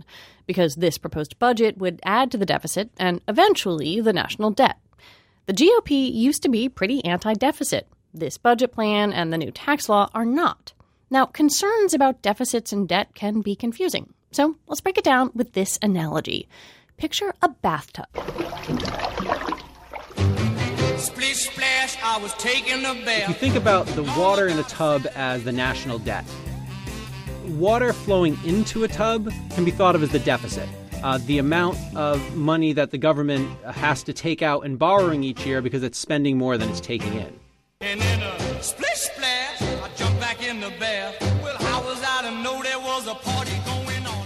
because 0.46 0.76
this 0.76 0.96
proposed 0.96 1.40
budget 1.40 1.76
would 1.78 1.98
add 2.04 2.30
to 2.30 2.38
the 2.38 2.46
deficit 2.46 2.92
and 2.98 3.20
eventually 3.26 4.00
the 4.00 4.12
national 4.12 4.52
debt. 4.52 4.78
The 5.46 5.52
GOP 5.52 6.08
used 6.14 6.40
to 6.44 6.48
be 6.48 6.68
pretty 6.68 7.04
anti 7.04 7.34
deficit. 7.34 7.88
This 8.14 8.38
budget 8.38 8.70
plan 8.70 9.12
and 9.12 9.32
the 9.32 9.38
new 9.38 9.50
tax 9.50 9.88
law 9.88 10.08
are 10.14 10.24
not. 10.24 10.72
Now, 11.10 11.26
concerns 11.26 11.92
about 11.92 12.22
deficits 12.22 12.72
and 12.72 12.88
debt 12.88 13.16
can 13.16 13.40
be 13.40 13.56
confusing. 13.56 14.14
So 14.30 14.54
let's 14.68 14.80
break 14.80 14.98
it 14.98 15.04
down 15.04 15.32
with 15.34 15.54
this 15.54 15.80
analogy. 15.82 16.48
Picture 16.96 17.34
a 17.42 17.48
bathtub. 17.48 18.06
Splish 21.02 21.48
splash, 21.48 21.96
I 22.02 22.18
was 22.18 22.32
taking 22.34 22.84
a 22.84 22.94
bath. 22.94 23.22
If 23.22 23.28
you 23.28 23.34
think 23.34 23.56
about 23.56 23.86
the 23.88 24.04
water 24.16 24.46
in 24.46 24.56
a 24.58 24.62
tub 24.62 25.06
as 25.16 25.42
the 25.42 25.50
national 25.50 25.98
debt, 25.98 26.24
water 27.46 27.92
flowing 27.92 28.38
into 28.44 28.84
a 28.84 28.88
tub 28.88 29.30
can 29.50 29.64
be 29.64 29.72
thought 29.72 29.96
of 29.96 30.02
as 30.04 30.10
the 30.10 30.20
deficit. 30.20 30.68
Uh, 31.02 31.18
the 31.26 31.38
amount 31.38 31.76
of 31.96 32.36
money 32.36 32.72
that 32.72 32.92
the 32.92 32.98
government 32.98 33.48
has 33.64 34.04
to 34.04 34.12
take 34.12 34.42
out 34.42 34.64
and 34.64 34.78
borrowing 34.78 35.24
each 35.24 35.44
year 35.44 35.60
because 35.60 35.82
it's 35.82 35.98
spending 35.98 36.38
more 36.38 36.56
than 36.56 36.68
it's 36.68 36.80
taking 36.80 37.12
in. 37.14 37.40
And 37.80 38.00
in 38.00 38.22
a 38.22 38.62
splish 38.62 38.92
splash, 38.92 39.60
I 39.60 39.90
jumped 39.96 40.20
back 40.20 40.46
in 40.46 40.60
the 40.60 40.70
bath. 40.78 41.20
Well, 41.42 41.56
how 41.58 41.82
was 41.82 42.00
I 42.06 42.22
to 42.22 42.42
know 42.42 42.62
there 42.62 42.78
was 42.78 43.08
a 43.08 43.14
party 43.16 43.58
going 43.66 44.06
on? 44.06 44.22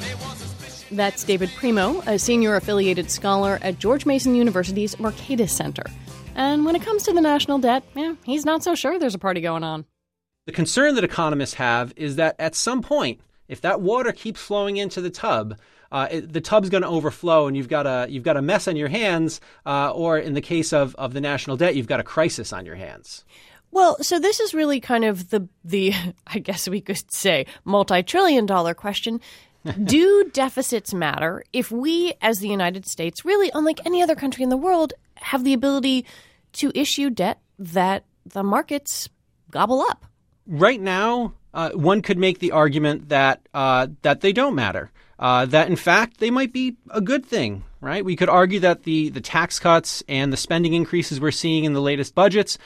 That's 0.92 1.24
David 1.24 1.50
Primo, 1.56 2.00
a 2.06 2.18
senior 2.18 2.54
affiliated 2.54 3.10
scholar 3.10 3.58
at 3.60 3.78
George 3.78 4.06
Mason 4.06 4.36
University's 4.36 4.94
Mercatus 4.96 5.50
Center. 5.50 5.82
And 6.36 6.66
when 6.66 6.76
it 6.76 6.82
comes 6.82 7.02
to 7.04 7.14
the 7.14 7.22
national 7.22 7.58
debt, 7.58 7.82
yeah, 7.94 8.14
he's 8.22 8.44
not 8.44 8.62
so 8.62 8.74
sure 8.74 8.98
there's 8.98 9.14
a 9.14 9.18
party 9.18 9.40
going 9.40 9.64
on. 9.64 9.86
The 10.44 10.52
concern 10.52 10.94
that 10.94 11.02
economists 11.02 11.54
have 11.54 11.94
is 11.96 12.16
that 12.16 12.36
at 12.38 12.54
some 12.54 12.82
point, 12.82 13.20
if 13.48 13.62
that 13.62 13.80
water 13.80 14.12
keeps 14.12 14.40
flowing 14.40 14.76
into 14.76 15.00
the 15.00 15.08
tub, 15.08 15.58
uh, 15.90 16.08
it, 16.10 16.32
the 16.32 16.42
tub's 16.42 16.68
going 16.68 16.82
to 16.82 16.88
overflow, 16.88 17.46
and 17.46 17.56
you've 17.56 17.70
got 17.70 17.86
a 17.86 18.06
you've 18.10 18.22
got 18.22 18.36
a 18.36 18.42
mess 18.42 18.68
on 18.68 18.76
your 18.76 18.88
hands, 18.88 19.40
uh, 19.64 19.90
or 19.90 20.18
in 20.18 20.34
the 20.34 20.42
case 20.42 20.74
of 20.74 20.94
of 20.96 21.14
the 21.14 21.22
national 21.22 21.56
debt, 21.56 21.74
you've 21.74 21.86
got 21.86 22.00
a 22.00 22.04
crisis 22.04 22.52
on 22.52 22.66
your 22.66 22.76
hands. 22.76 23.24
Well, 23.70 23.96
so 24.02 24.18
this 24.18 24.38
is 24.38 24.52
really 24.52 24.78
kind 24.78 25.04
of 25.06 25.30
the 25.30 25.48
the 25.64 25.94
I 26.26 26.38
guess 26.38 26.68
we 26.68 26.82
could 26.82 27.10
say 27.10 27.46
multi-trillion 27.64 28.44
dollar 28.44 28.74
question. 28.74 29.20
Do 29.84 30.30
deficits 30.32 30.92
matter 30.92 31.42
if 31.52 31.70
we 31.70 32.12
as 32.20 32.40
the 32.40 32.48
United 32.48 32.86
States 32.86 33.24
really 33.24 33.50
unlike 33.54 33.84
any 33.86 34.02
other 34.02 34.14
country 34.14 34.44
in 34.44 34.50
the 34.50 34.56
world 34.56 34.92
have 35.16 35.44
the 35.44 35.52
ability 35.52 36.06
to 36.52 36.72
issue 36.74 37.10
debt 37.10 37.40
that 37.58 38.04
the 38.24 38.42
markets 38.42 39.08
gobble 39.50 39.80
up? 39.80 40.06
Right 40.46 40.80
now, 40.80 41.34
uh, 41.54 41.70
one 41.70 42.02
could 42.02 42.18
make 42.18 42.38
the 42.38 42.52
argument 42.52 43.08
that 43.08 43.48
uh, 43.54 43.88
that 44.02 44.20
they 44.20 44.32
don't 44.32 44.54
matter. 44.54 44.90
Uh, 45.18 45.46
that 45.46 45.68
in 45.68 45.76
fact 45.76 46.18
they 46.18 46.30
might 46.30 46.52
be 46.52 46.76
a 46.90 47.00
good 47.00 47.24
thing, 47.24 47.64
right? 47.80 48.04
We 48.04 48.16
could 48.16 48.28
argue 48.28 48.60
that 48.60 48.82
the 48.82 49.08
the 49.08 49.20
tax 49.20 49.58
cuts 49.58 50.02
and 50.08 50.32
the 50.32 50.36
spending 50.36 50.74
increases 50.74 51.20
we're 51.20 51.30
seeing 51.30 51.64
in 51.64 51.72
the 51.72 51.80
latest 51.80 52.14
budgets 52.14 52.58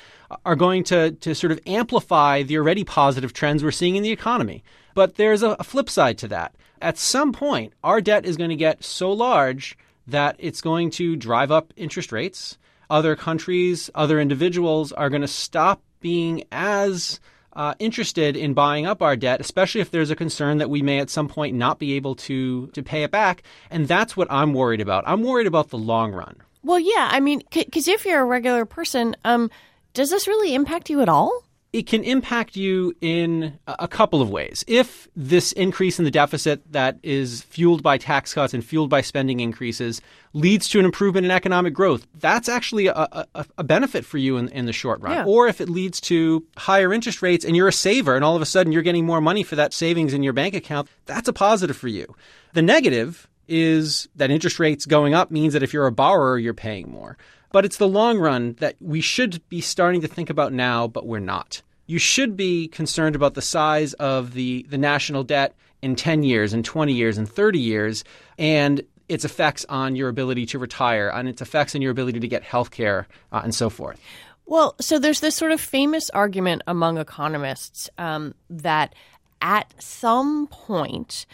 are 0.45 0.57
going 0.57 0.83
to 0.85 1.13
to 1.13 1.35
sort 1.35 1.53
of 1.53 1.61
amplify 1.67 2.43
the 2.43 2.59
already 2.59 2.85
positive 2.85 3.33
trends 3.33 3.63
we're 3.63 3.71
seeing 3.71 3.97
in 3.97 4.03
the 4.03 4.11
economy. 4.11 4.65
But 4.95 5.15
there's 5.15 5.45
a, 5.45 5.51
a 5.61 5.65
flip 5.65 5.89
side 5.89 6.19
to 6.19 6.29
that. 6.29 6.55
At 6.83 6.99
some 6.99 7.33
point, 7.33 7.75
our 7.85 8.01
debt 8.01 8.25
is 8.25 8.37
going 8.37 8.51
to 8.51 8.57
get 8.57 8.83
so 8.83 9.13
large 9.13 9.79
that 10.11 10.37
it's 10.39 10.61
going 10.61 10.91
to 10.91 11.17
drive 11.17 11.51
up 11.51 11.73
interest 11.77 12.13
rates. 12.13 12.59
Other 12.89 13.17
countries, 13.17 13.91
other 13.95 14.21
individuals 14.21 14.93
are 14.93 15.11
going 15.11 15.23
to 15.23 15.29
stop 15.29 15.83
being 16.01 16.45
as 16.51 17.21
uh, 17.53 17.75
interested 17.79 18.37
in 18.37 18.55
buying 18.55 18.87
up 18.87 19.03
our 19.03 19.17
debt, 19.17 19.41
especially 19.41 19.81
if 19.81 19.91
there's 19.91 20.11
a 20.11 20.17
concern 20.17 20.59
that 20.59 20.71
we 20.71 20.83
may 20.83 20.99
at 20.99 21.11
some 21.11 21.29
point 21.29 21.57
not 21.57 21.79
be 21.79 21.95
able 21.95 22.15
to 22.15 22.69
to 22.69 22.83
pay 22.83 23.03
it 23.03 23.11
back. 23.11 23.43
And 23.71 23.89
that's 23.89 24.17
what 24.17 24.29
I'm 24.31 24.55
worried 24.55 24.81
about. 24.81 25.05
I'm 25.07 25.23
worried 25.23 25.47
about 25.47 25.71
the 25.71 25.79
long 25.79 26.13
run. 26.13 26.37
Well, 26.63 26.81
yeah, 26.81 27.09
I 27.11 27.21
mean, 27.21 27.43
because 27.51 27.89
if 27.89 28.05
you're 28.05 28.21
a 28.21 28.25
regular 28.25 28.65
person, 28.65 29.17
um, 29.25 29.51
does 29.95 30.11
this 30.11 30.29
really 30.29 30.55
impact 30.55 30.91
you 30.91 31.01
at 31.01 31.09
all? 31.09 31.43
It 31.73 31.87
can 31.87 32.03
impact 32.03 32.57
you 32.57 32.93
in 33.01 33.59
a 33.67 33.87
couple 33.87 34.21
of 34.21 34.29
ways. 34.29 34.65
If 34.67 35.07
this 35.15 35.53
increase 35.53 36.01
in 36.01 36.05
the 36.05 36.11
deficit 36.11 36.61
that 36.73 36.99
is 37.03 37.43
fueled 37.43 37.83
by 37.83 37.97
tax 37.97 38.35
cuts 38.35 38.53
and 38.53 38.65
fueled 38.65 38.91
by 38.91 39.03
spending 39.03 39.39
increases 39.39 40.01
leads 40.33 40.69
to 40.71 40.81
an 40.81 40.85
improvement 40.85 41.27
in 41.27 41.31
economic 41.31 41.73
growth, 41.73 42.09
that's 42.15 42.49
actually 42.49 42.89
a, 42.89 43.27
a, 43.35 43.47
a 43.59 43.65
benefit 43.65 44.05
for 44.05 44.19
you 44.19 44.37
in, 44.37 44.49
in 44.49 44.67
the 44.67 44.73
short 44.73 45.01
run. 45.01 45.13
Yeah. 45.13 45.25
Or 45.25 45.47
if 45.47 45.61
it 45.61 45.69
leads 45.69 46.01
to 46.03 46.45
higher 46.57 46.93
interest 46.93 47.23
rates 47.23 47.45
and 47.45 47.55
you're 47.55 47.69
a 47.69 47.73
saver 47.73 48.17
and 48.17 48.25
all 48.25 48.35
of 48.35 48.43
a 48.43 48.47
sudden 48.47 48.73
you're 48.73 48.83
getting 48.83 49.07
more 49.07 49.21
money 49.21 49.45
for 49.45 49.55
that 49.55 49.73
savings 49.73 50.13
in 50.13 50.25
your 50.25 50.33
bank 50.33 50.55
account, 50.55 50.89
that's 51.07 51.29
a 51.29 51.33
positive 51.33 51.77
for 51.77 51.89
you. 51.89 52.17
The 52.53 52.63
negative 52.63 53.29
is 53.47 54.09
that 54.17 54.31
interest 54.31 54.59
rates 54.59 54.87
going 54.87 55.15
up 55.15 55.31
means 55.31 55.53
that 55.53 55.63
if 55.63 55.73
you're 55.73 55.87
a 55.87 55.93
borrower, 55.93 56.39
you're 56.39 56.55
paying 56.55 56.91
more. 56.91 57.17
But 57.53 57.65
it's 57.65 57.79
the 57.79 57.89
long 57.89 58.19
run 58.19 58.55
that 58.61 58.77
we 58.81 59.01
should 59.01 59.47
be 59.49 59.61
starting 59.61 60.01
to 60.03 60.09
think 60.09 60.31
about 60.31 60.53
now, 60.53 60.87
but 60.87 61.07
we're 61.07 61.19
not. 61.19 61.63
You 61.87 61.99
should 61.99 62.37
be 62.37 62.69
concerned 62.69 63.17
about 63.17 63.35
the 63.35 63.43
size 63.43 63.93
of 63.95 64.35
the, 64.35 64.65
the 64.69 64.79
national 64.79 65.25
debt 65.25 65.55
in 65.83 65.97
10 65.97 66.23
years, 66.23 66.55
in 66.55 66.63
20 66.63 66.93
years, 66.93 67.19
in 67.19 67.27
30 67.27 67.59
years, 67.59 68.05
and 68.39 68.83
its 69.09 69.25
effects 69.25 69.67
on 69.69 69.97
your 69.97 70.09
ability 70.09 70.47
to 70.47 70.59
retire, 70.59 71.11
on 71.11 71.27
its 71.27 71.43
effects 71.43 71.75
on 71.75 71.83
your 71.83 71.91
ability 71.91 72.21
to 72.21 72.29
get 72.29 72.45
health 72.45 72.71
care, 72.71 73.09
uh, 73.33 73.41
and 73.43 73.55
so 73.55 73.69
forth. 73.69 74.01
Well, 74.47 74.77
so 74.81 74.99
there's 74.99 75.21
this 75.21 75.35
sort 75.35 75.53
of 75.53 75.61
famous 75.61 76.11
argument 76.11 76.63
among 76.67 76.99
economists 76.99 77.91
um, 77.99 78.35
that 78.49 78.95
at 79.43 79.75
some 79.83 80.47
point, 80.49 81.27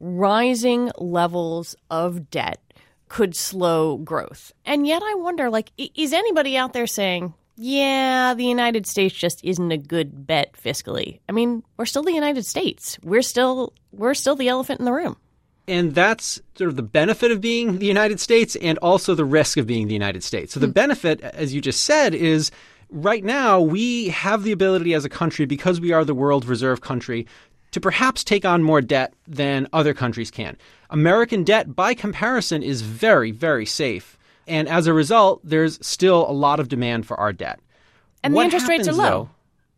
rising 0.00 0.90
levels 0.98 1.76
of 1.90 2.30
debt 2.30 2.60
could 3.14 3.36
slow 3.36 3.98
growth. 3.98 4.52
And 4.64 4.88
yet 4.88 5.00
I 5.00 5.14
wonder 5.14 5.48
like 5.48 5.70
is 5.78 6.12
anybody 6.12 6.56
out 6.56 6.72
there 6.72 6.88
saying, 6.88 7.32
yeah, 7.54 8.34
the 8.34 8.44
United 8.44 8.88
States 8.88 9.14
just 9.14 9.44
isn't 9.44 9.70
a 9.70 9.76
good 9.76 10.26
bet 10.26 10.54
fiscally. 10.54 11.20
I 11.28 11.32
mean, 11.32 11.62
we're 11.76 11.86
still 11.86 12.02
the 12.02 12.10
United 12.10 12.44
States. 12.44 12.98
We're 13.04 13.22
still 13.22 13.72
we're 13.92 14.14
still 14.14 14.34
the 14.34 14.48
elephant 14.48 14.80
in 14.80 14.84
the 14.84 14.92
room. 14.92 15.16
And 15.68 15.94
that's 15.94 16.40
sort 16.58 16.70
of 16.70 16.74
the 16.74 16.82
benefit 16.82 17.30
of 17.30 17.40
being 17.40 17.78
the 17.78 17.86
United 17.86 18.18
States 18.18 18.56
and 18.56 18.78
also 18.78 19.14
the 19.14 19.24
risk 19.24 19.58
of 19.58 19.66
being 19.68 19.86
the 19.86 19.94
United 19.94 20.24
States. 20.24 20.52
So 20.52 20.58
the 20.58 20.66
mm. 20.66 20.74
benefit 20.74 21.20
as 21.20 21.54
you 21.54 21.60
just 21.60 21.84
said 21.84 22.16
is 22.16 22.50
right 22.90 23.22
now 23.22 23.60
we 23.60 24.08
have 24.08 24.42
the 24.42 24.50
ability 24.50 24.92
as 24.92 25.04
a 25.04 25.08
country 25.08 25.46
because 25.46 25.80
we 25.80 25.92
are 25.92 26.04
the 26.04 26.16
world 26.16 26.46
reserve 26.46 26.80
country 26.80 27.28
to 27.74 27.80
perhaps 27.80 28.22
take 28.22 28.44
on 28.44 28.62
more 28.62 28.80
debt 28.80 29.12
than 29.26 29.66
other 29.72 29.92
countries 29.92 30.30
can. 30.30 30.56
American 30.90 31.42
debt, 31.42 31.74
by 31.74 31.92
comparison, 31.92 32.62
is 32.62 32.82
very, 32.82 33.32
very 33.32 33.66
safe. 33.66 34.16
And 34.46 34.68
as 34.68 34.86
a 34.86 34.92
result, 34.92 35.40
there's 35.42 35.84
still 35.84 36.24
a 36.30 36.30
lot 36.30 36.60
of 36.60 36.68
demand 36.68 37.04
for 37.04 37.18
our 37.18 37.32
debt. 37.32 37.58
And 38.22 38.32
what 38.32 38.42
the 38.42 38.44
interest 38.44 38.66
happens, 38.66 38.86
rates 38.86 38.96
are 38.96 39.02
low. 39.02 39.10
Though, 39.10 39.30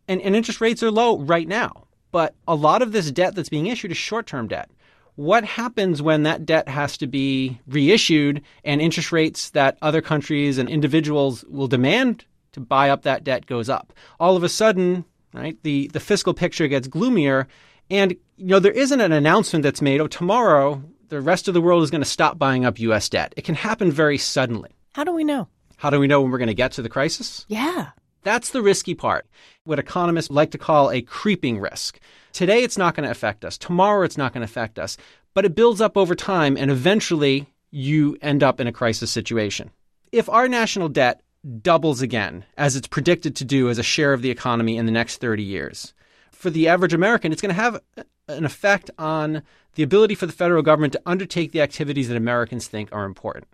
and, 0.09 0.21
and 0.21 0.35
interest 0.35 0.61
rates 0.61 0.83
are 0.83 0.91
low 0.91 1.17
right 1.17 1.47
now. 1.47 1.87
But 2.11 2.35
a 2.47 2.53
lot 2.53 2.83
of 2.83 2.91
this 2.91 3.09
debt 3.09 3.33
that's 3.33 3.49
being 3.49 3.65
issued 3.65 3.89
is 3.89 3.97
short 3.97 4.27
term 4.27 4.47
debt. 4.47 4.69
What 5.15 5.43
happens 5.43 5.99
when 5.99 6.21
that 6.21 6.45
debt 6.45 6.69
has 6.69 6.97
to 6.97 7.07
be 7.07 7.59
reissued 7.67 8.43
and 8.63 8.79
interest 8.79 9.11
rates 9.11 9.49
that 9.49 9.79
other 9.81 10.03
countries 10.03 10.59
and 10.59 10.69
individuals 10.69 11.43
will 11.49 11.67
demand 11.67 12.25
to 12.51 12.59
buy 12.59 12.91
up 12.91 13.01
that 13.01 13.23
debt 13.23 13.47
goes 13.47 13.69
up? 13.69 13.91
All 14.19 14.35
of 14.35 14.43
a 14.43 14.49
sudden, 14.49 15.03
right, 15.33 15.57
the, 15.63 15.87
the 15.87 15.99
fiscal 15.99 16.35
picture 16.35 16.67
gets 16.67 16.87
gloomier 16.87 17.47
and 17.89 18.11
you 18.37 18.47
know 18.47 18.59
there 18.59 18.71
isn't 18.71 19.01
an 19.01 19.11
announcement 19.11 19.63
that's 19.63 19.81
made. 19.81 20.01
Oh, 20.01 20.07
tomorrow 20.07 20.83
the 21.09 21.21
rest 21.21 21.47
of 21.47 21.53
the 21.53 21.61
world 21.61 21.83
is 21.83 21.91
going 21.91 22.01
to 22.01 22.09
stop 22.09 22.37
buying 22.37 22.65
up 22.65 22.79
U.S. 22.79 23.09
debt. 23.09 23.33
It 23.37 23.45
can 23.45 23.55
happen 23.55 23.91
very 23.91 24.17
suddenly. 24.17 24.71
How 24.93 25.03
do 25.03 25.13
we 25.13 25.23
know? 25.23 25.47
How 25.77 25.89
do 25.89 25.99
we 25.99 26.07
know 26.07 26.21
when 26.21 26.31
we're 26.31 26.37
going 26.37 26.47
to 26.47 26.53
get 26.53 26.71
to 26.73 26.81
the 26.81 26.89
crisis? 26.89 27.45
Yeah. 27.47 27.89
That's 28.23 28.49
the 28.49 28.61
risky 28.61 28.93
part, 28.93 29.25
what 29.63 29.79
economists 29.79 30.29
like 30.29 30.51
to 30.51 30.57
call 30.57 30.91
a 30.91 31.01
creeping 31.01 31.59
risk. 31.59 31.99
Today, 32.33 32.63
it's 32.63 32.77
not 32.77 32.95
going 32.95 33.05
to 33.05 33.11
affect 33.11 33.45
us. 33.45 33.57
Tomorrow, 33.57 34.03
it's 34.03 34.17
not 34.17 34.33
going 34.33 34.41
to 34.41 34.51
affect 34.51 34.79
us. 34.79 34.97
But 35.33 35.45
it 35.45 35.55
builds 35.55 35.81
up 35.81 35.95
over 35.95 36.15
time, 36.15 36.57
and 36.57 36.69
eventually, 36.69 37.47
you 37.71 38.17
end 38.21 38.43
up 38.43 38.59
in 38.59 38.67
a 38.67 38.71
crisis 38.71 39.11
situation. 39.11 39.71
If 40.11 40.27
our 40.29 40.47
national 40.47 40.89
debt 40.89 41.21
doubles 41.61 42.01
again, 42.01 42.43
as 42.57 42.75
it's 42.75 42.87
predicted 42.87 43.35
to 43.37 43.45
do 43.45 43.69
as 43.69 43.77
a 43.77 43.83
share 43.83 44.13
of 44.13 44.21
the 44.21 44.31
economy 44.31 44.77
in 44.77 44.87
the 44.87 44.91
next 44.91 45.17
30 45.21 45.43
years, 45.43 45.93
for 46.37 46.49
the 46.49 46.67
average 46.67 46.93
American, 46.93 47.31
it's 47.31 47.41
going 47.41 47.53
to 47.53 47.61
have 47.61 47.81
an 48.27 48.45
effect 48.45 48.91
on 48.97 49.41
the 49.75 49.83
ability 49.83 50.15
for 50.15 50.27
the 50.27 50.33
federal 50.33 50.61
government 50.61 50.93
to 50.93 51.01
undertake 51.05 51.51
the 51.51 51.61
activities 51.61 52.07
that 52.07 52.17
Americans 52.17 52.67
think 52.67 52.89
are 52.91 53.05
important. 53.05 53.47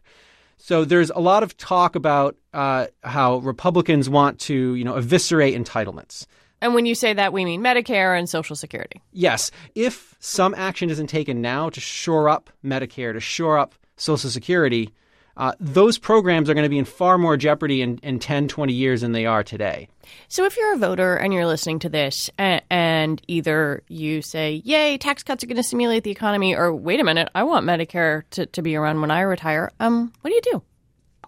So 0.58 0.86
there's 0.86 1.10
a 1.10 1.20
lot 1.20 1.44
of 1.44 1.58
talk 1.58 1.96
about 1.96 2.38
uh, 2.54 2.88
how 3.04 3.38
Republicans 3.38 4.10
want 4.10 4.40
to, 4.42 4.76
you 4.76 4.84
know, 4.84 4.96
eviscerate 4.96 5.56
entitlements. 5.56 6.26
And 6.62 6.74
when 6.74 6.86
you 6.86 6.96
say 6.96 7.14
that, 7.14 7.34
we 7.34 7.44
mean 7.44 7.62
Medicare 7.62 8.18
and 8.18 8.30
Social 8.30 8.56
Security. 8.56 9.02
Yes. 9.12 9.52
If 9.76 10.16
some 10.20 10.54
action 10.56 10.90
isn't 10.90 11.08
taken 11.08 11.42
now 11.42 11.70
to 11.70 11.80
shore 11.80 12.30
up 12.30 12.50
Medicare, 12.64 13.14
to 13.14 13.20
shore 13.20 13.58
up 13.58 13.76
Social 13.98 14.30
Security, 14.30 14.94
uh, 15.36 15.54
those 15.60 15.98
programs 15.98 16.50
are 16.50 16.54
going 16.54 16.64
to 16.64 16.70
be 16.70 16.78
in 16.78 16.86
far 16.86 17.18
more 17.18 17.38
jeopardy 17.38 17.82
in, 17.82 17.98
in 18.04 18.20
10, 18.20 18.48
20 18.48 18.72
years 18.72 19.02
than 19.02 19.14
they 19.14 19.26
are 19.26 19.44
today. 19.44 19.88
So, 20.28 20.46
if 20.46 20.56
you're 20.58 20.74
a 20.74 20.78
voter 20.78 21.16
and 21.16 21.34
you're 21.34 21.48
listening 21.48 21.80
to 21.80 21.90
this, 21.90 22.30
and, 22.38 22.62
and 22.70 23.22
either 23.28 23.84
you 23.88 24.22
say, 24.22 24.62
Yay, 24.64 24.98
tax 24.98 25.24
cuts 25.24 25.44
are 25.44 25.48
going 25.48 25.58
to 25.58 25.64
stimulate 25.64 26.04
the 26.04 26.12
economy, 26.12 26.56
or 26.56 26.74
wait 26.74 27.00
a 27.00 27.04
minute, 27.04 27.30
I 27.34 27.44
want 27.44 27.66
Medicare 27.66 28.24
to, 28.32 28.46
to 28.46 28.62
be 28.62 28.76
around 28.76 29.02
when 29.02 29.10
I 29.10 29.22
retire, 29.22 29.72
um, 29.80 30.14
what 30.22 30.30
do 30.30 30.36
you 30.36 30.42
do? 30.52 30.64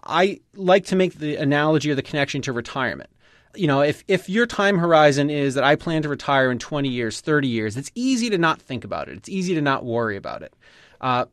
I 0.04 0.40
like 0.54 0.86
to 0.86 0.96
make 0.96 1.14
the 1.14 1.36
analogy 1.36 1.90
or 1.90 1.96
the 1.96 2.02
connection 2.02 2.42
to 2.42 2.52
retirement. 2.52 3.10
You 3.56 3.66
know, 3.66 3.80
if, 3.80 4.04
if 4.06 4.28
your 4.28 4.46
time 4.46 4.78
horizon 4.78 5.30
is 5.30 5.54
that 5.54 5.64
I 5.64 5.74
plan 5.74 6.02
to 6.02 6.08
retire 6.08 6.50
in 6.52 6.58
20 6.58 6.88
years, 6.88 7.20
30 7.20 7.48
years, 7.48 7.76
it's 7.76 7.90
easy 7.94 8.30
to 8.30 8.38
not 8.38 8.60
think 8.60 8.84
about 8.84 9.08
it. 9.08 9.16
It's 9.16 9.28
easy 9.28 9.54
to 9.54 9.62
not 9.62 9.84
worry 9.84 10.16
about 10.16 10.42
it. 10.42 10.54
Uh, 11.00 11.24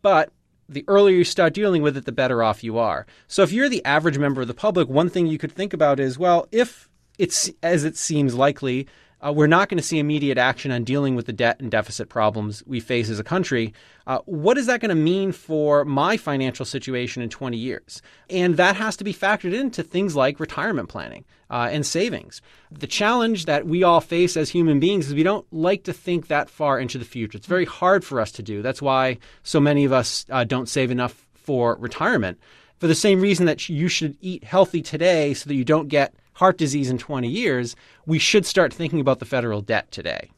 but 0.00 0.32
the 0.74 0.84
earlier 0.88 1.16
you 1.16 1.24
start 1.24 1.54
dealing 1.54 1.82
with 1.82 1.96
it, 1.96 2.04
the 2.04 2.12
better 2.12 2.42
off 2.42 2.64
you 2.64 2.78
are. 2.78 3.06
So 3.26 3.42
if 3.42 3.52
you're 3.52 3.68
the 3.68 3.84
average 3.84 4.18
member 4.18 4.42
of 4.42 4.48
the 4.48 4.54
public, 4.54 4.88
one 4.88 5.08
thing 5.08 5.26
you 5.26 5.38
could 5.38 5.52
think 5.52 5.72
about 5.72 6.00
is, 6.00 6.18
well, 6.18 6.46
if 6.52 6.88
it's 7.18 7.50
as 7.62 7.84
it 7.84 7.96
seems 7.96 8.34
likely, 8.34 8.86
uh, 9.24 9.32
we're 9.32 9.46
not 9.46 9.68
going 9.68 9.78
to 9.78 9.82
see 9.82 9.98
immediate 9.98 10.38
action 10.38 10.70
on 10.72 10.84
dealing 10.84 11.14
with 11.14 11.26
the 11.26 11.32
debt 11.32 11.60
and 11.60 11.70
deficit 11.70 12.08
problems 12.08 12.62
we 12.66 12.80
face 12.80 13.08
as 13.08 13.20
a 13.20 13.24
country. 13.24 13.72
Uh, 14.06 14.18
what 14.24 14.58
is 14.58 14.66
that 14.66 14.80
going 14.80 14.88
to 14.88 14.94
mean 14.94 15.30
for 15.30 15.84
my 15.84 16.16
financial 16.16 16.64
situation 16.64 17.22
in 17.22 17.28
20 17.28 17.56
years? 17.56 18.02
And 18.28 18.56
that 18.56 18.74
has 18.76 18.96
to 18.96 19.04
be 19.04 19.14
factored 19.14 19.54
into 19.54 19.82
things 19.82 20.16
like 20.16 20.40
retirement 20.40 20.88
planning 20.88 21.24
uh, 21.50 21.68
and 21.70 21.86
savings. 21.86 22.42
The 22.72 22.86
challenge 22.86 23.44
that 23.44 23.66
we 23.66 23.84
all 23.84 24.00
face 24.00 24.36
as 24.36 24.50
human 24.50 24.80
beings 24.80 25.06
is 25.06 25.14
we 25.14 25.22
don't 25.22 25.46
like 25.52 25.84
to 25.84 25.92
think 25.92 26.26
that 26.26 26.50
far 26.50 26.80
into 26.80 26.98
the 26.98 27.04
future. 27.04 27.38
It's 27.38 27.46
very 27.46 27.66
hard 27.66 28.04
for 28.04 28.20
us 28.20 28.32
to 28.32 28.42
do. 28.42 28.60
That's 28.60 28.82
why 28.82 29.18
so 29.44 29.60
many 29.60 29.84
of 29.84 29.92
us 29.92 30.26
uh, 30.30 30.44
don't 30.44 30.68
save 30.68 30.90
enough 30.90 31.26
for 31.34 31.76
retirement. 31.76 32.40
For 32.78 32.88
the 32.88 32.94
same 32.96 33.20
reason 33.20 33.46
that 33.46 33.68
you 33.68 33.86
should 33.86 34.16
eat 34.20 34.42
healthy 34.42 34.82
today 34.82 35.34
so 35.34 35.46
that 35.46 35.54
you 35.54 35.64
don't 35.64 35.86
get 35.86 36.14
heart 36.34 36.58
disease 36.58 36.90
in 36.90 36.98
20 36.98 37.28
years, 37.28 37.76
we 38.06 38.18
should 38.18 38.46
start 38.46 38.72
thinking 38.72 39.00
about 39.00 39.18
the 39.18 39.24
federal 39.24 39.60
debt 39.60 39.90
today. 39.90 40.30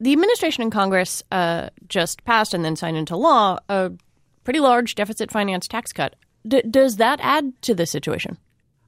The 0.00 0.12
administration 0.12 0.62
and 0.62 0.72
Congress 0.72 1.22
uh, 1.32 1.70
just 1.88 2.24
passed 2.24 2.54
and 2.54 2.64
then 2.64 2.76
signed 2.76 2.96
into 2.96 3.16
law 3.16 3.58
a 3.68 3.92
pretty 4.44 4.60
large 4.60 4.94
deficit 4.94 5.30
finance 5.30 5.66
tax 5.66 5.92
cut. 5.92 6.14
D- 6.46 6.62
does 6.62 6.96
that 6.96 7.18
add 7.22 7.52
to 7.62 7.74
the 7.74 7.84
situation? 7.84 8.38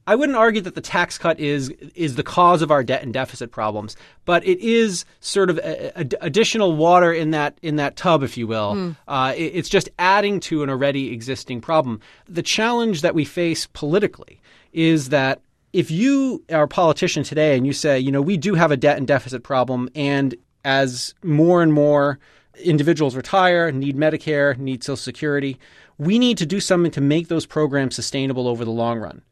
I 0.06 0.14
wouldn't 0.14 0.38
argue 0.38 0.60
that 0.62 0.74
the 0.74 0.80
tax 0.80 1.18
cut 1.18 1.38
is 1.38 1.68
is 1.94 2.16
the 2.16 2.22
cause 2.22 2.62
of 2.62 2.70
our 2.70 2.82
debt 2.82 3.02
and 3.02 3.12
deficit 3.12 3.52
problems, 3.52 3.96
but 4.24 4.44
it 4.44 4.58
is 4.58 5.04
sort 5.20 5.50
of 5.50 5.58
a, 5.58 6.00
a, 6.00 6.06
additional 6.20 6.74
water 6.74 7.12
in 7.12 7.30
that 7.30 7.58
in 7.62 7.76
that 7.76 7.96
tub, 7.96 8.22
if 8.22 8.36
you 8.36 8.46
will. 8.46 8.74
Mm. 8.74 8.96
Uh, 9.06 9.34
it, 9.36 9.52
it's 9.54 9.68
just 9.68 9.88
adding 9.98 10.40
to 10.40 10.62
an 10.62 10.70
already 10.70 11.12
existing 11.12 11.60
problem. 11.60 12.00
The 12.28 12.42
challenge 12.42 13.02
that 13.02 13.14
we 13.14 13.24
face 13.24 13.66
politically 13.66 14.40
is 14.72 15.10
that 15.10 15.42
if 15.72 15.90
you 15.90 16.42
are 16.50 16.64
a 16.64 16.68
politician 16.68 17.22
today 17.22 17.56
and 17.56 17.66
you 17.66 17.72
say, 17.72 17.98
you 17.98 18.10
know, 18.10 18.22
we 18.22 18.36
do 18.36 18.54
have 18.54 18.70
a 18.70 18.76
debt 18.76 18.98
and 18.98 19.06
deficit 19.06 19.42
problem, 19.42 19.88
and 19.94 20.34
as 20.64 21.14
more 21.22 21.62
and 21.62 21.72
more 21.72 22.18
individuals 22.64 23.16
retire, 23.16 23.70
need 23.72 23.96
Medicare, 23.96 24.56
need 24.58 24.82
Social 24.82 24.96
Security, 24.96 25.58
we 25.98 26.18
need 26.18 26.38
to 26.38 26.46
do 26.46 26.60
something 26.60 26.90
to 26.92 27.00
make 27.00 27.28
those 27.28 27.46
programs 27.46 27.94
sustainable 27.94 28.48
over 28.48 28.64
the 28.64 28.70
long 28.70 28.98
run. 28.98 29.22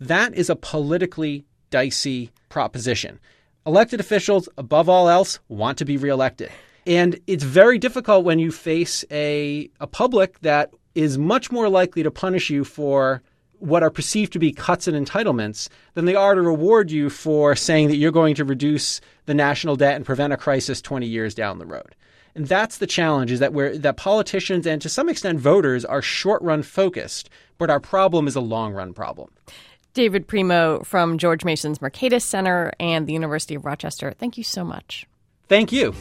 That 0.00 0.34
is 0.34 0.50
a 0.50 0.56
politically 0.56 1.44
dicey 1.70 2.30
proposition. 2.48 3.18
Elected 3.66 3.98
officials, 3.98 4.48
above 4.58 4.88
all 4.88 5.08
else, 5.08 5.40
want 5.48 5.78
to 5.78 5.84
be 5.84 5.96
reelected. 5.96 6.50
And 6.86 7.18
it's 7.26 7.42
very 7.42 7.78
difficult 7.78 8.24
when 8.24 8.38
you 8.38 8.52
face 8.52 9.04
a, 9.10 9.68
a 9.80 9.86
public 9.86 10.38
that 10.40 10.72
is 10.94 11.18
much 11.18 11.50
more 11.50 11.68
likely 11.68 12.02
to 12.04 12.10
punish 12.10 12.48
you 12.48 12.62
for 12.64 13.22
what 13.58 13.82
are 13.82 13.90
perceived 13.90 14.32
to 14.32 14.38
be 14.38 14.52
cuts 14.52 14.86
and 14.86 15.06
entitlements 15.06 15.68
than 15.94 16.04
they 16.04 16.14
are 16.14 16.34
to 16.34 16.42
reward 16.42 16.90
you 16.90 17.10
for 17.10 17.56
saying 17.56 17.88
that 17.88 17.96
you're 17.96 18.12
going 18.12 18.34
to 18.34 18.44
reduce 18.44 19.00
the 19.26 19.34
national 19.34 19.76
debt 19.76 19.96
and 19.96 20.04
prevent 20.04 20.32
a 20.32 20.36
crisis 20.36 20.82
20 20.82 21.06
years 21.06 21.34
down 21.34 21.58
the 21.58 21.66
road. 21.66 21.94
And 22.34 22.46
that's 22.46 22.78
the 22.78 22.86
challenge 22.86 23.32
is 23.32 23.40
that 23.40 23.54
where 23.54 23.76
that 23.78 23.96
politicians 23.96 24.66
and 24.66 24.80
to 24.82 24.90
some 24.90 25.08
extent 25.08 25.40
voters 25.40 25.84
are 25.86 26.02
short 26.02 26.42
run 26.42 26.62
focused, 26.62 27.30
but 27.56 27.70
our 27.70 27.80
problem 27.80 28.28
is 28.28 28.36
a 28.36 28.40
long 28.40 28.74
run 28.74 28.92
problem. 28.92 29.30
David 29.94 30.28
Primo 30.28 30.80
from 30.80 31.16
George 31.16 31.42
Mason's 31.42 31.78
Mercatus 31.78 32.22
Center 32.22 32.72
and 32.78 33.06
the 33.06 33.14
University 33.14 33.54
of 33.54 33.64
Rochester. 33.64 34.12
Thank 34.12 34.36
you 34.36 34.44
so 34.44 34.62
much. 34.62 35.06
Thank 35.48 35.72
you. 35.72 35.94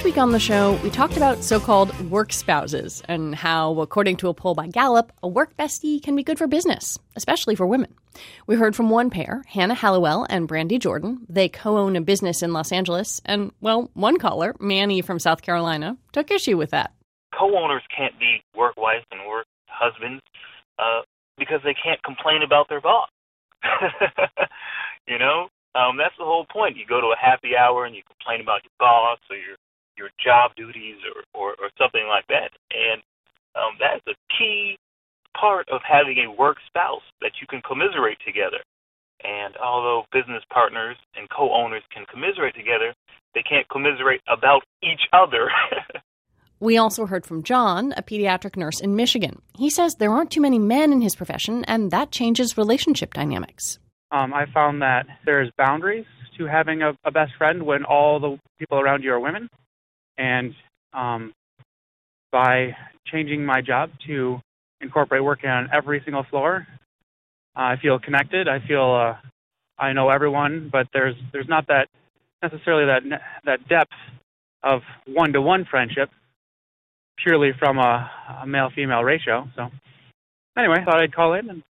Last 0.00 0.06
week 0.06 0.16
on 0.16 0.32
the 0.32 0.40
show, 0.40 0.80
we 0.82 0.88
talked 0.88 1.18
about 1.18 1.44
so 1.44 1.60
called 1.60 1.94
work 2.10 2.32
spouses 2.32 3.02
and 3.06 3.34
how, 3.34 3.78
according 3.80 4.16
to 4.16 4.28
a 4.28 4.34
poll 4.34 4.54
by 4.54 4.66
Gallup, 4.66 5.12
a 5.22 5.28
work 5.28 5.54
bestie 5.58 6.02
can 6.02 6.16
be 6.16 6.22
good 6.22 6.38
for 6.38 6.46
business, 6.46 6.98
especially 7.16 7.54
for 7.54 7.66
women. 7.66 7.94
We 8.46 8.56
heard 8.56 8.74
from 8.74 8.88
one 8.88 9.10
pair, 9.10 9.42
Hannah 9.46 9.74
Halliwell 9.74 10.26
and 10.30 10.48
Brandy 10.48 10.78
Jordan. 10.78 11.26
They 11.28 11.50
co 11.50 11.76
own 11.76 11.96
a 11.96 12.00
business 12.00 12.42
in 12.42 12.54
Los 12.54 12.72
Angeles, 12.72 13.20
and, 13.26 13.52
well, 13.60 13.90
one 13.92 14.16
caller, 14.16 14.56
Manny 14.58 15.02
from 15.02 15.18
South 15.18 15.42
Carolina, 15.42 15.98
took 16.12 16.30
issue 16.30 16.56
with 16.56 16.70
that. 16.70 16.94
Co 17.38 17.54
owners 17.58 17.82
can't 17.94 18.18
be 18.18 18.42
work 18.56 18.78
wives 18.78 19.04
and 19.12 19.28
work 19.28 19.44
husbands 19.66 20.22
uh, 20.78 21.02
because 21.36 21.60
they 21.62 21.74
can't 21.74 22.02
complain 22.04 22.40
about 22.42 22.70
their 22.70 22.80
boss. 22.80 23.10
you 25.06 25.18
know, 25.18 25.48
um, 25.74 25.98
that's 25.98 26.16
the 26.18 26.24
whole 26.24 26.46
point. 26.50 26.78
You 26.78 26.86
go 26.88 27.02
to 27.02 27.08
a 27.08 27.20
happy 27.20 27.54
hour 27.54 27.84
and 27.84 27.94
you 27.94 28.00
complain 28.08 28.40
about 28.40 28.64
your 28.64 28.72
boss 28.78 29.18
or 29.28 29.36
your 29.36 29.59
your 30.00 30.08
job 30.16 30.56
duties 30.56 30.96
or, 31.04 31.20
or, 31.36 31.48
or 31.60 31.68
something 31.76 32.08
like 32.08 32.24
that. 32.32 32.56
And 32.72 33.04
um, 33.52 33.76
that's 33.76 34.00
a 34.08 34.16
key 34.32 34.80
part 35.36 35.68
of 35.68 35.84
having 35.84 36.24
a 36.24 36.32
work 36.32 36.56
spouse 36.66 37.04
that 37.20 37.36
you 37.40 37.46
can 37.46 37.60
commiserate 37.60 38.18
together. 38.24 38.64
And 39.20 39.52
although 39.60 40.08
business 40.10 40.42
partners 40.48 40.96
and 41.14 41.28
co 41.28 41.52
owners 41.52 41.84
can 41.92 42.08
commiserate 42.08 42.56
together, 42.56 42.96
they 43.34 43.44
can't 43.44 43.68
commiserate 43.68 44.24
about 44.26 44.64
each 44.82 45.04
other. 45.12 45.52
We 46.62 46.76
also 46.76 47.06
heard 47.06 47.24
from 47.24 47.42
John, 47.42 47.94
a 47.96 48.02
pediatric 48.02 48.54
nurse 48.54 48.80
in 48.80 48.94
Michigan. 48.94 49.40
He 49.56 49.70
says 49.70 49.94
there 49.94 50.12
aren't 50.12 50.30
too 50.30 50.42
many 50.42 50.58
men 50.58 50.92
in 50.92 51.00
his 51.00 51.16
profession, 51.16 51.64
and 51.64 51.90
that 51.90 52.10
changes 52.10 52.58
relationship 52.58 53.14
dynamics. 53.14 53.78
Um, 54.12 54.34
I 54.34 54.44
found 54.52 54.82
that 54.82 55.06
there's 55.24 55.50
boundaries 55.56 56.04
to 56.36 56.44
having 56.44 56.82
a, 56.82 56.92
a, 57.04 57.10
best 57.10 57.32
friend 57.38 57.62
when 57.62 57.84
all 57.84 58.20
the 58.20 58.38
people 58.58 58.78
around 58.78 59.02
you 59.04 59.12
are 59.12 59.20
women. 59.20 59.48
And 60.18 60.54
um, 60.92 61.32
by 62.32 62.76
changing 63.06 63.44
my 63.44 63.60
job 63.60 63.90
to 64.06 64.40
incorporate 64.80 65.22
working 65.22 65.50
on 65.50 65.68
every 65.72 66.00
single 66.04 66.24
floor, 66.24 66.66
I 67.54 67.76
feel 67.76 67.98
connected. 67.98 68.48
I 68.48 68.60
feel 68.66 68.92
uh, 68.92 69.16
I 69.78 69.92
know 69.92 70.10
everyone, 70.10 70.68
but 70.72 70.88
there's 70.92 71.14
there's 71.32 71.48
not 71.48 71.66
that 71.68 71.88
necessarily 72.42 72.86
that 72.86 73.20
that 73.44 73.68
depth 73.68 73.92
of 74.62 74.82
one 75.06 75.32
to 75.32 75.40
one 75.40 75.64
friendship 75.64 76.10
purely 77.22 77.52
from 77.58 77.78
a, 77.78 78.10
a 78.42 78.46
male 78.46 78.70
female 78.74 79.02
ratio. 79.02 79.48
So, 79.56 79.68
anyway, 80.56 80.76
I 80.80 80.84
thought 80.84 81.00
I'd 81.00 81.14
call 81.14 81.34
in 81.34 81.50
and 81.50 81.62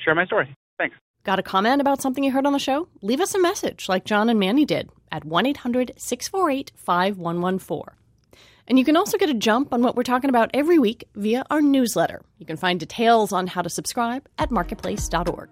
share 0.00 0.14
my 0.14 0.26
story. 0.26 0.54
Thanks. 0.78 0.96
Got 1.24 1.38
a 1.38 1.42
comment 1.42 1.80
about 1.80 2.02
something 2.02 2.24
you 2.24 2.32
heard 2.32 2.46
on 2.46 2.52
the 2.52 2.58
show? 2.58 2.88
Leave 3.00 3.20
us 3.20 3.34
a 3.34 3.38
message 3.38 3.88
like 3.88 4.04
John 4.04 4.28
and 4.28 4.40
Manny 4.40 4.64
did 4.64 4.90
at 5.12 5.24
1 5.24 5.46
800 5.46 5.92
648 5.96 6.72
5114. 6.74 7.96
And 8.66 8.78
you 8.78 8.84
can 8.84 8.96
also 8.96 9.18
get 9.18 9.28
a 9.28 9.34
jump 9.34 9.72
on 9.72 9.82
what 9.82 9.96
we're 9.96 10.02
talking 10.02 10.30
about 10.30 10.50
every 10.54 10.78
week 10.78 11.04
via 11.14 11.44
our 11.50 11.60
newsletter. 11.60 12.22
You 12.38 12.46
can 12.46 12.56
find 12.56 12.80
details 12.80 13.32
on 13.32 13.46
how 13.46 13.62
to 13.62 13.70
subscribe 13.70 14.28
at 14.38 14.50
marketplace.org. 14.50 15.50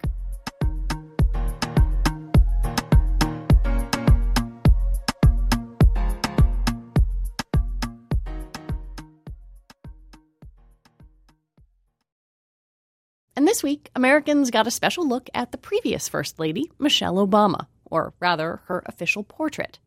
And 13.36 13.48
this 13.48 13.62
week, 13.62 13.88
Americans 13.96 14.50
got 14.50 14.66
a 14.66 14.70
special 14.70 15.08
look 15.08 15.30
at 15.32 15.50
the 15.50 15.56
previous 15.56 16.08
First 16.08 16.38
Lady, 16.38 16.70
Michelle 16.78 17.26
Obama, 17.26 17.66
or 17.90 18.12
rather, 18.20 18.60
her 18.66 18.82
official 18.86 19.22
portrait. 19.22 19.78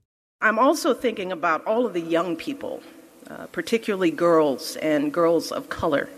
I'm 0.41 0.59
also 0.59 0.93
thinking 0.93 1.31
about 1.31 1.65
all 1.65 1.85
of 1.85 1.93
the 1.93 2.01
young 2.01 2.35
people, 2.35 2.83
uh, 3.29 3.47
particularly 3.47 4.11
girls 4.11 4.75
and 4.75 5.13
girls 5.13 5.51
of 5.51 5.69
color, 5.69 6.09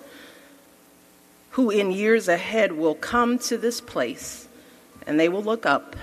who 1.52 1.70
in 1.70 1.92
years 1.92 2.28
ahead 2.28 2.72
will 2.74 2.96
come 2.96 3.38
to 3.40 3.58
this 3.58 3.80
place 3.80 4.48
and 5.06 5.20
they 5.20 5.30
will 5.30 5.44
look 5.44 5.66
up 5.66 5.96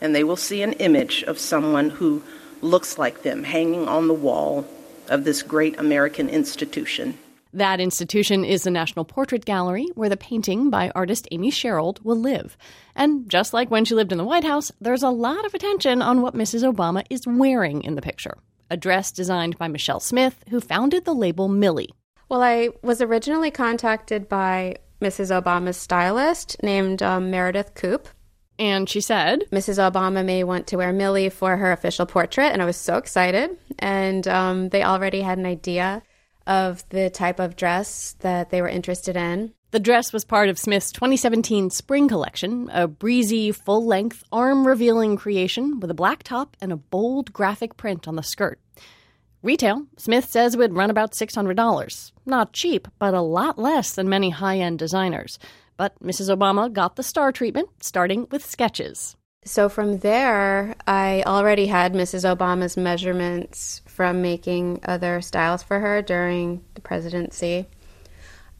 and 0.00 0.14
they 0.14 0.24
will 0.24 0.36
see 0.36 0.62
an 0.62 0.72
image 0.74 1.22
of 1.24 1.38
someone 1.38 1.90
who 1.90 2.22
looks 2.60 2.98
like 2.98 3.22
them 3.22 3.44
hanging 3.44 3.86
on 3.86 4.08
the 4.08 4.14
wall 4.14 4.66
of 5.08 5.24
this 5.24 5.42
great 5.42 5.78
American 5.78 6.28
institution. 6.28 7.18
That 7.54 7.80
institution 7.80 8.44
is 8.44 8.62
the 8.62 8.70
National 8.70 9.04
Portrait 9.04 9.44
Gallery, 9.44 9.86
where 9.94 10.08
the 10.08 10.16
painting 10.16 10.70
by 10.70 10.90
artist 10.94 11.28
Amy 11.30 11.50
Sherald 11.50 12.02
will 12.02 12.16
live. 12.16 12.56
And 12.94 13.28
just 13.28 13.52
like 13.52 13.70
when 13.70 13.84
she 13.84 13.94
lived 13.94 14.10
in 14.10 14.16
the 14.16 14.24
White 14.24 14.44
House, 14.44 14.72
there's 14.80 15.02
a 15.02 15.10
lot 15.10 15.44
of 15.44 15.52
attention 15.52 16.00
on 16.00 16.22
what 16.22 16.34
Mrs. 16.34 16.62
Obama 16.64 17.04
is 17.10 17.26
wearing 17.26 17.84
in 17.84 17.94
the 17.94 18.00
picture. 18.00 18.38
A 18.70 18.76
dress 18.78 19.12
designed 19.12 19.58
by 19.58 19.68
Michelle 19.68 20.00
Smith, 20.00 20.42
who 20.48 20.62
founded 20.62 21.04
the 21.04 21.14
label 21.14 21.46
Milly. 21.46 21.90
Well, 22.30 22.42
I 22.42 22.70
was 22.82 23.02
originally 23.02 23.50
contacted 23.50 24.30
by 24.30 24.76
Mrs. 25.02 25.30
Obama's 25.30 25.76
stylist 25.76 26.56
named 26.62 27.02
um, 27.02 27.30
Meredith 27.30 27.74
Koop. 27.74 28.08
And 28.58 28.88
she 28.88 29.02
said, 29.02 29.44
Mrs. 29.52 29.78
Obama 29.78 30.24
may 30.24 30.42
want 30.42 30.68
to 30.68 30.76
wear 30.76 30.92
Milly 30.92 31.28
for 31.28 31.58
her 31.58 31.72
official 31.72 32.06
portrait. 32.06 32.52
And 32.52 32.62
I 32.62 32.64
was 32.64 32.78
so 32.78 32.96
excited. 32.96 33.58
And 33.78 34.26
um, 34.26 34.70
they 34.70 34.82
already 34.82 35.20
had 35.20 35.36
an 35.36 35.44
idea 35.44 36.02
of 36.46 36.88
the 36.90 37.10
type 37.10 37.38
of 37.38 37.56
dress 37.56 38.16
that 38.20 38.50
they 38.50 38.62
were 38.62 38.68
interested 38.68 39.16
in. 39.16 39.52
The 39.72 39.80
dress 39.80 40.12
was 40.12 40.24
part 40.24 40.50
of 40.50 40.58
Smith's 40.58 40.92
2017 40.92 41.70
spring 41.70 42.06
collection, 42.06 42.68
a 42.72 42.86
breezy, 42.86 43.52
full 43.52 43.86
length, 43.86 44.22
arm 44.30 44.66
revealing 44.66 45.16
creation 45.16 45.80
with 45.80 45.90
a 45.90 45.94
black 45.94 46.22
top 46.22 46.56
and 46.60 46.72
a 46.72 46.76
bold 46.76 47.32
graphic 47.32 47.78
print 47.78 48.06
on 48.06 48.16
the 48.16 48.22
skirt. 48.22 48.60
Retail, 49.42 49.86
Smith 49.96 50.30
says, 50.30 50.56
would 50.56 50.74
run 50.74 50.90
about 50.90 51.12
$600. 51.12 52.12
Not 52.26 52.52
cheap, 52.52 52.86
but 52.98 53.14
a 53.14 53.22
lot 53.22 53.58
less 53.58 53.94
than 53.94 54.08
many 54.08 54.30
high 54.30 54.58
end 54.58 54.78
designers. 54.78 55.38
But 55.76 56.00
Mrs. 56.02 56.34
Obama 56.34 56.72
got 56.72 56.96
the 56.96 57.02
star 57.02 57.32
treatment, 57.32 57.70
starting 57.80 58.28
with 58.30 58.44
sketches. 58.44 59.16
So 59.44 59.68
from 59.68 59.98
there, 59.98 60.76
I 60.86 61.24
already 61.26 61.66
had 61.66 61.94
Mrs. 61.94 62.24
Obama's 62.24 62.76
measurements 62.76 63.82
from 63.94 64.22
making 64.22 64.80
other 64.84 65.20
styles 65.20 65.62
for 65.62 65.78
her 65.80 66.00
during 66.00 66.64
the 66.74 66.80
presidency. 66.80 67.66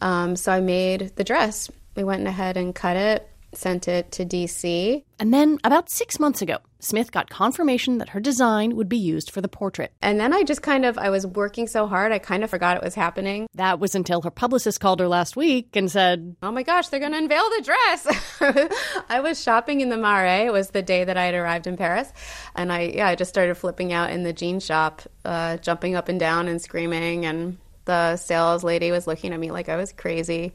Um, 0.01 0.37
so 0.37 0.53
I 0.53 0.61
made 0.61 1.17
the 1.17 1.25
dress. 1.25 1.71
We 1.97 2.05
went 2.05 2.27
ahead 2.27 2.57
and 2.57 2.75
cut 2.75 2.97
it, 2.97 3.29
sent 3.55 3.89
it 3.89 4.13
to 4.13 4.25
DC. 4.25 5.05
And 5.19 5.33
then, 5.33 5.59
about 5.65 5.91
six 5.91 6.19
months 6.19 6.43
ago, 6.43 6.59
Smith 6.81 7.13
got 7.13 7.31
confirmation 7.31 7.99
that 7.99 8.09
her 8.09 8.19
design 8.19 8.75
would 8.75 8.89
be 8.89 8.97
used 8.97 9.31
for 9.31 9.41
the 9.41 9.49
portrait. 9.49 9.93
And 10.03 10.19
then 10.19 10.33
I 10.33 10.43
just 10.43 10.63
kind 10.63 10.85
of, 10.85 10.99
I 10.99 11.11
was 11.11 11.25
working 11.27 11.69
so 11.69 11.87
hard, 11.87 12.11
I 12.11 12.19
kind 12.19 12.43
of 12.43 12.51
forgot 12.51 12.77
it 12.77 12.83
was 12.83 12.97
happening. 12.97 13.47
That 13.55 13.79
was 13.79 13.95
until 13.95 14.23
her 14.23 14.31
publicist 14.31 14.81
called 14.81 14.99
her 14.99 15.07
last 15.07 15.37
week 15.37 15.77
and 15.77 15.91
said, 15.91 16.35
Oh 16.43 16.51
my 16.51 16.65
gosh, 16.65 16.89
they're 16.89 16.99
going 16.99 17.13
to 17.13 17.19
unveil 17.19 17.49
the 17.51 17.63
dress. 17.63 19.05
I 19.09 19.21
was 19.21 19.41
shopping 19.41 19.81
in 19.81 19.91
the 19.91 19.97
Marais. 19.97 20.47
It 20.47 20.53
was 20.53 20.71
the 20.71 20.83
day 20.83 21.05
that 21.05 21.17
I 21.17 21.27
had 21.27 21.35
arrived 21.35 21.69
in 21.69 21.77
Paris. 21.77 22.13
And 22.57 22.73
I, 22.73 22.93
yeah, 22.95 23.07
I 23.07 23.15
just 23.15 23.29
started 23.29 23.55
flipping 23.55 23.93
out 23.93 24.11
in 24.11 24.25
the 24.25 24.33
jean 24.33 24.59
shop, 24.59 25.03
uh, 25.25 25.59
jumping 25.59 25.95
up 25.95 26.09
and 26.09 26.19
down 26.19 26.49
and 26.49 26.61
screaming. 26.61 27.27
And 27.27 27.59
the 27.85 28.17
sales 28.17 28.65
lady 28.65 28.91
was 28.91 29.07
looking 29.07 29.33
at 29.33 29.41
me 29.41 29.51
like 29.51 29.69
I 29.69 29.77
was 29.77 29.93
crazy 29.93 30.53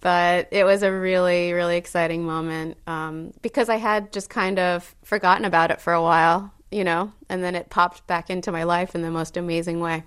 but 0.00 0.48
it 0.50 0.64
was 0.64 0.82
a 0.82 0.92
really 0.92 1.52
really 1.52 1.76
exciting 1.76 2.24
moment 2.24 2.76
um, 2.86 3.32
because 3.42 3.68
i 3.68 3.76
had 3.76 4.12
just 4.12 4.30
kind 4.30 4.58
of 4.58 4.94
forgotten 5.04 5.44
about 5.44 5.70
it 5.70 5.80
for 5.80 5.92
a 5.92 6.02
while 6.02 6.52
you 6.70 6.84
know 6.84 7.12
and 7.30 7.42
then 7.42 7.54
it 7.54 7.70
popped 7.70 8.06
back 8.06 8.28
into 8.28 8.52
my 8.52 8.64
life 8.64 8.94
in 8.94 9.02
the 9.02 9.10
most 9.10 9.36
amazing 9.36 9.80
way. 9.80 10.02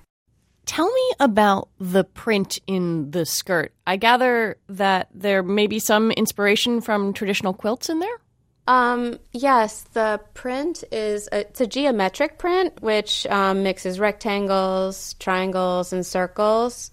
Tell 0.66 0.92
me 0.92 1.12
about 1.20 1.70
the 1.80 2.04
print 2.04 2.60
in 2.68 3.12
the 3.12 3.26
skirt. 3.26 3.74
I 3.88 3.98
gather 3.98 4.58
that 4.70 5.10
there 5.14 5.42
may 5.42 5.68
be 5.68 5.80
some 5.80 6.12
inspiration 6.12 6.80
from 6.80 7.14
traditional 7.14 7.54
quilts 7.54 7.90
in 7.90 8.00
there? 8.00 8.18
Um, 8.66 9.20
yes, 9.34 9.82
the 9.94 10.22
print 10.34 10.86
is 10.90 11.28
a, 11.34 11.42
it's 11.42 11.60
a 11.60 11.68
geometric 11.68 12.38
print 12.38 12.82
which 12.82 13.28
um, 13.28 13.64
mixes 13.64 14.00
rectangles, 14.00 15.16
triangles, 15.16 15.92
and 15.92 16.06
circles. 16.06 16.92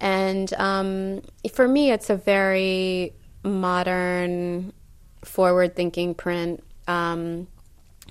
And 0.00 0.52
um, 0.54 1.22
for 1.52 1.68
me, 1.68 1.90
it's 1.90 2.10
a 2.10 2.16
very 2.16 3.12
modern, 3.42 4.72
forward 5.22 5.76
thinking 5.76 6.14
print. 6.14 6.64
Um, 6.88 7.46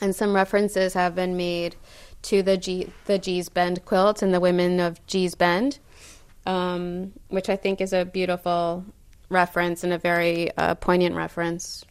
and 0.02 0.16
some 0.16 0.34
references 0.34 0.94
have 0.94 1.16
been 1.16 1.36
made 1.36 1.76
to 2.24 2.44
the 2.44 2.58
G, 2.58 2.92
the 3.06 3.18
Gee's 3.18 3.50
Bend 3.50 3.84
quilt 3.86 4.22
and 4.22 4.34
the 4.34 4.40
women 4.40 4.80
of 4.80 5.06
Gee's 5.08 5.36
Bend, 5.36 5.80
um, 6.46 7.14
which 7.30 7.50
I 7.50 7.56
think 7.56 7.82
is 7.82 7.94
a 7.94 8.06
beautiful 8.06 8.86
reference 9.30 9.84
and 9.84 9.94
a 9.94 9.98
very 9.98 10.56
uh, 10.58 10.76
poignant 10.76 11.16
reference 11.16 11.86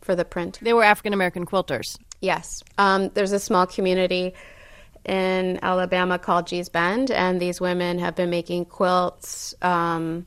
for 0.00 0.14
the 0.14 0.24
print. 0.24 0.58
They 0.62 0.72
were 0.72 0.84
African 0.84 1.12
American 1.12 1.46
quilters. 1.46 1.98
Yes. 2.20 2.62
Um, 2.78 3.10
there's 3.14 3.32
a 3.32 3.40
small 3.40 3.66
community 3.66 4.34
in 5.04 5.58
Alabama 5.62 6.18
called 6.18 6.46
Gee's 6.46 6.68
Bend, 6.68 7.10
and 7.10 7.40
these 7.40 7.60
women 7.60 7.98
have 7.98 8.14
been 8.14 8.30
making 8.30 8.66
quilts 8.66 9.54
um, 9.62 10.26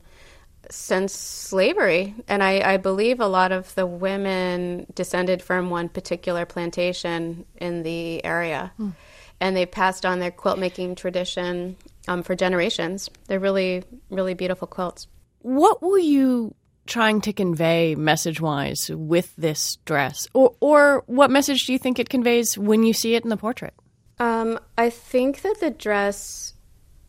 since 0.70 1.14
slavery. 1.14 2.14
And 2.28 2.42
I, 2.42 2.74
I, 2.74 2.76
believe 2.76 3.20
a 3.20 3.26
lot 3.26 3.52
of 3.52 3.74
the 3.74 3.86
women 3.86 4.86
descended 4.94 5.40
from 5.42 5.70
one 5.70 5.88
particular 5.88 6.44
plantation 6.44 7.46
in 7.56 7.82
the 7.84 8.24
area. 8.24 8.72
Mm. 8.78 8.92
And 9.40 9.56
they 9.56 9.66
passed 9.66 10.04
on 10.04 10.18
their 10.18 10.30
quilt 10.30 10.58
making 10.58 10.96
tradition 10.96 11.76
um, 12.08 12.22
for 12.22 12.34
generations. 12.34 13.10
They're 13.28 13.40
really, 13.40 13.84
really 14.10 14.34
beautiful 14.34 14.66
quilts. 14.66 15.06
What 15.40 15.82
were 15.82 15.98
you 15.98 16.54
trying 16.86 17.20
to 17.22 17.32
convey 17.32 17.94
message 17.94 18.40
wise 18.40 18.90
with 18.92 19.34
this 19.36 19.76
dress? 19.84 20.26
Or, 20.32 20.54
or 20.60 21.04
what 21.06 21.30
message 21.30 21.66
do 21.66 21.72
you 21.72 21.78
think 21.78 21.98
it 21.98 22.08
conveys 22.08 22.56
when 22.56 22.82
you 22.82 22.92
see 22.92 23.14
it 23.14 23.24
in 23.24 23.30
the 23.30 23.36
portrait? 23.36 23.74
Um, 24.18 24.58
I 24.78 24.90
think 24.90 25.42
that 25.42 25.60
the 25.60 25.70
dress 25.70 26.54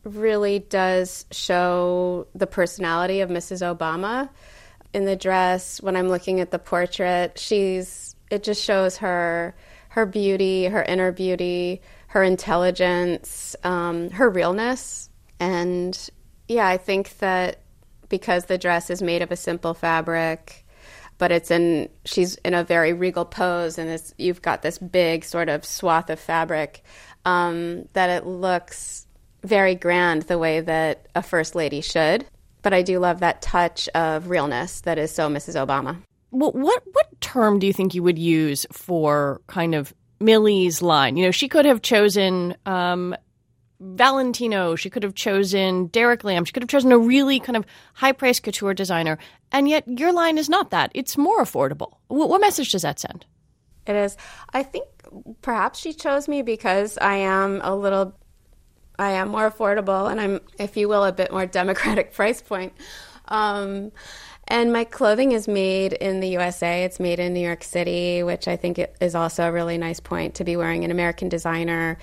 really 0.04 0.58
does 0.58 1.26
show 1.30 2.26
the 2.34 2.46
personality 2.46 3.20
of 3.20 3.30
Mrs. 3.30 3.62
Obama. 3.62 4.28
In 4.92 5.04
the 5.04 5.16
dress, 5.16 5.82
when 5.82 5.96
I'm 5.96 6.08
looking 6.08 6.40
at 6.40 6.50
the 6.50 6.58
portrait, 6.58 7.38
she's 7.38 8.14
it 8.30 8.42
just 8.42 8.62
shows 8.62 8.98
her 8.98 9.54
her 9.90 10.06
beauty, 10.06 10.66
her 10.66 10.82
inner 10.82 11.12
beauty, 11.12 11.80
her 12.08 12.22
intelligence, 12.22 13.56
um, 13.64 14.10
her 14.10 14.28
realness, 14.28 15.08
and 15.40 16.10
yeah, 16.46 16.66
I 16.66 16.76
think 16.76 17.18
that 17.18 17.60
because 18.08 18.46
the 18.46 18.58
dress 18.58 18.90
is 18.90 19.02
made 19.02 19.22
of 19.22 19.30
a 19.30 19.36
simple 19.36 19.74
fabric, 19.74 20.66
but 21.18 21.32
it's 21.32 21.50
in 21.50 21.88
she's 22.04 22.36
in 22.36 22.54
a 22.54 22.64
very 22.64 22.92
regal 22.92 23.24
pose, 23.24 23.78
and 23.78 23.90
it's, 23.90 24.14
you've 24.18 24.42
got 24.42 24.62
this 24.62 24.78
big 24.78 25.24
sort 25.24 25.48
of 25.48 25.64
swath 25.64 26.10
of 26.10 26.18
fabric 26.18 26.82
um, 27.28 27.88
that 27.92 28.08
it 28.10 28.26
looks 28.26 29.06
very 29.42 29.74
grand 29.74 30.22
the 30.22 30.38
way 30.38 30.60
that 30.60 31.08
a 31.14 31.22
first 31.22 31.54
lady 31.54 31.80
should. 31.80 32.24
But 32.62 32.72
I 32.72 32.82
do 32.82 32.98
love 32.98 33.20
that 33.20 33.42
touch 33.42 33.88
of 33.94 34.28
realness 34.28 34.80
that 34.82 34.98
is 34.98 35.12
so 35.12 35.28
Mrs. 35.28 35.54
Obama. 35.54 35.98
Well, 36.30 36.52
what 36.52 36.82
what 36.92 37.20
term 37.20 37.58
do 37.58 37.66
you 37.66 37.72
think 37.72 37.94
you 37.94 38.02
would 38.02 38.18
use 38.18 38.66
for 38.72 39.40
kind 39.46 39.74
of 39.74 39.94
Milly's 40.20 40.82
line? 40.82 41.16
You 41.16 41.26
know, 41.26 41.30
she 41.30 41.48
could 41.48 41.64
have 41.64 41.82
chosen 41.82 42.56
um, 42.66 43.14
Valentino. 43.80 44.74
She 44.74 44.90
could 44.90 45.02
have 45.02 45.14
chosen 45.14 45.86
Derek 45.86 46.24
Lam. 46.24 46.44
She 46.44 46.52
could 46.52 46.62
have 46.62 46.70
chosen 46.70 46.92
a 46.92 46.98
really 46.98 47.40
kind 47.40 47.56
of 47.56 47.64
high 47.94 48.12
priced 48.12 48.42
couture 48.42 48.74
designer. 48.74 49.18
And 49.52 49.68
yet 49.68 49.86
your 49.86 50.12
line 50.12 50.36
is 50.36 50.48
not 50.48 50.70
that. 50.70 50.90
It's 50.94 51.16
more 51.16 51.42
affordable. 51.42 51.94
What, 52.08 52.28
what 52.28 52.40
message 52.40 52.72
does 52.72 52.82
that 52.82 52.98
send? 52.98 53.24
It 53.86 53.96
is. 53.96 54.16
I 54.52 54.62
think 54.64 54.86
perhaps 55.42 55.78
she 55.78 55.92
chose 55.92 56.28
me 56.28 56.42
because 56.42 56.98
I 56.98 57.16
am 57.16 57.60
a 57.62 57.74
little, 57.74 58.14
I 58.98 59.12
am 59.12 59.28
more 59.28 59.50
affordable 59.50 60.10
and 60.10 60.20
I'm, 60.20 60.40
if 60.58 60.76
you 60.76 60.88
will, 60.88 61.04
a 61.04 61.12
bit 61.12 61.32
more 61.32 61.46
democratic 61.60 62.12
price 62.12 62.42
point. 62.42 62.72
Um, 63.28 63.92
and 64.50 64.72
my 64.72 64.84
clothing 64.84 65.32
is 65.32 65.46
made 65.46 65.92
in 65.92 66.20
the 66.20 66.28
USA. 66.28 66.84
It's 66.84 66.98
made 66.98 67.20
in 67.20 67.34
New 67.34 67.40
York 67.40 67.62
City, 67.62 68.22
which 68.22 68.48
I 68.48 68.56
think 68.56 68.80
is 69.00 69.14
also 69.14 69.44
a 69.44 69.52
really 69.52 69.76
nice 69.76 70.00
point 70.00 70.36
to 70.36 70.44
be 70.44 70.56
wearing 70.56 70.84
an 70.84 70.90
American 70.90 71.28
designer 71.28 71.98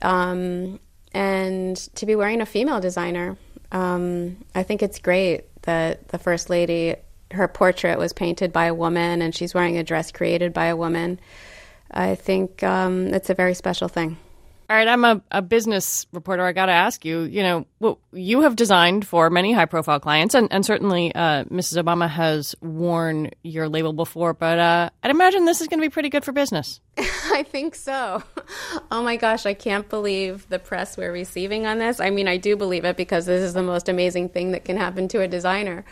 um, 0.00 0.80
and 1.12 1.76
to 1.76 2.06
be 2.06 2.16
wearing 2.16 2.40
a 2.40 2.46
female 2.46 2.80
designer. 2.80 3.36
Um, 3.70 4.44
I 4.54 4.62
think 4.62 4.82
it's 4.82 4.98
great 4.98 5.44
that 5.62 6.08
the 6.08 6.18
First 6.18 6.48
Lady, 6.48 6.96
her 7.32 7.48
portrait 7.48 7.98
was 7.98 8.14
painted 8.14 8.50
by 8.50 8.64
a 8.64 8.74
woman 8.74 9.20
and 9.20 9.34
she's 9.34 9.52
wearing 9.52 9.76
a 9.76 9.84
dress 9.84 10.10
created 10.10 10.54
by 10.54 10.66
a 10.66 10.76
woman. 10.76 11.20
I 11.90 12.14
think 12.14 12.62
um, 12.62 13.08
it's 13.08 13.30
a 13.30 13.34
very 13.34 13.54
special 13.54 13.88
thing. 13.88 14.16
All 14.70 14.76
right, 14.76 14.86
I'm 14.86 15.04
a, 15.04 15.20
a 15.32 15.42
business 15.42 16.06
reporter. 16.12 16.44
I 16.44 16.52
got 16.52 16.66
to 16.66 16.72
ask 16.72 17.04
you, 17.04 17.22
you 17.22 17.42
know, 17.42 17.66
well, 17.80 17.98
you 18.12 18.42
have 18.42 18.54
designed 18.54 19.04
for 19.04 19.28
many 19.28 19.52
high 19.52 19.64
profile 19.64 19.98
clients, 19.98 20.36
and, 20.36 20.46
and 20.52 20.64
certainly 20.64 21.12
uh, 21.12 21.42
Mrs. 21.46 21.82
Obama 21.82 22.08
has 22.08 22.54
worn 22.60 23.30
your 23.42 23.68
label 23.68 23.92
before, 23.92 24.32
but 24.32 24.60
uh, 24.60 24.90
I'd 25.02 25.10
imagine 25.10 25.44
this 25.44 25.60
is 25.60 25.66
going 25.66 25.80
to 25.80 25.84
be 25.84 25.90
pretty 25.90 26.08
good 26.08 26.24
for 26.24 26.30
business. 26.30 26.80
I 26.98 27.42
think 27.42 27.74
so. 27.74 28.22
Oh 28.92 29.04
my 29.04 29.16
gosh, 29.16 29.46
I 29.46 29.54
can't 29.54 29.88
believe 29.88 30.48
the 30.48 30.58
press 30.58 30.96
we're 30.96 31.12
receiving 31.12 31.64
on 31.64 31.78
this. 31.78 32.00
I 32.00 32.10
mean, 32.10 32.26
I 32.26 32.36
do 32.38 32.56
believe 32.56 32.84
it 32.84 32.96
because 32.96 33.24
this 33.24 33.42
is 33.42 33.54
the 33.54 33.62
most 33.62 33.88
amazing 33.88 34.30
thing 34.30 34.50
that 34.50 34.64
can 34.64 34.76
happen 34.76 35.06
to 35.08 35.20
a 35.20 35.28
designer. 35.28 35.84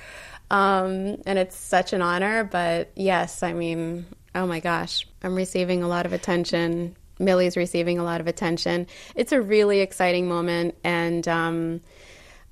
Um, 0.50 1.22
and 1.26 1.38
it's 1.38 1.56
such 1.56 1.92
an 1.92 2.02
honor, 2.02 2.42
but 2.42 2.90
yes, 2.96 3.44
I 3.44 3.52
mean, 3.52 4.06
oh 4.38 4.46
my 4.46 4.60
gosh, 4.60 5.06
I'm 5.22 5.34
receiving 5.34 5.82
a 5.82 5.88
lot 5.88 6.06
of 6.06 6.12
attention 6.12 6.96
Milly's 7.18 7.56
receiving 7.56 7.98
a 7.98 8.04
lot 8.04 8.20
of 8.20 8.26
attention. 8.26 8.86
It's 9.14 9.32
a 9.32 9.40
really 9.40 9.80
exciting 9.80 10.28
moment, 10.28 10.76
and 10.84 11.26
um, 11.26 11.80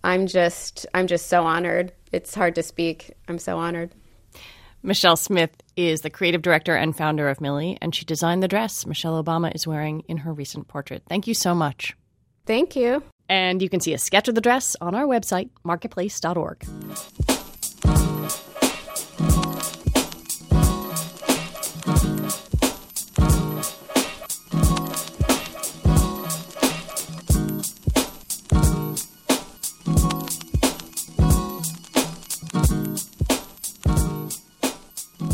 I'm 0.05 0.26
just 0.26 0.87
I'm 0.95 1.07
just 1.07 1.28
so 1.28 1.45
honored. 1.45 1.93
It's 2.12 2.34
hard 2.34 2.55
to 2.57 2.62
speak. 2.62 3.12
I'm 3.28 3.39
so 3.39 3.59
honored. 3.59 3.93
Michelle 4.82 5.16
Smith 5.16 5.51
is 5.76 6.03
the 6.03 6.11
creative 6.11 6.43
director 6.43 6.76
and 6.76 6.97
founder 6.97 7.28
of 7.28 7.41
Millie, 7.41 7.76
and 7.80 7.95
she 7.95 8.05
designed 8.05 8.43
the 8.43 8.49
dress 8.49 8.87
Michelle 8.87 9.22
Obama 9.22 9.55
is 9.55 9.66
wearing 9.66 10.01
in 10.09 10.18
her 10.18 10.32
recent 10.32 10.68
portrait. 10.68 11.03
Thank 11.09 11.26
you 11.26 11.34
so 11.34 11.55
much. 11.55 11.97
Thank 12.47 12.76
you. 12.76 13.03
And 13.28 13.61
you 13.61 13.68
can 13.68 13.80
see 13.80 13.93
a 13.93 13.99
sketch 13.99 14.28
of 14.28 14.37
the 14.37 14.41
dress 14.41 14.76
on 14.80 14.95
our 14.95 15.05
website, 15.05 15.51
marketplace.org. 15.64 16.64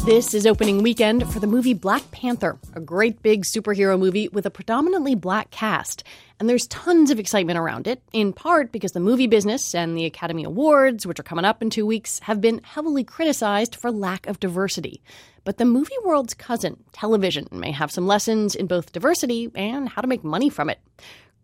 This 0.04 0.34
is 0.34 0.48
opening 0.48 0.82
weekend 0.82 1.32
for 1.32 1.38
the 1.38 1.46
movie 1.46 1.74
Black 1.74 2.10
Panther, 2.10 2.58
a 2.74 2.80
great 2.80 3.22
big 3.22 3.44
superhero 3.44 3.96
movie 3.96 4.26
with 4.26 4.44
a 4.46 4.50
predominantly 4.50 5.14
black 5.14 5.52
cast. 5.52 6.02
And 6.40 6.48
there's 6.48 6.66
tons 6.66 7.12
of 7.12 7.20
excitement 7.20 7.56
around 7.56 7.86
it, 7.86 8.02
in 8.12 8.32
part 8.32 8.72
because 8.72 8.90
the 8.90 9.00
movie 9.00 9.28
business 9.28 9.76
and 9.76 9.96
the 9.96 10.04
Academy 10.04 10.42
Awards, 10.42 11.06
which 11.06 11.20
are 11.20 11.22
coming 11.22 11.44
up 11.44 11.62
in 11.62 11.70
two 11.70 11.86
weeks, 11.86 12.18
have 12.18 12.40
been 12.40 12.60
heavily 12.64 13.04
criticized 13.04 13.76
for 13.76 13.92
lack 13.92 14.26
of 14.26 14.40
diversity. 14.40 15.04
But 15.44 15.58
the 15.58 15.64
movie 15.64 15.94
world's 16.04 16.34
cousin, 16.34 16.82
television, 16.92 17.46
may 17.52 17.70
have 17.70 17.92
some 17.92 18.08
lessons 18.08 18.56
in 18.56 18.66
both 18.66 18.90
diversity 18.90 19.52
and 19.54 19.88
how 19.88 20.02
to 20.02 20.08
make 20.08 20.24
money 20.24 20.50
from 20.50 20.68
it. 20.68 20.80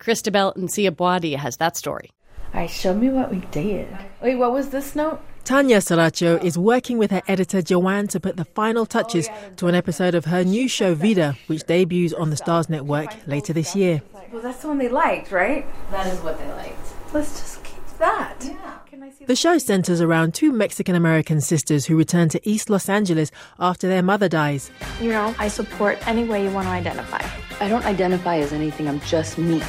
Christabel 0.01 0.53
Nsiah-Boadi 0.55 1.37
has 1.37 1.59
that 1.59 1.77
story. 1.77 2.11
All 2.53 2.61
right, 2.63 2.71
show 2.71 2.93
me 2.93 3.09
what 3.09 3.31
we 3.31 3.39
did. 3.53 3.87
Wait, 4.21 4.35
what 4.35 4.53
was 4.53 4.71
this 4.71 4.97
note? 4.97 5.21
Tanya 5.49 5.79
Saracho 5.79 6.45
is 6.45 6.59
working 6.59 6.99
with 6.99 7.11
her 7.11 7.23
editor 7.27 7.63
Joanne 7.63 8.07
to 8.09 8.21
put 8.21 8.37
the 8.37 8.45
final 8.45 8.85
touches 8.85 9.31
oh, 9.31 9.51
to 9.57 9.67
an 9.67 9.75
episode 9.75 10.15
of 10.15 10.27
her 10.27 10.45
new 10.45 10.69
show 10.69 10.95
Vida, 10.95 11.39
which 11.47 11.65
debuts 11.65 12.13
on 12.13 12.29
the 12.29 12.37
Starz 12.37 12.69
Network 12.69 13.09
later 13.27 13.55
this 13.55 13.75
year. 13.75 14.03
Well, 14.31 14.43
that's 14.43 14.61
the 14.61 14.69
one 14.69 14.77
they 14.77 14.91
liked, 14.91 15.33
right? 15.33 15.65
That 15.91 16.07
is 16.09 16.19
what 16.21 16.39
they 16.39 16.47
liked. 16.53 17.15
Let's 17.15 17.41
just 17.41 17.65
keep 17.65 17.83
that. 17.97 18.37
Yeah. 18.43 18.75
The 19.27 19.35
show 19.35 19.57
centers 19.57 20.03
around 20.03 20.35
two 20.35 20.53
Mexican 20.53 20.95
American 20.95 21.41
sisters 21.41 21.87
who 21.87 21.97
return 21.97 22.29
to 22.29 22.47
East 22.47 22.69
Los 22.69 22.91
Angeles 22.91 23.31
after 23.59 23.89
their 23.89 24.03
mother 24.03 24.29
dies. 24.29 24.71
You 25.01 25.13
know, 25.13 25.35
I 25.39 25.49
support 25.49 25.97
any 26.07 26.25
way 26.25 26.45
you 26.45 26.51
want 26.51 26.67
to 26.67 26.73
identify. 26.73 27.27
I 27.59 27.71
don't 27.71 27.87
identify 27.87 28.37
as 28.37 28.53
anything, 28.53 28.87
I'm 28.87 29.01
just 29.01 29.39
me. 29.39 29.63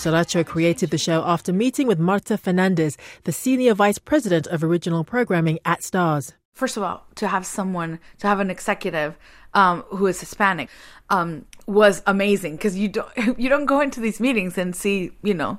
Saracho 0.00 0.46
created 0.46 0.88
the 0.88 0.96
show 0.96 1.22
after 1.26 1.52
meeting 1.52 1.86
with 1.86 1.98
Marta 1.98 2.38
Fernandez, 2.38 2.96
the 3.24 3.32
Senior 3.32 3.74
Vice 3.74 3.98
President 3.98 4.46
of 4.46 4.64
Original 4.64 5.04
Programming 5.04 5.58
at 5.66 5.80
Starz. 5.80 6.32
First 6.54 6.78
of 6.78 6.82
all, 6.82 7.04
to 7.16 7.28
have 7.28 7.44
someone, 7.44 8.00
to 8.16 8.26
have 8.26 8.40
an 8.40 8.50
executive 8.50 9.18
um, 9.52 9.82
who 9.88 10.06
is 10.06 10.18
Hispanic 10.18 10.70
um, 11.10 11.44
was 11.66 12.02
amazing 12.06 12.56
because 12.56 12.78
you 12.78 12.88
don't, 12.88 13.10
you 13.38 13.50
don't 13.50 13.66
go 13.66 13.82
into 13.82 14.00
these 14.00 14.20
meetings 14.20 14.56
and 14.56 14.74
see, 14.74 15.12
you 15.22 15.34
know, 15.34 15.58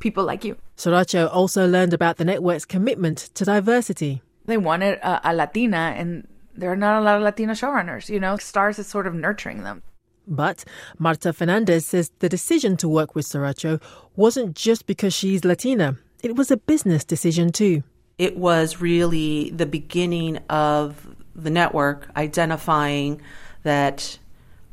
people 0.00 0.22
like 0.22 0.44
you. 0.44 0.58
Saracho 0.76 1.34
also 1.34 1.66
learned 1.66 1.94
about 1.94 2.18
the 2.18 2.26
network's 2.26 2.66
commitment 2.66 3.30
to 3.32 3.46
diversity. 3.46 4.20
They 4.44 4.58
wanted 4.58 4.98
a, 4.98 5.30
a 5.30 5.32
Latina, 5.32 5.94
and 5.96 6.28
there 6.54 6.70
are 6.70 6.76
not 6.76 7.00
a 7.00 7.02
lot 7.02 7.16
of 7.16 7.22
Latina 7.22 7.54
showrunners. 7.54 8.10
You 8.10 8.20
know, 8.20 8.34
Starz 8.34 8.78
is 8.78 8.86
sort 8.86 9.06
of 9.06 9.14
nurturing 9.14 9.62
them. 9.62 9.82
But 10.28 10.64
Marta 10.98 11.32
Fernandez 11.32 11.86
says 11.86 12.12
the 12.18 12.28
decision 12.28 12.76
to 12.78 12.88
work 12.88 13.14
with 13.14 13.26
Saracho 13.26 13.80
wasn't 14.14 14.54
just 14.54 14.86
because 14.86 15.14
she's 15.14 15.44
Latina, 15.44 15.96
it 16.22 16.36
was 16.36 16.50
a 16.50 16.56
business 16.56 17.04
decision 17.04 17.50
too. 17.50 17.82
It 18.18 18.36
was 18.36 18.80
really 18.80 19.50
the 19.50 19.66
beginning 19.66 20.38
of 20.50 21.16
the 21.34 21.50
network 21.50 22.10
identifying 22.16 23.20
that 23.62 24.18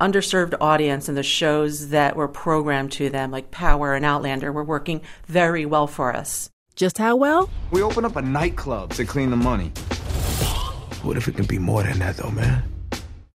underserved 0.01 0.55
audience 0.59 1.07
and 1.07 1.17
the 1.17 1.23
shows 1.23 1.89
that 1.89 2.15
were 2.15 2.27
programmed 2.27 2.91
to 2.93 3.09
them, 3.09 3.31
like 3.31 3.51
Power 3.51 3.93
and 3.93 4.03
Outlander, 4.03 4.51
were 4.51 4.63
working 4.63 5.01
very 5.27 5.65
well 5.65 5.87
for 5.87 6.13
us. 6.13 6.49
Just 6.75 6.97
how 6.97 7.15
well? 7.15 7.49
We 7.71 7.81
open 7.81 8.03
up 8.03 8.17
a 8.17 8.21
nightclub 8.21 8.93
to 8.95 9.05
clean 9.05 9.29
the 9.29 9.37
money. 9.37 9.69
What 11.03 11.15
if 11.15 11.27
it 11.27 11.35
can 11.35 11.45
be 11.45 11.59
more 11.59 11.83
than 11.83 11.99
that, 11.99 12.17
though, 12.17 12.31
man? 12.31 12.63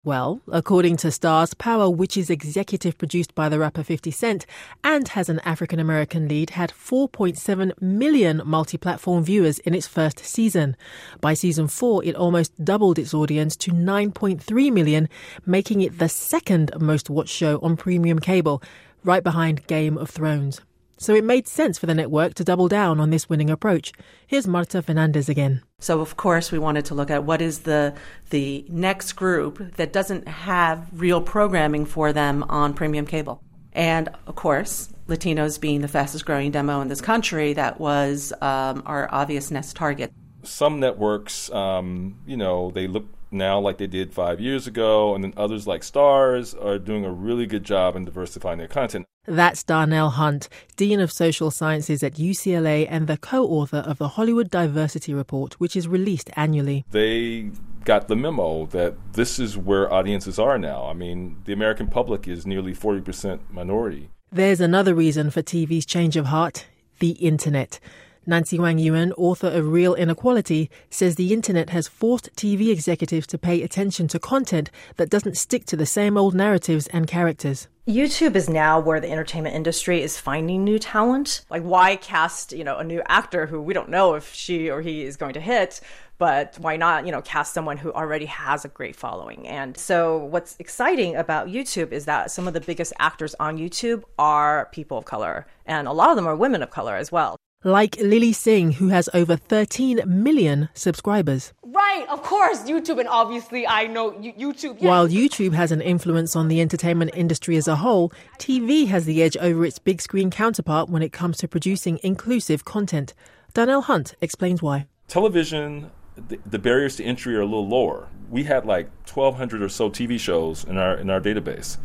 Well, 0.05 0.39
according 0.51 0.97
to 0.97 1.07
Starz, 1.07 1.57
Power, 1.57 1.89
which 1.89 2.15
is 2.15 2.29
executive 2.29 2.95
produced 2.95 3.33
by 3.33 3.49
the 3.49 3.57
rapper 3.57 3.81
50 3.81 4.11
Cent 4.11 4.45
and 4.83 5.07
has 5.07 5.29
an 5.29 5.39
African 5.39 5.79
American 5.79 6.27
lead, 6.27 6.51
had 6.51 6.69
4.7 6.69 7.81
million 7.81 8.43
multi 8.45 8.77
platform 8.77 9.23
viewers 9.23 9.57
in 9.57 9.73
its 9.73 9.87
first 9.87 10.19
season. 10.19 10.77
By 11.21 11.33
season 11.33 11.67
four, 11.67 12.05
it 12.05 12.15
almost 12.15 12.63
doubled 12.63 12.99
its 12.99 13.15
audience 13.15 13.55
to 13.55 13.71
9.3 13.71 14.71
million, 14.71 15.09
making 15.43 15.81
it 15.81 15.97
the 15.97 16.07
second 16.07 16.71
most 16.79 17.09
watched 17.09 17.33
show 17.33 17.57
on 17.63 17.75
premium 17.75 18.19
cable, 18.19 18.61
right 19.03 19.23
behind 19.23 19.65
Game 19.65 19.97
of 19.97 20.11
Thrones. 20.11 20.61
So 20.97 21.13
it 21.13 21.23
made 21.23 21.47
sense 21.47 21.77
for 21.77 21.85
the 21.85 21.93
network 21.93 22.33
to 22.35 22.43
double 22.43 22.67
down 22.67 22.99
on 22.99 23.09
this 23.09 23.29
winning 23.29 23.49
approach. 23.49 23.91
Here's 24.27 24.47
Marta 24.47 24.81
Fernandez 24.81 25.27
again. 25.27 25.61
So 25.79 25.99
of 25.99 26.15
course 26.15 26.51
we 26.51 26.59
wanted 26.59 26.85
to 26.85 26.95
look 26.95 27.11
at 27.11 27.25
what 27.25 27.41
is 27.41 27.59
the 27.59 27.93
the 28.29 28.65
next 28.69 29.13
group 29.13 29.75
that 29.75 29.91
doesn't 29.91 30.27
have 30.27 30.87
real 30.93 31.21
programming 31.21 31.85
for 31.85 32.13
them 32.13 32.43
on 32.43 32.73
premium 32.73 33.05
cable. 33.05 33.41
And 33.73 34.07
of 34.25 34.35
course, 34.35 34.89
Latinos 35.09 35.59
being 35.59 35.81
the 35.81 35.89
fastest 35.89 36.25
growing 36.25 36.49
demo 36.51 36.79
in 36.79 36.87
this 36.87 37.01
country, 37.01 37.51
that 37.53 37.79
was 37.79 38.31
um, 38.41 38.81
our 38.85 39.09
obvious 39.11 39.51
next 39.51 39.75
target. 39.75 40.11
some 40.43 40.79
networks, 40.79 41.51
um, 41.51 42.19
you 42.25 42.37
know, 42.37 42.71
they 42.71 42.87
look 42.87 43.05
now 43.35 43.59
like 43.59 43.77
they 43.77 43.87
did 43.87 44.13
five 44.13 44.39
years 44.39 44.65
ago, 44.65 45.13
and 45.13 45.23
then 45.23 45.33
others 45.37 45.67
like 45.67 45.81
Starz 45.81 46.55
are 46.63 46.79
doing 46.79 47.05
a 47.05 47.11
really 47.11 47.45
good 47.45 47.63
job 47.63 47.95
in 47.95 48.05
diversifying 48.05 48.57
their 48.57 48.67
content. 48.67 49.05
That's 49.27 49.63
Darnell 49.63 50.11
Hunt, 50.11 50.49
Dean 50.75 50.99
of 50.99 51.11
Social 51.11 51.51
Sciences 51.51 52.03
at 52.03 52.13
UCLA 52.13 52.87
and 52.89 53.07
the 53.07 53.17
co 53.17 53.45
author 53.45 53.77
of 53.77 53.97
the 53.97 54.09
Hollywood 54.09 54.49
Diversity 54.49 55.13
Report, 55.13 55.59
which 55.59 55.75
is 55.75 55.87
released 55.87 56.29
annually. 56.35 56.85
They 56.91 57.51
got 57.83 58.07
the 58.07 58.15
memo 58.15 58.65
that 58.67 58.95
this 59.13 59.39
is 59.39 59.57
where 59.57 59.91
audiences 59.91 60.39
are 60.39 60.57
now. 60.57 60.85
I 60.85 60.93
mean, 60.93 61.37
the 61.45 61.53
American 61.53 61.87
public 61.87 62.27
is 62.27 62.45
nearly 62.45 62.73
40% 62.73 63.39
minority. 63.51 64.09
There's 64.31 64.61
another 64.61 64.95
reason 64.95 65.29
for 65.29 65.41
TV's 65.41 65.85
change 65.85 66.17
of 66.17 66.27
heart 66.27 66.65
the 66.99 67.11
internet. 67.11 67.79
Nancy 68.27 68.57
Wang 68.57 68.79
Yuen, 68.79 69.13
author 69.13 69.49
of 69.49 69.67
Reel 69.67 69.93
Inequality, 69.93 70.71
says 70.89 71.15
the 71.15 71.31
internet 71.31 71.69
has 71.69 71.87
forced 71.87 72.35
TV 72.35 72.71
executives 72.71 73.27
to 73.27 73.37
pay 73.37 73.61
attention 73.61 74.07
to 74.07 74.17
content 74.17 74.71
that 74.95 75.11
doesn't 75.11 75.37
stick 75.37 75.65
to 75.65 75.75
the 75.75 75.85
same 75.85 76.17
old 76.17 76.33
narratives 76.33 76.87
and 76.87 77.05
characters. 77.05 77.67
YouTube 77.87 78.35
is 78.35 78.49
now 78.49 78.79
where 78.79 78.99
the 78.99 79.11
entertainment 79.11 79.55
industry 79.55 80.01
is 80.01 80.19
finding 80.19 80.63
new 80.63 80.79
talent. 80.79 81.45
Like, 81.51 81.61
why 81.61 81.97
cast, 81.97 82.51
you 82.51 82.63
know, 82.63 82.77
a 82.77 82.83
new 82.83 83.03
actor 83.07 83.45
who 83.45 83.61
we 83.61 83.75
don't 83.75 83.89
know 83.89 84.15
if 84.15 84.33
she 84.33 84.71
or 84.71 84.81
he 84.81 85.03
is 85.03 85.17
going 85.17 85.33
to 85.33 85.39
hit, 85.39 85.79
but 86.17 86.55
why 86.57 86.77
not, 86.77 87.05
you 87.05 87.11
know, 87.11 87.21
cast 87.21 87.53
someone 87.53 87.77
who 87.77 87.93
already 87.93 88.25
has 88.25 88.65
a 88.65 88.69
great 88.69 88.95
following? 88.95 89.47
And 89.47 89.77
so, 89.77 90.17
what's 90.17 90.55
exciting 90.57 91.15
about 91.15 91.49
YouTube 91.49 91.91
is 91.91 92.05
that 92.05 92.31
some 92.31 92.47
of 92.47 92.55
the 92.55 92.61
biggest 92.61 92.91
actors 92.97 93.35
on 93.39 93.59
YouTube 93.59 94.03
are 94.17 94.67
people 94.71 94.97
of 94.97 95.05
color, 95.05 95.45
and 95.67 95.87
a 95.87 95.93
lot 95.93 96.09
of 96.09 96.15
them 96.15 96.25
are 96.25 96.35
women 96.35 96.63
of 96.63 96.71
color 96.71 96.95
as 96.95 97.11
well 97.11 97.37
like 97.65 97.97
Lilly 97.99 98.31
Singh, 98.31 98.73
who 98.73 98.89
has 98.89 99.09
over 99.13 99.35
13 99.35 100.01
million 100.05 100.69
subscribers. 100.75 101.51
Right, 101.63 102.05
of 102.09 102.21
course, 102.21 102.61
YouTube, 102.61 102.99
and 102.99 103.09
obviously 103.09 103.67
I 103.67 103.87
know 103.87 104.11
YouTube. 104.11 104.75
Yes. 104.75 104.83
While 104.83 105.07
YouTube 105.07 105.53
has 105.53 105.71
an 105.71 105.81
influence 105.81 106.35
on 106.35 106.47
the 106.47 106.61
entertainment 106.61 107.11
industry 107.15 107.57
as 107.57 107.67
a 107.67 107.77
whole, 107.77 108.13
TV 108.37 108.87
has 108.87 109.05
the 109.05 109.23
edge 109.23 109.35
over 109.37 109.65
its 109.65 109.79
big 109.79 109.99
screen 109.99 110.29
counterpart 110.29 110.89
when 110.89 111.01
it 111.01 111.11
comes 111.11 111.37
to 111.37 111.47
producing 111.47 111.99
inclusive 112.03 112.65
content. 112.65 113.15
Darnell 113.53 113.81
Hunt 113.81 114.13
explains 114.21 114.61
why. 114.61 114.85
Television, 115.07 115.89
the, 116.15 116.39
the 116.45 116.59
barriers 116.59 116.97
to 116.97 117.03
entry 117.03 117.35
are 117.35 117.41
a 117.41 117.45
little 117.45 117.67
lower. 117.67 118.07
We 118.29 118.43
had 118.43 118.65
like 118.65 118.89
1,200 119.07 119.63
or 119.63 119.69
so 119.69 119.89
TV 119.89 120.19
shows 120.19 120.63
in 120.63 120.77
our 120.77 120.95
in 120.95 121.09
our 121.09 121.19
database 121.19 121.77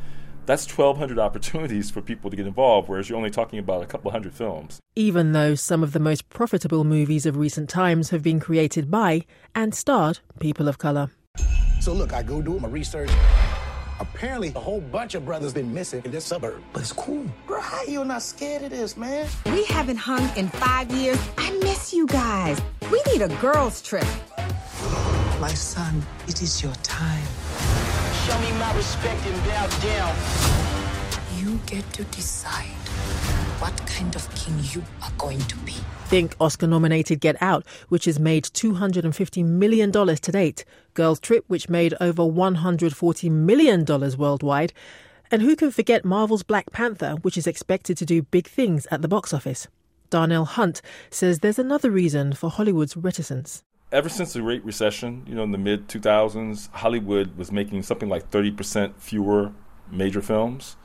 that's 0.47 0.67
1,200 0.67 1.19
opportunities 1.19 1.91
for 1.91 2.01
people 2.01 2.31
to 2.31 2.37
get 2.37 2.47
involved, 2.47 2.89
whereas 2.89 3.09
you're 3.09 3.17
only 3.17 3.31
talking 3.31 3.59
about 3.59 3.83
a 3.83 3.87
couple 3.87 4.11
hundred 4.11 4.35
films. 4.35 4.81
Even 4.97 5.33
though 5.33 5.55
some 5.55 5.83
of 5.83 5.93
the 5.93 6.01
most 6.01 6.29
profitable 6.29 6.85
movies 6.85 7.27
of 7.27 7.37
recent 7.37 7.69
times 7.69 8.11
have 8.11 8.23
been 8.23 8.41
created 8.41 8.91
by 8.91 9.25
and 9.55 9.75
starred 9.75 10.21
people 10.39 10.69
of 10.69 10.79
color. 10.79 11.11
So, 11.81 11.93
look, 11.93 12.13
I 12.13 12.23
go 12.23 12.43
do 12.43 12.59
my 12.59 12.69
research. 12.69 13.11
Apparently, 14.01 14.49
a 14.57 14.61
whole 14.61 14.81
bunch 14.81 15.15
of 15.15 15.25
brothers 15.25 15.53
been 15.53 15.73
missing 15.73 16.03
in 16.05 16.11
this 16.11 16.25
suburb. 16.25 16.63
But 16.73 16.83
it's 16.83 16.93
cool. 16.93 17.27
Bro, 17.47 17.61
how 17.61 17.83
you 17.85 18.05
not 18.05 18.23
scared 18.23 18.63
of 18.63 18.71
this, 18.71 18.97
man? 18.97 19.29
We 19.47 19.65
haven't 19.65 19.99
hung 19.99 20.37
in 20.37 20.49
five 20.49 20.91
years. 20.91 21.21
I 21.37 21.51
miss 21.63 21.93
you 21.93 22.07
guys. 22.07 22.61
We 22.91 23.01
need 23.13 23.23
a 23.23 23.29
girls' 23.37 23.83
trip. 23.83 24.07
My 25.41 25.53
son, 25.55 26.03
it 26.29 26.43
is 26.43 26.63
your 26.63 26.75
time. 26.83 27.25
Show 28.27 28.39
me 28.41 28.53
my 28.59 28.75
respect 28.77 29.27
and 29.27 29.45
bow 29.45 29.67
down. 29.83 30.15
You 31.39 31.59
get 31.67 31.91
to 31.95 32.05
decide 32.05 32.67
what 33.61 33.75
kind 33.87 34.15
of 34.15 34.35
king 34.35 34.59
you 34.73 34.85
are 35.03 35.13
going 35.17 35.39
to 35.39 35.57
be. 35.59 35.75
Think 36.07 36.37
Oscar 36.39 36.67
nominated 36.67 37.21
Get 37.21 37.41
Out, 37.41 37.65
which 37.89 38.05
has 38.05 38.19
made 38.19 38.45
$250 38.45 39.45
million 39.45 39.91
to 39.91 40.33
date, 40.33 40.65
Girls 40.93 41.19
Trip, 41.19 41.45
which 41.49 41.71
made 41.71 41.95
over 42.01 42.23
$140 42.23 43.31
million 43.31 43.85
worldwide, 43.87 44.73
and 45.31 45.41
who 45.41 45.57
can 45.57 45.71
forget 45.71 46.05
Marvel's 46.05 46.43
Black 46.43 46.73
Panther, 46.73 47.17
which 47.23 47.39
is 47.39 47.47
expected 47.47 47.97
to 47.97 48.05
do 48.05 48.23
big 48.23 48.47
things 48.47 48.87
at 48.91 49.01
the 49.01 49.09
box 49.09 49.33
office? 49.33 49.67
Darnell 50.11 50.45
Hunt 50.45 50.83
says 51.09 51.39
there's 51.39 51.59
another 51.59 51.91
reason 51.91 52.33
for 52.35 52.51
Hollywood's 52.51 52.97
reticence 52.97 53.63
ever 53.93 54.09
since 54.09 54.33
the 54.33 54.41
Great 54.41 54.65
Recession, 54.65 55.25
you 55.27 55.35
know, 55.35 55.43
in 55.43 55.53
the 55.53 55.59
mid 55.59 55.89
2000s, 55.89 56.71
Hollywood 56.73 57.37
was 57.37 57.51
making 57.51 57.83
something 57.83 58.09
like 58.09 58.31
30% 58.31 58.95
fewer 58.97 59.53
major 59.91 60.23
films. 60.23 60.77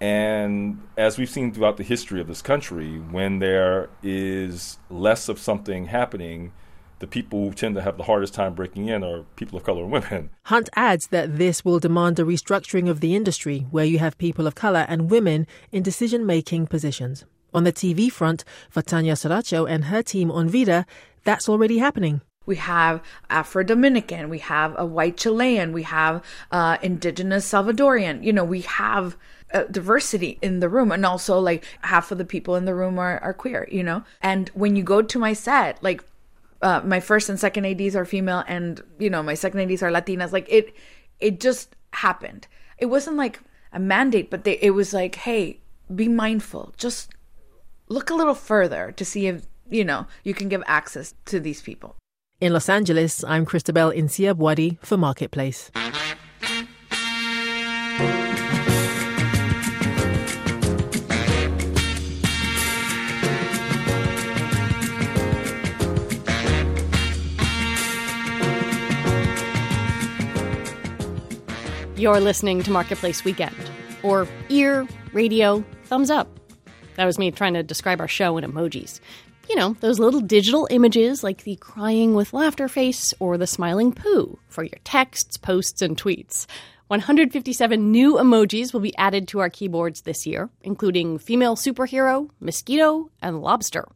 And 0.00 0.82
as 0.96 1.16
we've 1.16 1.30
seen 1.30 1.52
throughout 1.52 1.78
the 1.78 1.82
history 1.82 2.20
of 2.20 2.26
this 2.26 2.42
country, 2.42 2.98
when 2.98 3.38
there 3.38 3.88
is 4.02 4.78
less 4.90 5.28
of 5.28 5.38
something 5.38 5.86
happening, 5.86 6.52
the 6.98 7.06
people 7.06 7.48
who 7.48 7.54
tend 7.54 7.74
to 7.76 7.82
have 7.82 7.96
the 7.96 8.04
hardest 8.04 8.34
time 8.34 8.54
breaking 8.54 8.88
in 8.88 9.02
are 9.02 9.22
people 9.36 9.56
of 9.56 9.64
color 9.64 9.82
and 9.82 9.92
women. 9.92 10.30
Hunt 10.44 10.68
adds 10.76 11.08
that 11.08 11.38
this 11.38 11.64
will 11.64 11.78
demand 11.78 12.18
a 12.18 12.24
restructuring 12.24 12.90
of 12.90 13.00
the 13.00 13.14
industry 13.14 13.66
where 13.70 13.84
you 13.84 13.98
have 13.98 14.18
people 14.18 14.46
of 14.46 14.54
color 14.54 14.84
and 14.88 15.10
women 15.10 15.46
in 15.72 15.82
decision 15.82 16.26
making 16.26 16.66
positions. 16.66 17.24
On 17.54 17.64
the 17.64 17.72
TV 17.72 18.12
front, 18.12 18.44
for 18.68 18.82
Tanya 18.82 19.14
Saracho 19.14 19.68
and 19.68 19.86
her 19.86 20.02
team 20.02 20.30
on 20.30 20.48
Vida, 20.48 20.84
that's 21.26 21.48
already 21.48 21.78
happening. 21.78 22.22
We 22.46 22.56
have 22.56 23.02
Afro 23.28 23.64
Dominican, 23.64 24.30
we 24.30 24.38
have 24.38 24.74
a 24.78 24.86
white 24.86 25.16
Chilean, 25.16 25.72
we 25.72 25.82
have 25.82 26.24
uh, 26.52 26.78
indigenous 26.80 27.50
Salvadorian. 27.50 28.22
You 28.22 28.32
know, 28.32 28.44
we 28.44 28.60
have 28.62 29.16
uh, 29.52 29.64
diversity 29.64 30.38
in 30.40 30.60
the 30.60 30.68
room, 30.68 30.92
and 30.92 31.04
also 31.04 31.40
like 31.40 31.64
half 31.82 32.12
of 32.12 32.18
the 32.18 32.24
people 32.24 32.54
in 32.54 32.64
the 32.64 32.74
room 32.74 32.98
are, 32.98 33.18
are 33.18 33.34
queer. 33.34 33.68
You 33.70 33.82
know, 33.82 34.04
and 34.22 34.48
when 34.54 34.76
you 34.76 34.84
go 34.84 35.02
to 35.02 35.18
my 35.18 35.32
set, 35.32 35.82
like 35.82 36.04
uh, 36.62 36.80
my 36.84 37.00
first 37.00 37.28
and 37.28 37.38
second 37.38 37.66
ads 37.66 37.96
are 37.96 38.04
female, 38.04 38.44
and 38.46 38.80
you 38.98 39.10
know 39.10 39.22
my 39.22 39.34
second 39.34 39.60
ads 39.60 39.82
are 39.82 39.90
Latinas. 39.90 40.32
Like 40.32 40.46
it, 40.48 40.74
it 41.18 41.40
just 41.40 41.74
happened. 41.92 42.46
It 42.78 42.86
wasn't 42.86 43.16
like 43.16 43.40
a 43.72 43.80
mandate, 43.80 44.30
but 44.30 44.44
they, 44.44 44.58
it 44.62 44.70
was 44.70 44.94
like, 44.94 45.16
hey, 45.16 45.58
be 45.92 46.08
mindful. 46.08 46.74
Just 46.76 47.10
look 47.88 48.10
a 48.10 48.14
little 48.14 48.34
further 48.34 48.92
to 48.92 49.04
see 49.04 49.26
if 49.26 49.46
you 49.68 49.84
know 49.84 50.06
you 50.24 50.34
can 50.34 50.48
give 50.48 50.62
access 50.66 51.14
to 51.26 51.40
these 51.40 51.62
people. 51.62 51.96
In 52.40 52.52
Los 52.52 52.68
Angeles, 52.68 53.24
I'm 53.24 53.46
Christabel 53.46 53.90
Nsiah-Boadi 53.92 54.78
for 54.80 54.96
Marketplace. 54.96 55.70
You're 71.96 72.20
listening 72.20 72.62
to 72.64 72.70
Marketplace 72.70 73.24
Weekend, 73.24 73.56
or 74.02 74.28
ear, 74.50 74.86
radio, 75.14 75.64
thumbs 75.84 76.10
up. 76.10 76.28
That 76.96 77.06
was 77.06 77.18
me 77.18 77.30
trying 77.30 77.54
to 77.54 77.62
describe 77.62 78.00
our 78.00 78.08
show 78.08 78.36
in 78.36 78.44
emojis 78.44 79.00
you 79.48 79.56
know, 79.56 79.76
those 79.80 79.98
little 79.98 80.20
digital 80.20 80.66
images 80.70 81.22
like 81.22 81.44
the 81.44 81.56
crying 81.56 82.14
with 82.14 82.32
laughter 82.32 82.68
face 82.68 83.14
or 83.18 83.38
the 83.38 83.46
smiling 83.46 83.92
poo 83.92 84.38
for 84.48 84.62
your 84.62 84.78
texts, 84.84 85.36
posts, 85.36 85.82
and 85.82 85.96
tweets. 85.96 86.46
157 86.88 87.90
new 87.90 88.14
emojis 88.14 88.72
will 88.72 88.80
be 88.80 88.96
added 88.96 89.26
to 89.28 89.40
our 89.40 89.50
keyboards 89.50 90.02
this 90.02 90.26
year, 90.26 90.48
including 90.62 91.18
female 91.18 91.56
superhero, 91.56 92.30
mosquito, 92.38 93.10
and 93.20 93.40
lobster. 93.40 93.86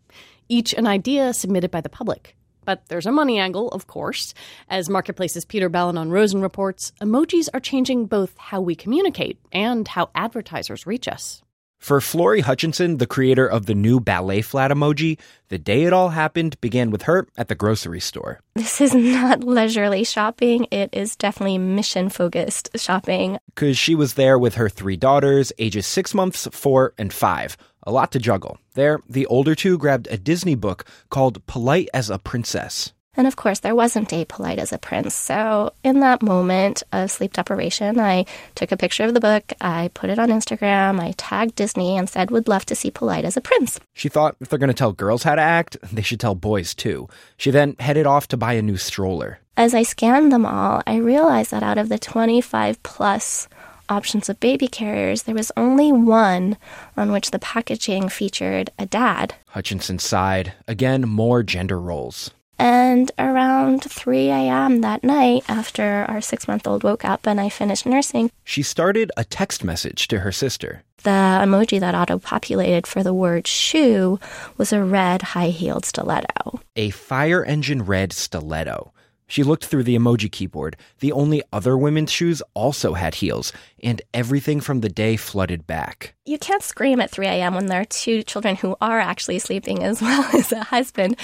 Each 0.48 0.72
an 0.74 0.86
idea 0.86 1.32
submitted 1.32 1.70
by 1.70 1.80
the 1.80 1.88
public. 1.88 2.34
But 2.64 2.86
there's 2.88 3.06
a 3.06 3.12
money 3.12 3.38
angle, 3.38 3.68
of 3.68 3.86
course. 3.86 4.34
As 4.68 4.90
Marketplace's 4.90 5.44
Peter 5.44 5.68
Balonon 5.68 6.10
Rosen 6.10 6.42
reports, 6.42 6.92
emojis 7.00 7.48
are 7.54 7.60
changing 7.60 8.06
both 8.06 8.36
how 8.36 8.60
we 8.60 8.74
communicate 8.74 9.38
and 9.52 9.86
how 9.86 10.10
advertisers 10.14 10.86
reach 10.86 11.08
us. 11.08 11.42
For 11.80 11.98
Florie 11.98 12.42
Hutchinson, 12.42 12.98
the 12.98 13.06
creator 13.06 13.46
of 13.46 13.64
the 13.64 13.74
new 13.74 14.00
ballet 14.00 14.42
flat 14.42 14.70
emoji, 14.70 15.18
the 15.48 15.58
day 15.58 15.84
it 15.84 15.94
all 15.94 16.10
happened 16.10 16.60
began 16.60 16.90
with 16.90 17.02
her 17.02 17.26
at 17.38 17.48
the 17.48 17.54
grocery 17.54 18.00
store. 18.00 18.38
This 18.54 18.82
is 18.82 18.94
not 18.94 19.42
leisurely 19.42 20.04
shopping. 20.04 20.66
It 20.70 20.90
is 20.92 21.16
definitely 21.16 21.56
mission 21.56 22.10
focused 22.10 22.68
shopping. 22.76 23.38
Because 23.54 23.78
she 23.78 23.94
was 23.94 24.14
there 24.14 24.38
with 24.38 24.56
her 24.56 24.68
three 24.68 24.98
daughters, 24.98 25.52
ages 25.58 25.86
six 25.86 26.12
months, 26.12 26.46
four, 26.52 26.92
and 26.98 27.14
five. 27.14 27.56
A 27.84 27.90
lot 27.90 28.12
to 28.12 28.18
juggle. 28.18 28.58
There, 28.74 29.00
the 29.08 29.24
older 29.26 29.54
two 29.54 29.78
grabbed 29.78 30.06
a 30.10 30.18
Disney 30.18 30.54
book 30.54 30.84
called 31.08 31.44
Polite 31.46 31.88
as 31.94 32.10
a 32.10 32.18
Princess. 32.18 32.92
And 33.16 33.26
of 33.26 33.34
course, 33.34 33.60
there 33.60 33.74
wasn't 33.74 34.12
a 34.12 34.24
polite 34.24 34.58
as 34.58 34.72
a 34.72 34.78
prince. 34.78 35.14
So, 35.14 35.72
in 35.82 36.00
that 36.00 36.22
moment 36.22 36.82
of 36.92 37.10
sleep 37.10 37.32
deprivation, 37.32 37.98
I 37.98 38.24
took 38.54 38.70
a 38.70 38.76
picture 38.76 39.04
of 39.04 39.14
the 39.14 39.20
book, 39.20 39.52
I 39.60 39.90
put 39.94 40.10
it 40.10 40.18
on 40.18 40.28
Instagram, 40.28 41.00
I 41.00 41.12
tagged 41.16 41.56
Disney, 41.56 41.96
and 41.96 42.08
said, 42.08 42.30
would 42.30 42.46
love 42.46 42.64
to 42.66 42.76
see 42.76 42.90
polite 42.90 43.24
as 43.24 43.36
a 43.36 43.40
prince. 43.40 43.80
She 43.94 44.08
thought 44.08 44.36
if 44.40 44.48
they're 44.48 44.58
going 44.60 44.68
to 44.68 44.74
tell 44.74 44.92
girls 44.92 45.24
how 45.24 45.34
to 45.34 45.42
act, 45.42 45.76
they 45.92 46.02
should 46.02 46.20
tell 46.20 46.36
boys 46.36 46.74
too. 46.74 47.08
She 47.36 47.50
then 47.50 47.74
headed 47.80 48.06
off 48.06 48.28
to 48.28 48.36
buy 48.36 48.52
a 48.54 48.62
new 48.62 48.76
stroller. 48.76 49.40
As 49.56 49.74
I 49.74 49.82
scanned 49.82 50.30
them 50.32 50.46
all, 50.46 50.82
I 50.86 50.96
realized 50.96 51.50
that 51.50 51.64
out 51.64 51.78
of 51.78 51.88
the 51.88 51.98
25 51.98 52.82
plus 52.82 53.48
options 53.88 54.28
of 54.28 54.38
baby 54.38 54.68
carriers, 54.68 55.24
there 55.24 55.34
was 55.34 55.50
only 55.56 55.92
one 55.92 56.56
on 56.96 57.10
which 57.10 57.32
the 57.32 57.40
packaging 57.40 58.08
featured 58.08 58.70
a 58.78 58.86
dad. 58.86 59.34
Hutchinson 59.48 59.98
sighed. 59.98 60.52
Again, 60.68 61.02
more 61.02 61.42
gender 61.42 61.78
roles. 61.80 62.30
And 62.60 63.10
around 63.18 63.82
3 63.84 64.28
a.m. 64.28 64.82
that 64.82 65.02
night, 65.02 65.44
after 65.48 66.04
our 66.08 66.20
six 66.20 66.46
month 66.46 66.66
old 66.66 66.82
woke 66.84 67.06
up 67.06 67.26
and 67.26 67.40
I 67.40 67.48
finished 67.48 67.86
nursing, 67.86 68.30
She 68.44 68.62
started 68.62 69.10
a 69.16 69.24
text 69.24 69.64
message 69.64 70.08
to 70.08 70.18
her 70.20 70.30
sister. 70.32 70.82
the 71.02 71.40
emoji 71.40 71.80
that 71.80 71.94
auto 71.94 72.18
populated 72.18 72.86
for 72.86 73.02
the 73.02 73.14
word 73.14 73.46
shoe 73.46 74.18
was 74.58 74.70
a 74.74 74.84
red 74.84 75.22
high 75.32 75.48
heeled 75.48 75.86
stiletto. 75.86 76.60
A 76.76 76.90
fire 76.90 77.42
engine 77.42 77.82
red 77.86 78.12
stiletto. 78.12 78.92
She 79.30 79.44
looked 79.44 79.64
through 79.64 79.84
the 79.84 79.94
emoji 79.94 80.30
keyboard. 80.30 80.76
The 80.98 81.12
only 81.12 81.40
other 81.52 81.78
women's 81.78 82.10
shoes 82.10 82.42
also 82.52 82.94
had 82.94 83.14
heels, 83.14 83.52
and 83.80 84.02
everything 84.12 84.60
from 84.60 84.80
the 84.80 84.88
day 84.88 85.16
flooded 85.16 85.68
back. 85.68 86.14
You 86.26 86.36
can't 86.36 86.64
scream 86.64 87.00
at 87.00 87.12
3 87.12 87.28
a.m. 87.28 87.54
when 87.54 87.66
there 87.66 87.82
are 87.82 87.84
two 87.84 88.24
children 88.24 88.56
who 88.56 88.76
are 88.80 88.98
actually 88.98 89.38
sleeping 89.38 89.84
as 89.84 90.02
well 90.02 90.24
as 90.34 90.50
a 90.50 90.64
husband. 90.64 91.16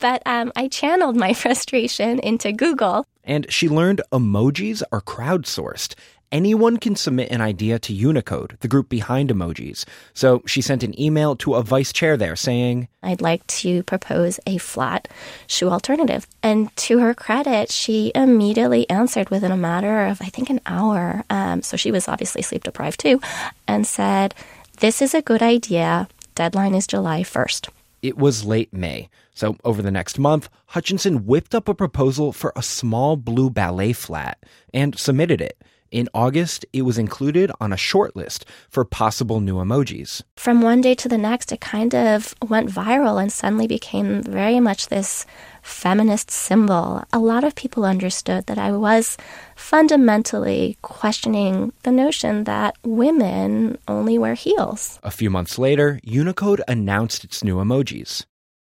But 0.00 0.22
um, 0.26 0.50
I 0.56 0.66
channeled 0.66 1.16
my 1.16 1.34
frustration 1.42 2.18
into 2.18 2.50
Google. 2.50 3.06
And 3.22 3.46
she 3.48 3.68
learned 3.68 4.02
emojis 4.10 4.82
are 4.90 5.00
crowdsourced. 5.00 5.94
Anyone 6.32 6.78
can 6.78 6.96
submit 6.96 7.30
an 7.30 7.42
idea 7.42 7.78
to 7.80 7.92
Unicode, 7.92 8.56
the 8.60 8.68
group 8.68 8.88
behind 8.88 9.28
emojis. 9.28 9.84
So 10.14 10.42
she 10.46 10.62
sent 10.62 10.82
an 10.82 10.98
email 10.98 11.36
to 11.36 11.56
a 11.56 11.62
vice 11.62 11.92
chair 11.92 12.16
there 12.16 12.36
saying, 12.36 12.88
I'd 13.02 13.20
like 13.20 13.46
to 13.58 13.82
propose 13.82 14.40
a 14.46 14.56
flat 14.56 15.08
shoe 15.46 15.68
alternative. 15.68 16.26
And 16.42 16.74
to 16.76 17.00
her 17.00 17.12
credit, 17.12 17.70
she 17.70 18.12
immediately 18.14 18.88
answered 18.88 19.28
within 19.28 19.52
a 19.52 19.58
matter 19.58 20.06
of, 20.06 20.22
I 20.22 20.30
think, 20.30 20.48
an 20.48 20.60
hour. 20.64 21.22
Um, 21.28 21.60
so 21.60 21.76
she 21.76 21.90
was 21.90 22.08
obviously 22.08 22.40
sleep 22.40 22.64
deprived 22.64 23.00
too, 23.00 23.20
and 23.68 23.86
said, 23.86 24.34
This 24.78 25.02
is 25.02 25.12
a 25.12 25.20
good 25.20 25.42
idea. 25.42 26.08
Deadline 26.34 26.74
is 26.74 26.86
July 26.86 27.24
1st. 27.24 27.68
It 28.00 28.16
was 28.16 28.46
late 28.46 28.72
May. 28.72 29.10
So 29.34 29.56
over 29.64 29.82
the 29.82 29.90
next 29.90 30.18
month, 30.18 30.48
Hutchinson 30.68 31.26
whipped 31.26 31.54
up 31.54 31.68
a 31.68 31.74
proposal 31.74 32.32
for 32.32 32.54
a 32.56 32.62
small 32.62 33.16
blue 33.16 33.50
ballet 33.50 33.92
flat 33.92 34.38
and 34.72 34.98
submitted 34.98 35.42
it. 35.42 35.62
In 35.92 36.08
August, 36.14 36.64
it 36.72 36.82
was 36.82 36.96
included 36.96 37.52
on 37.60 37.70
a 37.70 37.76
short 37.76 38.16
list 38.16 38.46
for 38.70 38.82
possible 38.82 39.40
new 39.40 39.56
emojis. 39.56 40.22
From 40.38 40.62
one 40.62 40.80
day 40.80 40.94
to 40.94 41.06
the 41.06 41.18
next, 41.18 41.52
it 41.52 41.60
kind 41.60 41.94
of 41.94 42.34
went 42.48 42.70
viral 42.70 43.20
and 43.20 43.30
suddenly 43.30 43.66
became 43.66 44.22
very 44.22 44.58
much 44.58 44.88
this 44.88 45.26
feminist 45.60 46.30
symbol. 46.30 47.04
A 47.12 47.18
lot 47.18 47.44
of 47.44 47.54
people 47.54 47.84
understood 47.84 48.46
that 48.46 48.56
I 48.56 48.72
was 48.72 49.18
fundamentally 49.54 50.78
questioning 50.80 51.74
the 51.82 51.92
notion 51.92 52.44
that 52.44 52.74
women 52.82 53.76
only 53.86 54.16
wear 54.16 54.32
heels. 54.32 54.98
A 55.02 55.10
few 55.10 55.28
months 55.28 55.58
later, 55.58 56.00
Unicode 56.02 56.62
announced 56.66 57.22
its 57.22 57.44
new 57.44 57.56
emojis. 57.56 58.24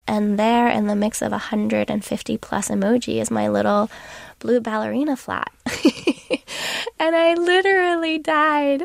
And 0.09 0.39
there, 0.39 0.69
in 0.69 0.87
the 0.87 0.97
mix 0.97 1.21
of 1.21 1.33
150 1.33 2.39
plus 2.39 2.69
emoji, 2.71 3.21
is 3.21 3.31
my 3.31 3.49
little 3.49 3.91
blue 4.39 4.59
ballerina 4.59 5.17
flat. 5.17 5.53
and 6.99 7.15
I 7.15 7.35
literally 7.35 8.17
died. 8.17 8.85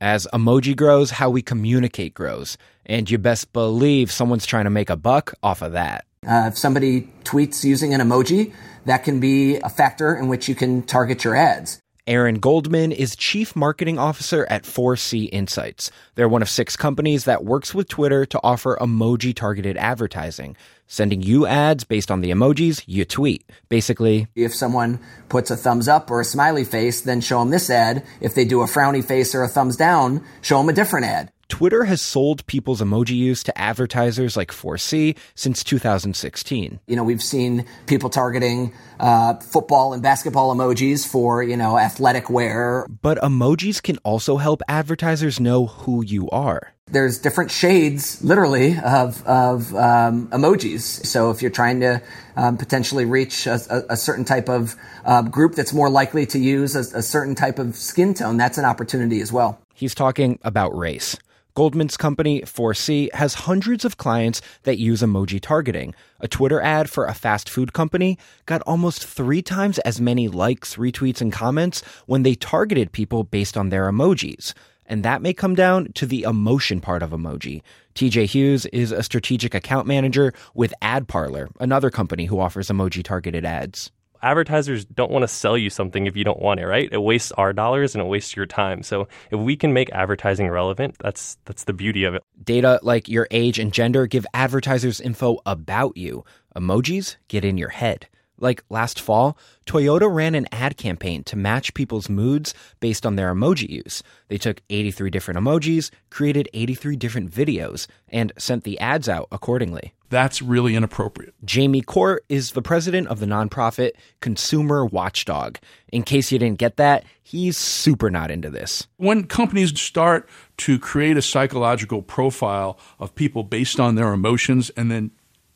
As 0.00 0.26
emoji 0.32 0.74
grows, 0.74 1.10
how 1.10 1.28
we 1.28 1.42
communicate 1.42 2.14
grows. 2.14 2.56
And 2.86 3.08
you 3.10 3.18
best 3.18 3.52
believe 3.52 4.10
someone's 4.10 4.46
trying 4.46 4.64
to 4.64 4.70
make 4.70 4.88
a 4.88 4.96
buck 4.96 5.34
off 5.42 5.60
of 5.60 5.72
that. 5.72 6.06
Uh, 6.26 6.48
if 6.48 6.56
somebody 6.56 7.12
tweets 7.24 7.64
using 7.64 7.92
an 7.92 8.00
emoji, 8.00 8.54
that 8.86 9.04
can 9.04 9.20
be 9.20 9.56
a 9.56 9.68
factor 9.68 10.14
in 10.14 10.28
which 10.28 10.48
you 10.48 10.54
can 10.54 10.82
target 10.82 11.22
your 11.22 11.36
ads. 11.36 11.81
Aaron 12.08 12.40
Goldman 12.40 12.90
is 12.90 13.14
Chief 13.14 13.54
Marketing 13.54 13.96
Officer 13.96 14.44
at 14.50 14.64
4C 14.64 15.28
Insights. 15.30 15.92
They're 16.16 16.28
one 16.28 16.42
of 16.42 16.50
six 16.50 16.74
companies 16.74 17.26
that 17.26 17.44
works 17.44 17.76
with 17.76 17.88
Twitter 17.88 18.26
to 18.26 18.40
offer 18.42 18.76
emoji 18.80 19.32
targeted 19.32 19.76
advertising, 19.76 20.56
sending 20.88 21.22
you 21.22 21.46
ads 21.46 21.84
based 21.84 22.10
on 22.10 22.20
the 22.20 22.32
emojis 22.32 22.82
you 22.86 23.04
tweet. 23.04 23.48
Basically, 23.68 24.26
If 24.34 24.52
someone 24.52 24.98
puts 25.28 25.52
a 25.52 25.56
thumbs 25.56 25.86
up 25.86 26.10
or 26.10 26.20
a 26.20 26.24
smiley 26.24 26.64
face, 26.64 27.02
then 27.02 27.20
show 27.20 27.38
them 27.38 27.50
this 27.50 27.70
ad. 27.70 28.04
If 28.20 28.34
they 28.34 28.44
do 28.44 28.62
a 28.62 28.66
frowny 28.66 29.04
face 29.04 29.32
or 29.32 29.44
a 29.44 29.48
thumbs 29.48 29.76
down, 29.76 30.24
show 30.40 30.58
them 30.58 30.70
a 30.70 30.72
different 30.72 31.06
ad. 31.06 31.31
Twitter 31.52 31.84
has 31.84 32.00
sold 32.00 32.46
people's 32.46 32.80
emoji 32.80 33.14
use 33.14 33.42
to 33.42 33.56
advertisers 33.60 34.38
like 34.38 34.50
4C 34.50 35.14
since 35.34 35.62
2016. 35.62 36.80
You 36.86 36.96
know, 36.96 37.04
we've 37.04 37.22
seen 37.22 37.66
people 37.86 38.08
targeting 38.08 38.72
uh, 38.98 39.34
football 39.34 39.92
and 39.92 40.02
basketball 40.02 40.56
emojis 40.56 41.06
for, 41.06 41.42
you 41.42 41.58
know, 41.58 41.76
athletic 41.76 42.30
wear. 42.30 42.86
But 42.88 43.18
emojis 43.18 43.82
can 43.82 43.98
also 43.98 44.38
help 44.38 44.62
advertisers 44.66 45.40
know 45.40 45.66
who 45.66 46.02
you 46.02 46.30
are. 46.30 46.72
There's 46.86 47.18
different 47.18 47.50
shades, 47.50 48.24
literally, 48.24 48.78
of, 48.78 49.22
of 49.26 49.74
um, 49.74 50.28
emojis. 50.28 51.04
So 51.04 51.30
if 51.30 51.42
you're 51.42 51.50
trying 51.50 51.80
to 51.80 52.00
um, 52.34 52.56
potentially 52.56 53.04
reach 53.04 53.46
a, 53.46 53.60
a, 53.68 53.92
a 53.92 53.96
certain 53.98 54.24
type 54.24 54.48
of 54.48 54.74
uh, 55.04 55.20
group 55.20 55.54
that's 55.54 55.74
more 55.74 55.90
likely 55.90 56.24
to 56.26 56.38
use 56.38 56.74
a, 56.74 56.96
a 56.96 57.02
certain 57.02 57.34
type 57.34 57.58
of 57.58 57.76
skin 57.76 58.14
tone, 58.14 58.38
that's 58.38 58.56
an 58.56 58.64
opportunity 58.64 59.20
as 59.20 59.30
well. 59.30 59.60
He's 59.74 59.94
talking 59.94 60.38
about 60.42 60.74
race. 60.74 61.18
Goldman's 61.54 61.98
company, 61.98 62.40
4C, 62.42 63.12
has 63.12 63.34
hundreds 63.34 63.84
of 63.84 63.98
clients 63.98 64.40
that 64.62 64.78
use 64.78 65.02
emoji 65.02 65.38
targeting. 65.38 65.94
A 66.20 66.26
Twitter 66.26 66.62
ad 66.62 66.88
for 66.88 67.04
a 67.04 67.12
fast 67.12 67.50
food 67.50 67.74
company 67.74 68.18
got 68.46 68.62
almost 68.62 69.04
three 69.04 69.42
times 69.42 69.78
as 69.80 70.00
many 70.00 70.28
likes, 70.28 70.76
retweets, 70.76 71.20
and 71.20 71.30
comments 71.30 71.82
when 72.06 72.22
they 72.22 72.34
targeted 72.34 72.92
people 72.92 73.22
based 73.22 73.58
on 73.58 73.68
their 73.68 73.90
emojis. 73.90 74.54
And 74.86 75.02
that 75.04 75.20
may 75.20 75.34
come 75.34 75.54
down 75.54 75.92
to 75.92 76.06
the 76.06 76.22
emotion 76.22 76.80
part 76.80 77.02
of 77.02 77.10
emoji. 77.10 77.60
TJ 77.94 78.26
Hughes 78.26 78.64
is 78.66 78.90
a 78.90 79.02
strategic 79.02 79.54
account 79.54 79.86
manager 79.86 80.32
with 80.54 80.72
AdParlor, 80.80 81.50
another 81.60 81.90
company 81.90 82.24
who 82.24 82.40
offers 82.40 82.68
emoji 82.68 83.02
targeted 83.02 83.44
ads 83.44 83.90
advertisers 84.22 84.84
don't 84.84 85.10
want 85.10 85.22
to 85.22 85.28
sell 85.28 85.58
you 85.58 85.70
something 85.70 86.06
if 86.06 86.16
you 86.16 86.24
don't 86.24 86.40
want 86.40 86.60
it, 86.60 86.66
right? 86.66 86.88
It 86.90 87.02
wastes 87.02 87.32
our 87.32 87.52
dollars 87.52 87.94
and 87.94 88.02
it 88.02 88.08
wastes 88.08 88.36
your 88.36 88.46
time. 88.46 88.82
So 88.82 89.08
if 89.30 89.38
we 89.38 89.56
can 89.56 89.72
make 89.72 89.90
advertising 89.92 90.48
relevant, 90.48 90.96
that's 91.00 91.38
that's 91.44 91.64
the 91.64 91.72
beauty 91.72 92.04
of 92.04 92.14
it. 92.14 92.22
Data 92.42 92.80
like 92.82 93.08
your 93.08 93.28
age 93.30 93.58
and 93.58 93.72
gender 93.72 94.06
give 94.06 94.26
advertisers 94.34 95.00
info 95.00 95.38
about 95.46 95.96
you. 95.96 96.24
Emojis 96.56 97.16
get 97.28 97.44
in 97.44 97.58
your 97.58 97.70
head. 97.70 98.08
Like 98.42 98.64
last 98.68 99.00
fall, 99.00 99.38
Toyota 99.66 100.12
ran 100.12 100.34
an 100.34 100.48
ad 100.50 100.76
campaign 100.76 101.22
to 101.24 101.36
match 101.36 101.74
people's 101.74 102.08
moods 102.08 102.54
based 102.80 103.06
on 103.06 103.14
their 103.14 103.32
emoji 103.32 103.68
use. 103.68 104.02
They 104.26 104.36
took 104.36 104.60
83 104.68 105.10
different 105.10 105.38
emojis, 105.38 105.90
created 106.10 106.48
83 106.52 106.96
different 106.96 107.30
videos, 107.30 107.86
and 108.08 108.32
sent 108.36 108.64
the 108.64 108.80
ads 108.80 109.08
out 109.08 109.28
accordingly. 109.30 109.94
That's 110.10 110.42
really 110.42 110.74
inappropriate. 110.74 111.34
Jamie 111.44 111.82
Court 111.82 112.24
is 112.28 112.50
the 112.50 112.60
president 112.60 113.06
of 113.06 113.20
the 113.20 113.26
nonprofit 113.26 113.92
Consumer 114.20 114.84
Watchdog. 114.84 115.58
In 115.92 116.02
case 116.02 116.32
you 116.32 116.38
didn't 116.38 116.58
get 116.58 116.76
that, 116.76 117.04
he's 117.22 117.56
super 117.56 118.10
not 118.10 118.30
into 118.30 118.50
this. 118.50 118.88
When 118.96 119.24
companies 119.24 119.80
start 119.80 120.28
to 120.58 120.80
create 120.80 121.16
a 121.16 121.22
psychological 121.22 122.02
profile 122.02 122.78
of 122.98 123.14
people 123.14 123.44
based 123.44 123.78
on 123.78 123.94
their 123.94 124.12
emotions 124.12 124.70
and 124.76 124.90
then 124.90 125.12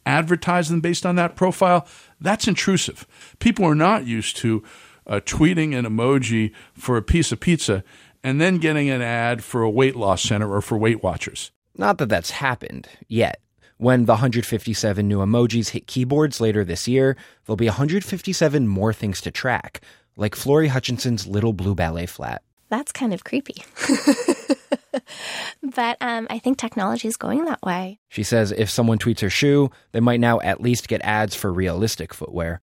advertise 0.07 0.69
them 0.69 0.81
based 0.81 1.05
on 1.05 1.17
that 1.17 1.37
profile, 1.37 1.87
that's 2.21 2.49
intrusive. 2.49 3.07
People 3.39 3.65
are 3.65 3.75
not 3.75 4.07
used 4.07 4.37
to 4.39 4.63
uh, 5.07 5.21
tweeting 5.25 5.77
an 5.77 5.85
emoji 5.85 6.53
for 6.73 6.97
a 6.97 7.03
piece 7.03 7.33
of 7.33 7.41
pizza 7.41 7.85
and 8.23 8.41
then 8.41 8.59
getting 8.59 8.89
an 8.89 9.03
ad 9.03 9.45
for 9.45 9.63
a 9.63 9.71
weight 9.71 9.97
loss 9.97 10.23
center 10.23 10.53
or 10.53 10.61
for 10.61 10.79
Weight 10.79 11.03
Watchers. 11.03 11.51
Not 11.77 11.99
that 11.99 12.09
that's 12.09 12.31
happened 12.31 12.89
yet. 13.09 13.41
When 13.79 14.07
the 14.07 14.15
157 14.15 15.07
new 15.07 15.19
emojis 15.19 15.69
hit 15.71 15.87
keyboards 15.87 16.41
later 16.41 16.65
this 16.65 16.89
year, 16.89 17.17
there'll 17.45 17.57
be 17.57 17.67
157 17.67 18.67
more 18.67 18.93
things 18.95 19.21
to 19.21 19.31
track, 19.31 19.83
like 20.17 20.35
Florie 20.35 20.69
Hutchinson's 20.69 21.27
little 21.27 21.53
blue 21.53 21.75
ballet 21.75 22.07
flat. 22.07 22.43
That's 22.71 22.91
kind 22.91 23.13
of 23.13 23.25
creepy. 23.25 23.63
but 25.75 25.97
um, 26.01 26.27
I 26.31 26.39
think 26.39 26.59
technology 26.59 27.09
is 27.09 27.17
going 27.17 27.45
that 27.45 27.63
way. 27.63 27.99
She 28.09 28.23
says 28.23 28.53
if 28.53 28.71
someone 28.71 28.99
tweets 28.99 29.21
her 29.21 29.31
shoe, 29.31 29.71
they 29.93 30.01
might 30.01 30.21
now 30.21 30.41
at 30.41 30.61
least 30.61 30.89
get 30.89 31.01
ads 31.03 31.35
for 31.35 31.53
realistic 31.53 32.13
footwear. 32.15 32.61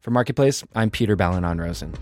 For 0.00 0.10
Marketplace, 0.10 0.64
I'm 0.74 0.90
Peter 0.90 1.16
Balonon 1.16 1.58
Rosen. 1.58 1.94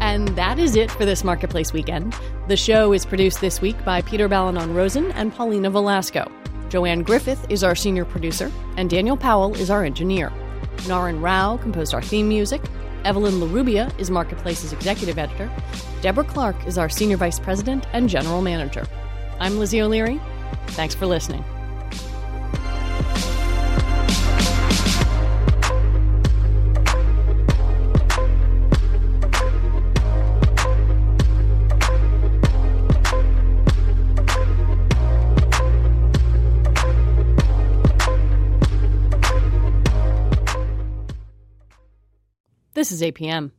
And 0.00 0.28
that 0.36 0.58
is 0.58 0.76
it 0.76 0.90
for 0.90 1.06
this 1.06 1.24
Marketplace 1.24 1.72
weekend. 1.72 2.14
The 2.48 2.56
show 2.56 2.92
is 2.92 3.06
produced 3.06 3.40
this 3.40 3.62
week 3.62 3.82
by 3.82 4.02
Peter 4.02 4.28
Balonon 4.28 4.74
Rosen 4.74 5.10
and 5.12 5.32
Paulina 5.34 5.70
Velasco. 5.70 6.30
Joanne 6.72 7.02
Griffith 7.02 7.44
is 7.50 7.62
our 7.62 7.74
senior 7.74 8.06
producer, 8.06 8.50
and 8.78 8.88
Daniel 8.88 9.14
Powell 9.14 9.54
is 9.56 9.68
our 9.68 9.84
engineer. 9.84 10.32
Naren 10.88 11.22
Rao 11.22 11.58
composed 11.58 11.92
our 11.92 12.00
theme 12.00 12.26
music. 12.26 12.62
Evelyn 13.04 13.34
LaRubia 13.34 13.92
is 14.00 14.10
Marketplace's 14.10 14.72
executive 14.72 15.18
editor. 15.18 15.50
Deborah 16.00 16.24
Clark 16.24 16.66
is 16.66 16.78
our 16.78 16.88
senior 16.88 17.18
vice 17.18 17.38
president 17.38 17.86
and 17.92 18.08
general 18.08 18.40
manager. 18.40 18.86
I'm 19.38 19.58
Lizzie 19.58 19.82
O'Leary. 19.82 20.18
Thanks 20.68 20.94
for 20.94 21.04
listening. 21.04 21.44
This 42.82 42.90
is 42.90 43.02
APM. 43.02 43.52